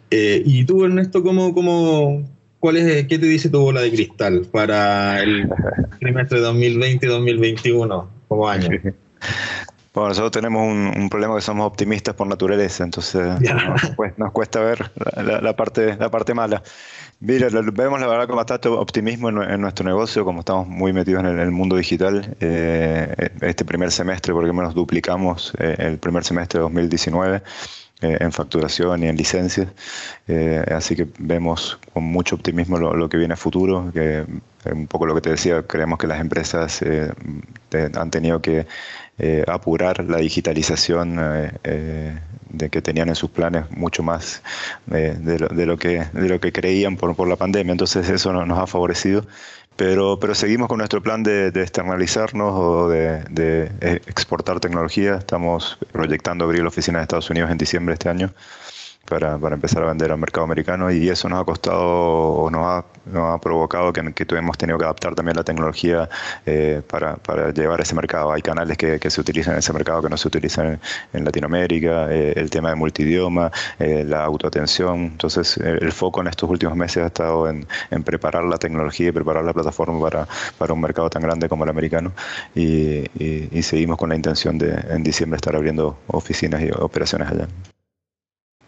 Eh, 0.09 0.41
y 0.45 0.65
tú, 0.65 0.83
Ernesto, 0.83 1.21
¿cómo, 1.21 1.53
cómo, 1.53 2.27
cuál 2.59 2.77
es, 2.77 3.07
¿qué 3.07 3.19
te 3.19 3.27
dice 3.27 3.49
tu 3.49 3.59
bola 3.59 3.81
de 3.81 3.91
cristal 3.91 4.47
para 4.51 5.21
el 5.21 5.47
trimestre 5.99 6.41
2020-2021 6.41 8.07
como 8.27 8.49
año? 8.49 8.69
Bueno, 9.93 10.09
nosotros 10.09 10.31
tenemos 10.31 10.67
un, 10.67 11.07
problema 11.07 11.35
que 11.35 11.41
somos 11.41 11.67
optimistas 11.67 12.15
por 12.15 12.25
naturaleza, 12.25 12.83
entonces 12.83 13.39
nos, 14.17 14.31
cuesta 14.31 14.59
ver 14.59 14.91
la, 15.15 15.55
parte, 15.55 15.95
la 15.97 16.09
parte 16.09 16.33
mala. 16.33 16.63
Mira, 17.19 17.47
vemos 17.49 18.01
la 18.01 18.07
verdad 18.07 18.25
con 18.25 18.35
bastante 18.35 18.69
optimismo 18.69 19.29
en, 19.29 19.61
nuestro 19.61 19.85
negocio, 19.85 20.25
como 20.25 20.39
estamos 20.39 20.67
muy 20.67 20.93
metidos 20.93 21.23
en 21.23 21.39
el, 21.39 21.51
mundo 21.51 21.77
digital. 21.77 22.35
Eh, 22.39 23.29
este 23.41 23.63
primer 23.65 23.91
semestre, 23.91 24.33
porque 24.33 24.51
menos 24.51 24.73
duplicamos 24.73 25.53
eh, 25.59 25.75
el 25.77 25.99
primer 25.99 26.23
semestre 26.23 26.57
de 26.57 26.63
2019 26.63 27.43
eh, 28.01 28.17
en 28.19 28.31
facturación 28.31 29.03
y 29.03 29.07
en 29.07 29.15
licencias. 29.15 29.67
así 30.71 30.95
que 30.95 31.07
vemos 31.19 31.79
con 31.93 32.03
mucho 32.03 32.35
optimismo 32.35 32.79
lo, 32.79 33.07
que 33.07 33.17
viene 33.17 33.35
a 33.35 33.37
futuro, 33.37 33.91
que 33.93 34.25
un 34.71 34.87
poco 34.87 35.05
lo 35.05 35.13
que 35.13 35.21
te 35.21 35.29
decía, 35.29 35.61
creemos 35.61 35.99
que 35.99 36.07
las 36.07 36.19
empresas 36.19 36.83
han 37.95 38.09
tenido 38.09 38.41
que 38.41 38.65
eh, 39.19 39.43
apurar 39.47 40.03
la 40.05 40.17
digitalización 40.17 41.19
eh, 41.19 41.51
eh, 41.63 42.19
de 42.49 42.69
que 42.71 42.81
tenían 42.81 43.09
en 43.09 43.15
sus 43.15 43.29
planes 43.29 43.69
mucho 43.69 44.01
más 44.01 44.41
de 44.87 45.37
lo, 45.65 45.77
que, 45.77 46.07
de 46.13 46.29
lo 46.29 46.39
que 46.39 46.51
creían 46.51 46.97
por, 46.97 47.15
por 47.15 47.27
la 47.27 47.35
pandemia. 47.35 47.73
Entonces 47.73 48.09
eso 48.09 48.33
nos 48.33 48.57
ha 48.57 48.67
favorecido. 48.67 49.25
Pero, 49.75 50.19
pero 50.19 50.35
seguimos 50.35 50.67
con 50.67 50.77
nuestro 50.77 51.01
plan 51.01 51.23
de, 51.23 51.47
externalizarnos 51.47 52.53
o 52.53 52.89
de, 52.89 53.71
exportar 54.07 54.59
tecnología. 54.59 55.15
Estamos 55.15 55.77
proyectando 55.91 56.45
abrir 56.45 56.61
la 56.61 56.67
oficina 56.67 56.99
de 56.99 57.03
Estados 57.03 57.29
Unidos 57.29 57.49
en 57.49 57.57
diciembre 57.57 57.93
de 57.93 57.95
este 57.95 58.09
año. 58.09 58.33
Para, 59.05 59.37
para, 59.37 59.55
empezar 59.55 59.83
a 59.83 59.87
vender 59.87 60.11
al 60.11 60.17
mercado 60.17 60.45
americano 60.45 60.89
y 60.89 61.09
eso 61.09 61.27
nos 61.27 61.41
ha 61.41 61.43
costado 61.45 61.81
o 61.81 62.49
nos 62.49 62.65
ha, 62.65 63.37
provocado 63.41 63.91
que, 63.91 64.13
que 64.13 64.35
hemos 64.35 64.57
tenido 64.57 64.77
que 64.77 64.85
adaptar 64.85 65.13
también 65.13 65.35
la 65.35 65.43
tecnología 65.43 66.09
eh, 66.45 66.81
para, 66.87 67.17
llevar 67.51 67.79
a 67.79 67.83
ese 67.83 67.95
mercado. 67.95 68.31
Hay 68.31 68.41
canales 68.41 68.77
que, 68.77 68.99
que, 68.99 69.09
se 69.09 69.19
utilizan 69.19 69.53
en 69.53 69.59
ese 69.59 69.73
mercado 69.73 70.01
que 70.01 70.09
no 70.09 70.17
se 70.17 70.27
utilizan 70.27 70.79
en, 71.11 71.25
Latinoamérica, 71.25 72.11
eh, 72.11 72.33
el 72.35 72.49
tema 72.49 72.69
de 72.69 72.75
multidioma, 72.75 73.51
eh, 73.79 74.03
la 74.05 74.23
autoatención. 74.23 74.99
Entonces, 75.03 75.57
el, 75.57 75.91
foco 75.91 76.21
en 76.21 76.27
estos 76.27 76.49
últimos 76.49 76.75
meses 76.75 77.03
ha 77.03 77.07
estado 77.07 77.49
en, 77.49 77.65
preparar 78.03 78.45
la 78.45 78.57
tecnología 78.57 79.09
y 79.09 79.11
preparar 79.11 79.43
la 79.43 79.53
plataforma 79.53 79.99
para, 80.57 80.73
un 80.73 80.81
mercado 80.81 81.09
tan 81.09 81.21
grande 81.21 81.49
como 81.49 81.65
el 81.65 81.69
americano 81.69 82.13
y 82.55 83.03
seguimos 83.61 83.97
con 83.97 84.09
la 84.09 84.15
intención 84.15 84.57
de 84.57 84.73
en 84.89 85.03
diciembre 85.03 85.35
estar 85.37 85.55
abriendo 85.55 85.97
oficinas 86.07 86.61
y 86.61 86.71
operaciones 86.71 87.29
allá 87.29 87.47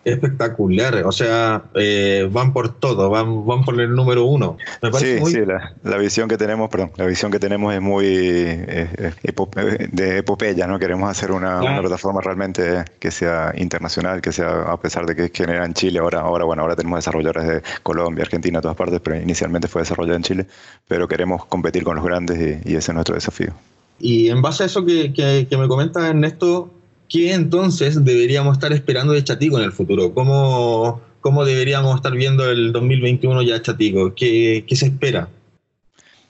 espectacular. 0.06 1.04
O 1.06 1.12
sea, 1.12 1.64
eh, 1.74 2.30
van 2.32 2.54
por 2.54 2.80
todo, 2.80 3.10
van, 3.10 3.46
van 3.46 3.66
por 3.66 3.80
el 3.82 3.94
número 3.94 4.26
uno. 4.26 4.58
sí, 5.00 5.20
sí, 5.26 5.40
la, 5.84 5.98
visión 5.98 6.30
que 6.30 6.38
tenemos, 6.38 6.70
perdón, 6.70 6.92
la 6.96 7.06
visión 7.06 7.32
que 7.32 7.40
tenemos 7.40 7.74
es 7.74 7.82
muy 7.82 8.06
de 8.06 10.18
epopeya, 10.18 10.68
¿no? 10.68 10.80
Queremos 10.80 11.10
hacer 11.10 11.32
una, 11.32 11.60
plataforma 11.82 12.22
realmente 12.22 12.86
que 13.00 13.12
sea 13.12 13.54
internacional, 13.58 14.22
que 14.22 14.32
sea, 14.32 14.64
a 14.64 14.80
pesar 14.80 15.06
de 15.06 15.16
que 15.16 15.32
genera 15.34 15.66
en 15.66 15.74
Chile, 15.74 16.00
ahora, 16.00 16.22
ahora, 16.22 16.46
bueno, 16.46 16.62
ahora 16.62 16.76
tenemos 16.76 17.00
desarrolladores 17.00 17.48
de 17.48 17.62
Colombia, 17.82 18.24
Argentina, 18.24 18.62
todas 18.62 18.78
partes, 18.78 19.02
pero 19.04 19.20
inicialmente 19.20 19.68
fue 19.68 19.82
desarrollado 19.82 20.18
en 20.18 20.24
Chile, 20.24 20.48
pero 20.88 21.08
queremos 21.08 21.46
competir 21.46 21.84
con 21.84 21.96
los 21.96 22.06
grandes 22.06 22.62
y, 22.64 22.76
ese 22.76 22.92
es 22.92 22.94
nuestro 22.94 23.16
desafío. 23.16 23.54
Y 23.98 24.30
en 24.30 24.42
base 24.42 24.64
a 24.64 24.66
eso 24.66 24.86
que, 24.86 25.14
que, 25.14 25.48
que 25.50 25.58
me 25.58 25.68
comenta 25.68 26.10
Ernesto, 26.10 26.70
¿qué 27.10 27.34
entonces 27.34 28.04
deberíamos 28.04 28.54
estar 28.58 28.74
esperando 28.74 29.14
de 29.14 29.24
Chatico 29.24 29.58
en 29.58 29.66
el 29.66 29.72
futuro? 29.72 30.14
¿Cómo, 30.14 31.02
cómo 31.22 31.46
deberíamos 31.46 31.96
estar 31.96 32.14
viendo 32.14 32.50
el 32.50 32.72
2021 32.72 33.42
ya 33.44 33.62
Chatico? 33.62 34.14
¿Qué, 34.16 34.66
qué 34.68 34.76
se 34.76 34.88
espera? 34.88 35.30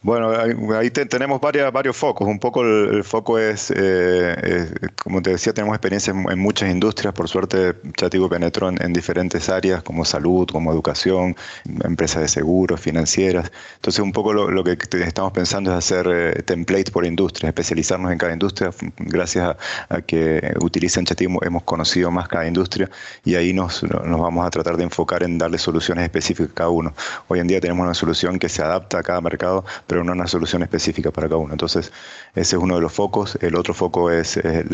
Bueno, 0.06 0.30
ahí, 0.78 0.92
tenemos 0.92 1.42
varias, 1.42 1.74
varios 1.74 1.98
focos. 1.98 2.28
Un 2.28 2.38
poco 2.38 2.62
el, 2.62 3.04
foco 3.04 3.40
es, 3.40 3.74
eh, 3.76 4.70
como 5.02 5.20
te 5.24 5.32
decía, 5.32 5.52
tenemos 5.52 5.74
experiencia 5.74 6.14
en, 6.14 6.38
muchas 6.38 6.70
industrias. 6.70 7.12
Por 7.12 7.28
suerte, 7.28 7.74
Chatigo 7.98 8.30
penetró 8.30 8.70
en, 8.70 8.94
diferentes 8.94 9.50
áreas 9.50 9.82
como 9.82 10.06
salud, 10.06 10.48
como 10.48 10.72
educación, 10.72 11.36
empresas 11.84 12.22
de 12.22 12.28
seguros, 12.28 12.80
financieras. 12.80 13.52
Entonces, 13.78 14.00
un 14.00 14.12
poco 14.12 14.32
lo, 14.32 14.64
que 14.64 14.78
estamos 15.04 15.32
pensando 15.32 15.72
es 15.72 15.78
hacer 15.78 16.08
eh, 16.08 16.44
templates 16.44 16.92
por 16.92 17.04
industria, 17.04 17.48
especializarnos 17.48 18.12
en 18.12 18.20
cada 18.20 18.34
industria. 18.34 18.70
Gracias 18.98 19.56
a, 19.90 20.02
que 20.04 20.54
utilizan 20.62 21.06
Chatigo 21.06 21.44
hemos 21.44 21.64
conocido 21.64 22.12
más 22.12 22.28
cada 22.28 22.46
industria 22.46 22.92
y 23.24 23.34
ahí 23.34 23.54
nos, 23.54 23.82
nos 23.82 24.22
vamos 24.22 24.46
a 24.46 24.52
tratar 24.52 24.78
de 24.78 24.84
enfocar 24.84 25.24
en 25.24 25.40
darle 25.40 25.58
soluciones 25.58 26.04
específicas 26.04 26.52
a 26.52 26.54
cada 26.54 26.70
uno. 26.70 26.94
Hoy 27.28 27.40
en 27.40 27.48
día 27.48 27.60
tenemos 27.60 27.84
una 27.84 27.96
solución 27.96 28.38
que 28.38 28.50
se 28.50 28.62
adapta 28.62 29.00
a 29.00 29.04
cada 29.04 29.20
mercado, 29.20 29.66
pero 29.88 29.95
no 30.04 30.14
una 30.14 30.28
solución 30.28 30.64
específica 30.64 31.12
para 31.12 31.28
cada 31.28 31.38
uno. 31.38 31.54
Entonces, 31.54 31.92
ese 32.34 32.56
es 32.56 32.62
uno 32.62 32.76
de 32.76 32.82
los 32.82 32.94
focos. 32.94 33.38
El 33.42 33.56
otro 33.56 33.74
foco 33.74 34.12
es, 34.12 34.38
eh, 34.38 34.66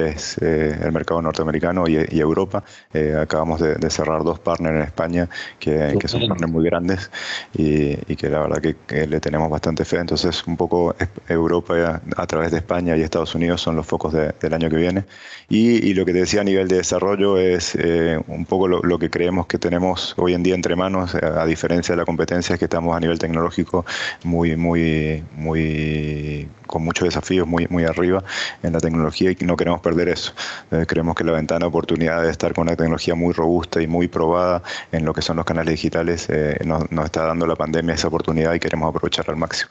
el 0.81 0.91
mercado 0.91 1.21
norteamericano 1.21 1.87
y, 1.87 2.19
Europa. 2.19 2.63
Eh, 2.93 3.15
acabamos 3.19 3.59
de, 3.59 3.89
cerrar 3.89 4.23
dos 4.23 4.39
partners 4.39 4.75
en 4.75 4.81
España 4.83 5.29
que, 5.59 5.97
son 6.05 6.27
partners 6.27 6.51
muy 6.51 6.63
grandes 6.63 7.09
y, 7.53 7.95
que 8.15 8.29
la 8.29 8.39
verdad 8.41 8.61
que, 8.61 9.07
le 9.07 9.19
tenemos 9.19 9.49
bastante 9.49 9.85
fe. 9.85 9.97
Entonces, 9.97 10.45
un 10.47 10.57
poco 10.57 10.95
Europa 11.27 12.01
a, 12.15 12.27
través 12.27 12.51
de 12.51 12.57
España 12.57 12.95
y 12.95 13.01
Estados 13.01 13.35
Unidos 13.35 13.61
son 13.61 13.75
los 13.75 13.85
focos 13.85 14.13
del 14.13 14.53
año 14.53 14.69
que 14.69 14.77
viene. 14.77 15.05
Y, 15.49 15.93
lo 15.93 16.05
que 16.05 16.13
te 16.13 16.19
decía 16.19 16.41
a 16.41 16.43
nivel 16.43 16.67
de 16.67 16.77
desarrollo 16.77 17.37
es 17.37 17.75
eh, 17.75 18.17
un 18.27 18.45
poco 18.45 18.67
lo, 18.67 18.81
lo, 18.81 18.97
que 18.97 19.09
creemos 19.09 19.47
que 19.47 19.57
tenemos 19.57 20.13
hoy 20.17 20.33
en 20.33 20.43
día 20.43 20.55
entre 20.55 20.75
manos, 20.75 21.13
a 21.15 21.45
diferencia 21.45 21.93
de 21.93 21.97
la 21.97 22.05
competencia, 22.05 22.53
es 22.53 22.59
que 22.59 22.65
estamos 22.65 22.95
a 22.95 22.99
nivel 22.99 23.19
tecnológico 23.19 23.85
muy, 24.23 24.55
muy 24.55 25.10
muy, 25.31 26.55
con 26.71 26.83
muchos 26.83 27.05
desafíos 27.05 27.47
muy, 27.47 27.67
muy 27.69 27.83
arriba 27.83 28.23
en 28.63 28.73
la 28.73 28.79
tecnología 28.79 29.31
y 29.31 29.45
no 29.45 29.55
queremos 29.55 29.81
perder 29.81 30.09
eso. 30.09 30.33
Eh, 30.71 30.85
creemos 30.87 31.15
que 31.15 31.23
la 31.23 31.33
ventana 31.33 31.59
de 31.59 31.65
oportunidad 31.67 32.23
de 32.23 32.31
estar 32.31 32.53
con 32.53 32.63
una 32.63 32.75
tecnología 32.75 33.13
muy 33.13 33.33
robusta 33.33 33.81
y 33.81 33.87
muy 33.87 34.07
probada 34.07 34.63
en 34.91 35.05
lo 35.05 35.13
que 35.13 35.21
son 35.21 35.37
los 35.37 35.45
canales 35.45 35.73
digitales 35.73 36.27
eh, 36.29 36.57
nos, 36.65 36.83
está 37.05 37.25
dando 37.25 37.45
la 37.45 37.55
pandemia 37.55 37.93
esa 37.93 38.07
oportunidad 38.07 38.53
y 38.53 38.59
queremos 38.59 38.89
aprovechar 38.89 39.29
al 39.29 39.35
máximo. 39.35 39.69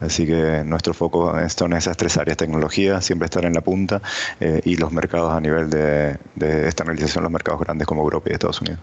Así 0.00 0.26
que 0.26 0.62
nuestro 0.64 0.94
foco 0.94 1.34
son 1.48 1.72
esas 1.72 1.96
tres 1.96 2.16
áreas, 2.16 2.36
tecnología, 2.36 3.00
siempre 3.00 3.26
estar 3.26 3.44
en 3.44 3.52
la 3.52 3.60
punta 3.60 4.00
eh, 4.40 4.60
y 4.64 4.76
los 4.76 4.92
mercados 4.92 5.32
a 5.32 5.40
nivel 5.40 5.68
de, 5.70 6.16
de 6.36 6.66
externalización, 6.66 7.24
los 7.24 7.32
mercados 7.32 7.60
grandes 7.60 7.86
como 7.86 8.02
Europa 8.02 8.28
y 8.30 8.32
Estados 8.32 8.60
Unidos. 8.60 8.80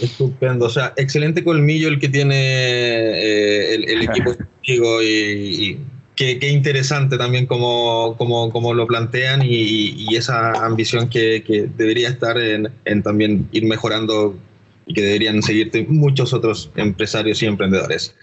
Estupendo, 0.00 0.66
o 0.66 0.70
sea, 0.70 0.92
excelente 0.96 1.42
colmillo 1.44 1.88
el 1.88 1.98
que 1.98 2.08
tiene 2.08 2.34
eh, 2.36 3.74
el, 3.74 4.02
equipo 4.02 4.34
y, 5.02 5.78
qué, 6.38 6.50
interesante 6.50 7.16
también 7.16 7.46
como, 7.46 8.14
como, 8.18 8.74
lo 8.74 8.86
plantean 8.86 9.40
y, 9.42 10.14
esa 10.14 10.52
ambición 10.64 11.08
que, 11.08 11.70
debería 11.76 12.08
estar 12.08 12.38
en, 12.38 12.68
en, 12.84 13.02
también 13.02 13.48
ir 13.52 13.64
mejorando 13.64 14.36
y 14.86 14.94
que 14.94 15.02
deberían 15.02 15.42
seguirte 15.42 15.86
muchos 15.88 16.32
otros 16.34 16.70
empresarios 16.76 17.42
y 17.42 17.46
emprendedores. 17.46 18.14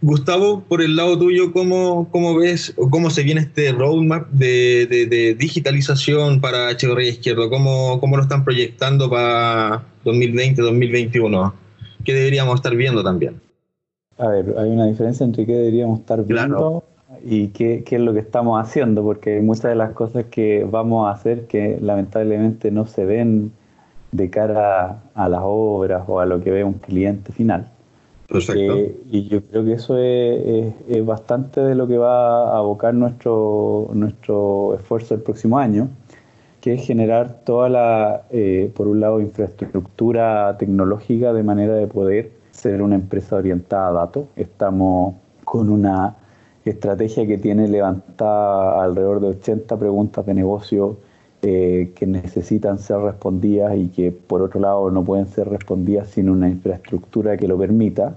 Gustavo, 0.00 0.64
por 0.64 0.82
el 0.82 0.96
lado 0.96 1.16
tuyo, 1.18 1.52
¿cómo, 1.52 2.08
cómo 2.10 2.34
ves 2.36 2.72
o 2.76 2.90
cómo 2.90 3.10
se 3.10 3.22
viene 3.22 3.42
este 3.42 3.70
roadmap 3.70 4.28
de, 4.30 4.86
de, 4.86 5.34
digitalización 5.34 6.40
para 6.40 6.70
Echeverría 6.70 7.10
Izquierdo? 7.10 7.50
¿Cómo, 7.50 8.00
¿Cómo, 8.00 8.16
lo 8.16 8.22
están 8.22 8.44
proyectando 8.44 9.08
para 9.08 9.84
2020-2021? 10.04 11.52
¿Qué 12.04 12.14
deberíamos 12.14 12.56
estar 12.56 12.74
viendo 12.74 13.04
también? 13.04 13.40
A 14.18 14.26
ver, 14.28 14.54
hay 14.58 14.70
una 14.70 14.86
diferencia 14.86 15.24
entre 15.24 15.46
qué 15.46 15.52
deberíamos 15.52 16.00
estar 16.00 16.24
viendo 16.24 16.82
y 17.24 17.48
qué, 17.48 17.84
qué, 17.84 17.96
es 17.96 18.02
lo 18.02 18.12
que 18.12 18.20
estamos 18.20 18.60
haciendo, 18.60 19.02
porque 19.02 19.40
muchas 19.40 19.64
de 19.64 19.74
las 19.76 19.92
cosas 19.92 20.24
que 20.24 20.66
vamos 20.68 21.08
a 21.08 21.12
hacer 21.12 21.46
que 21.46 21.78
lamentablemente 21.80 22.70
no 22.70 22.86
se 22.86 23.04
ven 23.04 23.52
de 24.10 24.30
cara 24.30 25.02
a 25.14 25.28
las 25.28 25.40
obras 25.44 26.04
o 26.06 26.20
a 26.20 26.26
lo 26.26 26.40
que 26.40 26.50
ve 26.50 26.64
un 26.64 26.74
cliente 26.74 27.32
final. 27.32 27.70
Eh, 28.54 28.96
y 29.10 29.28
yo 29.28 29.42
creo 29.44 29.64
que 29.64 29.72
eso 29.74 29.98
es, 29.98 31.04
bastante 31.04 31.60
de 31.60 31.74
lo 31.74 31.86
que 31.86 31.98
va 31.98 32.54
a 32.54 32.58
abocar 32.58 32.94
nuestro, 32.94 33.90
nuestro 33.92 34.74
esfuerzo 34.74 35.14
el 35.14 35.20
próximo 35.20 35.58
año, 35.58 35.90
que 36.60 36.74
es 36.74 36.86
generar 36.86 37.44
toda 37.44 37.68
la, 37.68 38.22
eh, 38.30 38.70
por 38.74 38.88
un 38.88 39.00
lado, 39.00 39.20
infraestructura 39.20 40.56
tecnológica 40.56 41.32
de 41.32 41.42
manera 41.42 41.74
de 41.74 41.86
poder 41.88 42.32
ser 42.52 42.80
una 42.80 42.94
empresa 42.94 43.36
orientada 43.36 43.88
a 43.88 43.92
datos. 43.92 44.26
Estamos 44.36 45.16
con 45.44 45.68
una 45.68 46.16
estrategia 46.70 47.26
que 47.26 47.38
tiene 47.38 47.68
levantada 47.68 48.82
alrededor 48.82 49.20
de 49.20 49.28
80 49.28 49.78
preguntas 49.78 50.24
de 50.26 50.34
negocio 50.34 50.96
eh, 51.42 51.92
que 51.96 52.06
necesitan 52.06 52.78
ser 52.78 52.98
respondidas 52.98 53.76
y 53.76 53.88
que 53.88 54.12
por 54.12 54.42
otro 54.42 54.60
lado 54.60 54.90
no 54.90 55.04
pueden 55.04 55.26
ser 55.26 55.48
respondidas 55.48 56.08
sin 56.10 56.28
una 56.28 56.48
infraestructura 56.48 57.36
que 57.36 57.48
lo 57.48 57.58
permita. 57.58 58.16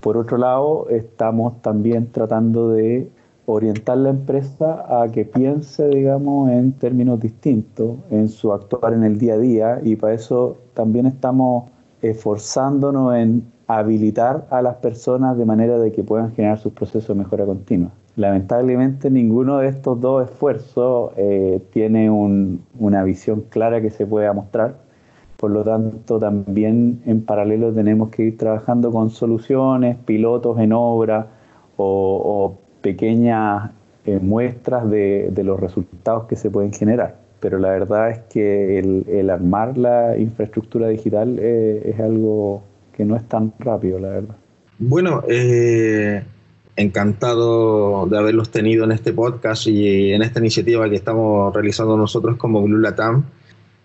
Por 0.00 0.16
otro 0.16 0.38
lado, 0.38 0.88
estamos 0.88 1.60
también 1.60 2.10
tratando 2.10 2.70
de 2.70 3.10
orientar 3.46 3.98
la 3.98 4.10
empresa 4.10 4.84
a 4.88 5.08
que 5.08 5.24
piense, 5.24 5.86
digamos, 5.88 6.50
en 6.50 6.72
términos 6.72 7.20
distintos, 7.20 7.98
en 8.10 8.28
su 8.28 8.52
actuar 8.52 8.94
en 8.94 9.04
el 9.04 9.18
día 9.18 9.34
a 9.34 9.38
día, 9.38 9.80
y 9.82 9.96
para 9.96 10.14
eso 10.14 10.56
también 10.74 11.06
estamos 11.06 11.70
esforzándonos 12.00 13.14
en 13.14 13.51
habilitar 13.66 14.46
a 14.50 14.62
las 14.62 14.76
personas 14.76 15.36
de 15.38 15.44
manera 15.44 15.78
de 15.78 15.92
que 15.92 16.02
puedan 16.02 16.32
generar 16.34 16.58
sus 16.58 16.72
procesos 16.72 17.08
de 17.08 17.22
mejora 17.22 17.44
continua. 17.46 17.90
Lamentablemente 18.16 19.10
ninguno 19.10 19.58
de 19.58 19.68
estos 19.68 19.98
dos 20.00 20.28
esfuerzos 20.28 21.12
eh, 21.16 21.60
tiene 21.72 22.10
una 22.10 23.04
visión 23.04 23.44
clara 23.48 23.80
que 23.80 23.90
se 23.90 24.06
pueda 24.06 24.32
mostrar. 24.32 24.76
Por 25.38 25.50
lo 25.50 25.64
tanto, 25.64 26.18
también 26.18 27.02
en 27.06 27.22
paralelo 27.22 27.72
tenemos 27.72 28.10
que 28.10 28.24
ir 28.24 28.36
trabajando 28.36 28.92
con 28.92 29.10
soluciones, 29.10 29.96
pilotos 29.96 30.58
en 30.60 30.72
obra 30.72 31.26
o, 31.76 32.54
pequeñas 32.82 33.70
eh, 34.04 34.18
muestras 34.20 34.88
de, 34.90 35.32
los 35.42 35.58
resultados 35.58 36.24
que 36.24 36.36
se 36.36 36.50
pueden 36.50 36.72
generar. 36.72 37.16
Pero 37.40 37.58
la 37.58 37.70
verdad 37.70 38.10
es 38.10 38.18
que 38.30 38.78
el, 38.78 39.30
armar 39.30 39.76
la 39.78 40.18
infraestructura 40.18 40.88
digital 40.88 41.38
eh, 41.40 41.82
es 41.86 41.98
algo 41.98 42.62
que 42.96 43.04
no 43.04 43.16
es 43.16 43.28
tan 43.28 43.52
rápido, 43.58 43.98
la 43.98 44.08
verdad. 44.08 44.36
Bueno, 44.78 45.22
eh, 45.28 46.24
encantado 46.76 48.06
de 48.06 48.18
haberlos 48.18 48.50
tenido 48.50 48.84
en 48.84 48.92
este 48.92 49.12
podcast 49.12 49.66
y 49.66 50.12
en 50.12 50.22
esta 50.22 50.40
iniciativa 50.40 50.88
que 50.88 50.96
estamos 50.96 51.54
realizando 51.54 51.96
nosotros 51.96 52.36
como 52.36 52.62
Blue 52.62 52.78
Latam. 52.78 53.24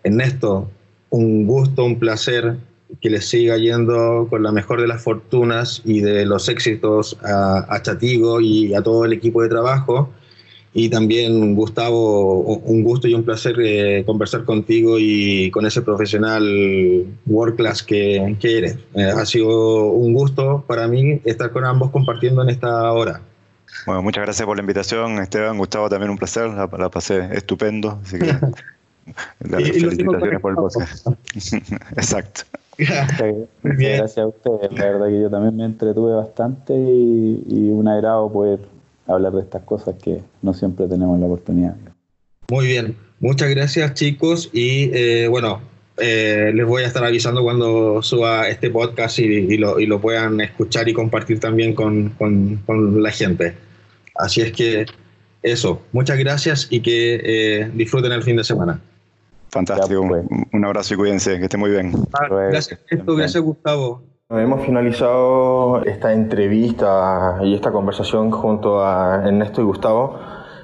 Ernesto, 0.03 0.69
un 1.09 1.45
gusto, 1.45 1.83
un 1.83 1.99
placer 1.99 2.57
que 3.01 3.09
les 3.09 3.27
siga 3.27 3.57
yendo 3.57 4.27
con 4.29 4.43
la 4.43 4.51
mejor 4.51 4.81
de 4.81 4.87
las 4.87 5.03
fortunas 5.03 5.81
y 5.83 5.99
de 5.99 6.25
los 6.25 6.47
éxitos 6.47 7.17
a, 7.21 7.81
Chatigo 7.81 8.39
y 8.39 8.73
a 8.73 8.81
todo 8.81 9.05
el 9.05 9.13
equipo 9.13 9.41
de 9.41 9.49
trabajo. 9.49 10.09
Y 10.79 10.89
también 10.89 11.55
Gustavo, 11.55 12.39
un 12.43 12.83
gusto 12.83 13.07
y 13.07 13.15
un 13.15 13.23
placer 13.23 13.55
eh, 13.59 14.03
conversar 14.05 14.45
contigo 14.45 14.97
y 14.99 15.49
con 15.49 15.65
ese 15.65 15.81
profesional 15.81 16.43
world 17.25 17.55
class 17.55 17.81
que, 17.81 18.37
que 18.39 18.59
eres. 18.59 18.77
Eh, 18.93 19.05
ha 19.05 19.25
sido 19.25 19.85
un 19.87 20.13
gusto 20.13 20.63
para 20.67 20.87
mí 20.87 21.19
estar 21.25 21.49
con 21.49 21.65
ambos 21.65 21.89
compartiendo 21.89 22.43
en 22.43 22.49
esta 22.49 22.91
hora. 22.93 23.21
Bueno, 23.87 24.03
muchas 24.03 24.23
gracias 24.23 24.45
por 24.45 24.55
la 24.55 24.61
invitación, 24.61 25.17
Esteban. 25.17 25.57
Gustavo, 25.57 25.89
también 25.89 26.11
un 26.11 26.17
placer, 26.19 26.47
la, 26.47 26.67
pasé 26.67 27.27
estupendo. 27.31 27.99
Así 28.03 28.19
que 28.19 28.25
las 29.49 29.63
felicitaciones 29.63 30.39
por 30.41 30.51
el 30.51 30.57
podcast. 30.57 31.07
Exacto. 31.95 32.41
Gracias 33.63 34.17
a 34.19 34.27
ustedes. 34.27 34.71
La 34.73 34.85
verdad 34.85 35.07
que 35.07 35.21
yo 35.21 35.29
también 35.31 35.57
me 35.57 35.65
entretuve 35.65 36.13
bastante 36.13 36.75
y, 36.75 37.43
y 37.47 37.69
un 37.71 37.87
agrado 37.87 38.31
poder 38.31 38.76
hablar 39.07 39.33
de 39.33 39.41
estas 39.41 39.63
cosas 39.63 39.95
que 40.01 40.21
no 40.41 40.53
siempre 40.53 40.87
tenemos 40.87 41.19
la 41.19 41.25
oportunidad. 41.25 41.75
Muy 42.49 42.67
bien, 42.67 42.95
muchas 43.19 43.49
gracias 43.49 43.93
chicos 43.93 44.49
y 44.53 44.89
eh, 44.93 45.27
bueno, 45.27 45.61
eh, 45.97 46.51
les 46.53 46.65
voy 46.65 46.83
a 46.83 46.87
estar 46.87 47.03
avisando 47.03 47.41
cuando 47.43 48.01
suba 48.03 48.47
este 48.47 48.69
podcast 48.69 49.17
y, 49.19 49.57
lo, 49.57 49.79
y 49.79 49.87
lo, 49.87 49.99
puedan 49.99 50.39
escuchar 50.41 50.87
y 50.87 50.93
compartir 50.93 51.39
también 51.39 51.73
con, 51.73 52.09
con, 52.09 52.57
con, 52.65 53.01
la 53.01 53.11
gente. 53.11 53.55
Así 54.15 54.41
es 54.41 54.51
que 54.51 54.85
eso, 55.41 55.81
muchas 55.91 56.19
gracias 56.19 56.67
y 56.69 56.81
que 56.81 57.21
eh, 57.23 57.71
disfruten 57.73 58.11
el 58.11 58.23
fin 58.23 58.37
de 58.37 58.43
semana. 58.43 58.79
Fantástico, 59.49 60.07
pues. 60.07 60.23
un 60.51 60.65
abrazo 60.65 60.93
y 60.93 60.97
cuídense, 60.97 61.37
que 61.39 61.45
esté 61.45 61.57
muy 61.57 61.71
bien. 61.71 61.93
Ah, 62.13 62.27
gracias, 62.29 62.79
gracias 62.89 63.41
Gustavo. 63.41 64.03
Hemos 64.29 64.65
finalizado 64.65 65.83
esta 65.85 66.11
entrevista 66.11 67.37
y 67.43 67.55
esta 67.55 67.71
conversación 67.71 68.29
junto 68.29 68.83
a 68.83 69.23
Ernesto 69.25 69.61
y 69.61 69.63
Gustavo. 69.63 70.19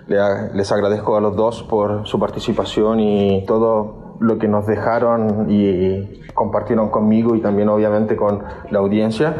Les 0.05 0.70
agradezco 0.74 1.16
a 1.16 1.22
los 1.22 1.38
dos 1.38 1.64
por 1.64 2.05
su 2.05 2.20
participación 2.20 2.99
y 2.99 3.45
todo 3.45 4.18
lo 4.20 4.38
que 4.38 4.49
nos 4.49 4.68
dejaron 4.68 5.49
y 5.49 6.20
compartieron 6.34 6.89
conmigo 6.89 7.36
y 7.36 7.41
también 7.41 7.70
obviamente 7.70 8.18
con 8.18 8.43
la 8.70 8.80
audiencia. 8.80 9.34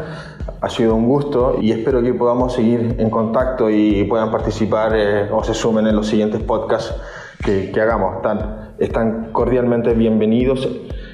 Ha 0.58 0.70
sido 0.70 0.94
un 0.94 1.06
gusto 1.06 1.58
y 1.60 1.72
espero 1.72 2.00
que 2.00 2.14
podamos 2.14 2.54
seguir 2.54 2.96
en 2.98 3.10
contacto 3.10 3.68
y 3.68 4.04
puedan 4.04 4.30
participar 4.30 4.94
eh, 4.96 5.28
o 5.30 5.44
se 5.44 5.52
sumen 5.52 5.86
en 5.86 5.96
los 5.96 6.06
siguientes 6.06 6.42
podcasts 6.42 6.98
que, 7.44 7.70
que 7.72 7.78
hagamos. 7.78 8.16
Están, 8.16 8.70
están 8.78 9.32
cordialmente 9.32 9.92
bienvenidos 9.92 10.66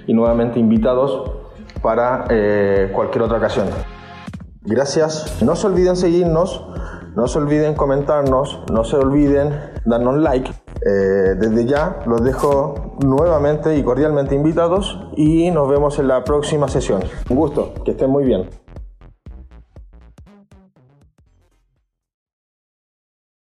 y 0.06 0.14
nuevamente 0.14 0.60
invitados 0.60 1.39
para 1.82 2.26
eh, 2.30 2.90
cualquier 2.94 3.22
otra 3.22 3.38
ocasión. 3.38 3.68
Gracias. 4.62 5.42
No 5.42 5.56
se 5.56 5.66
olviden 5.66 5.96
seguirnos, 5.96 6.66
no 7.16 7.26
se 7.26 7.38
olviden 7.38 7.74
comentarnos, 7.74 8.62
no 8.70 8.84
se 8.84 8.96
olviden 8.96 9.58
darnos 9.84 10.18
like. 10.18 10.50
Eh, 10.50 11.34
desde 11.38 11.66
ya 11.66 11.98
los 12.06 12.22
dejo 12.22 12.96
nuevamente 13.04 13.76
y 13.76 13.82
cordialmente 13.82 14.34
invitados 14.34 14.98
y 15.16 15.50
nos 15.50 15.68
vemos 15.68 15.98
en 15.98 16.08
la 16.08 16.24
próxima 16.24 16.68
sesión. 16.68 17.02
Un 17.28 17.36
gusto, 17.36 17.74
que 17.84 17.92
estén 17.92 18.10
muy 18.10 18.24
bien. 18.24 18.48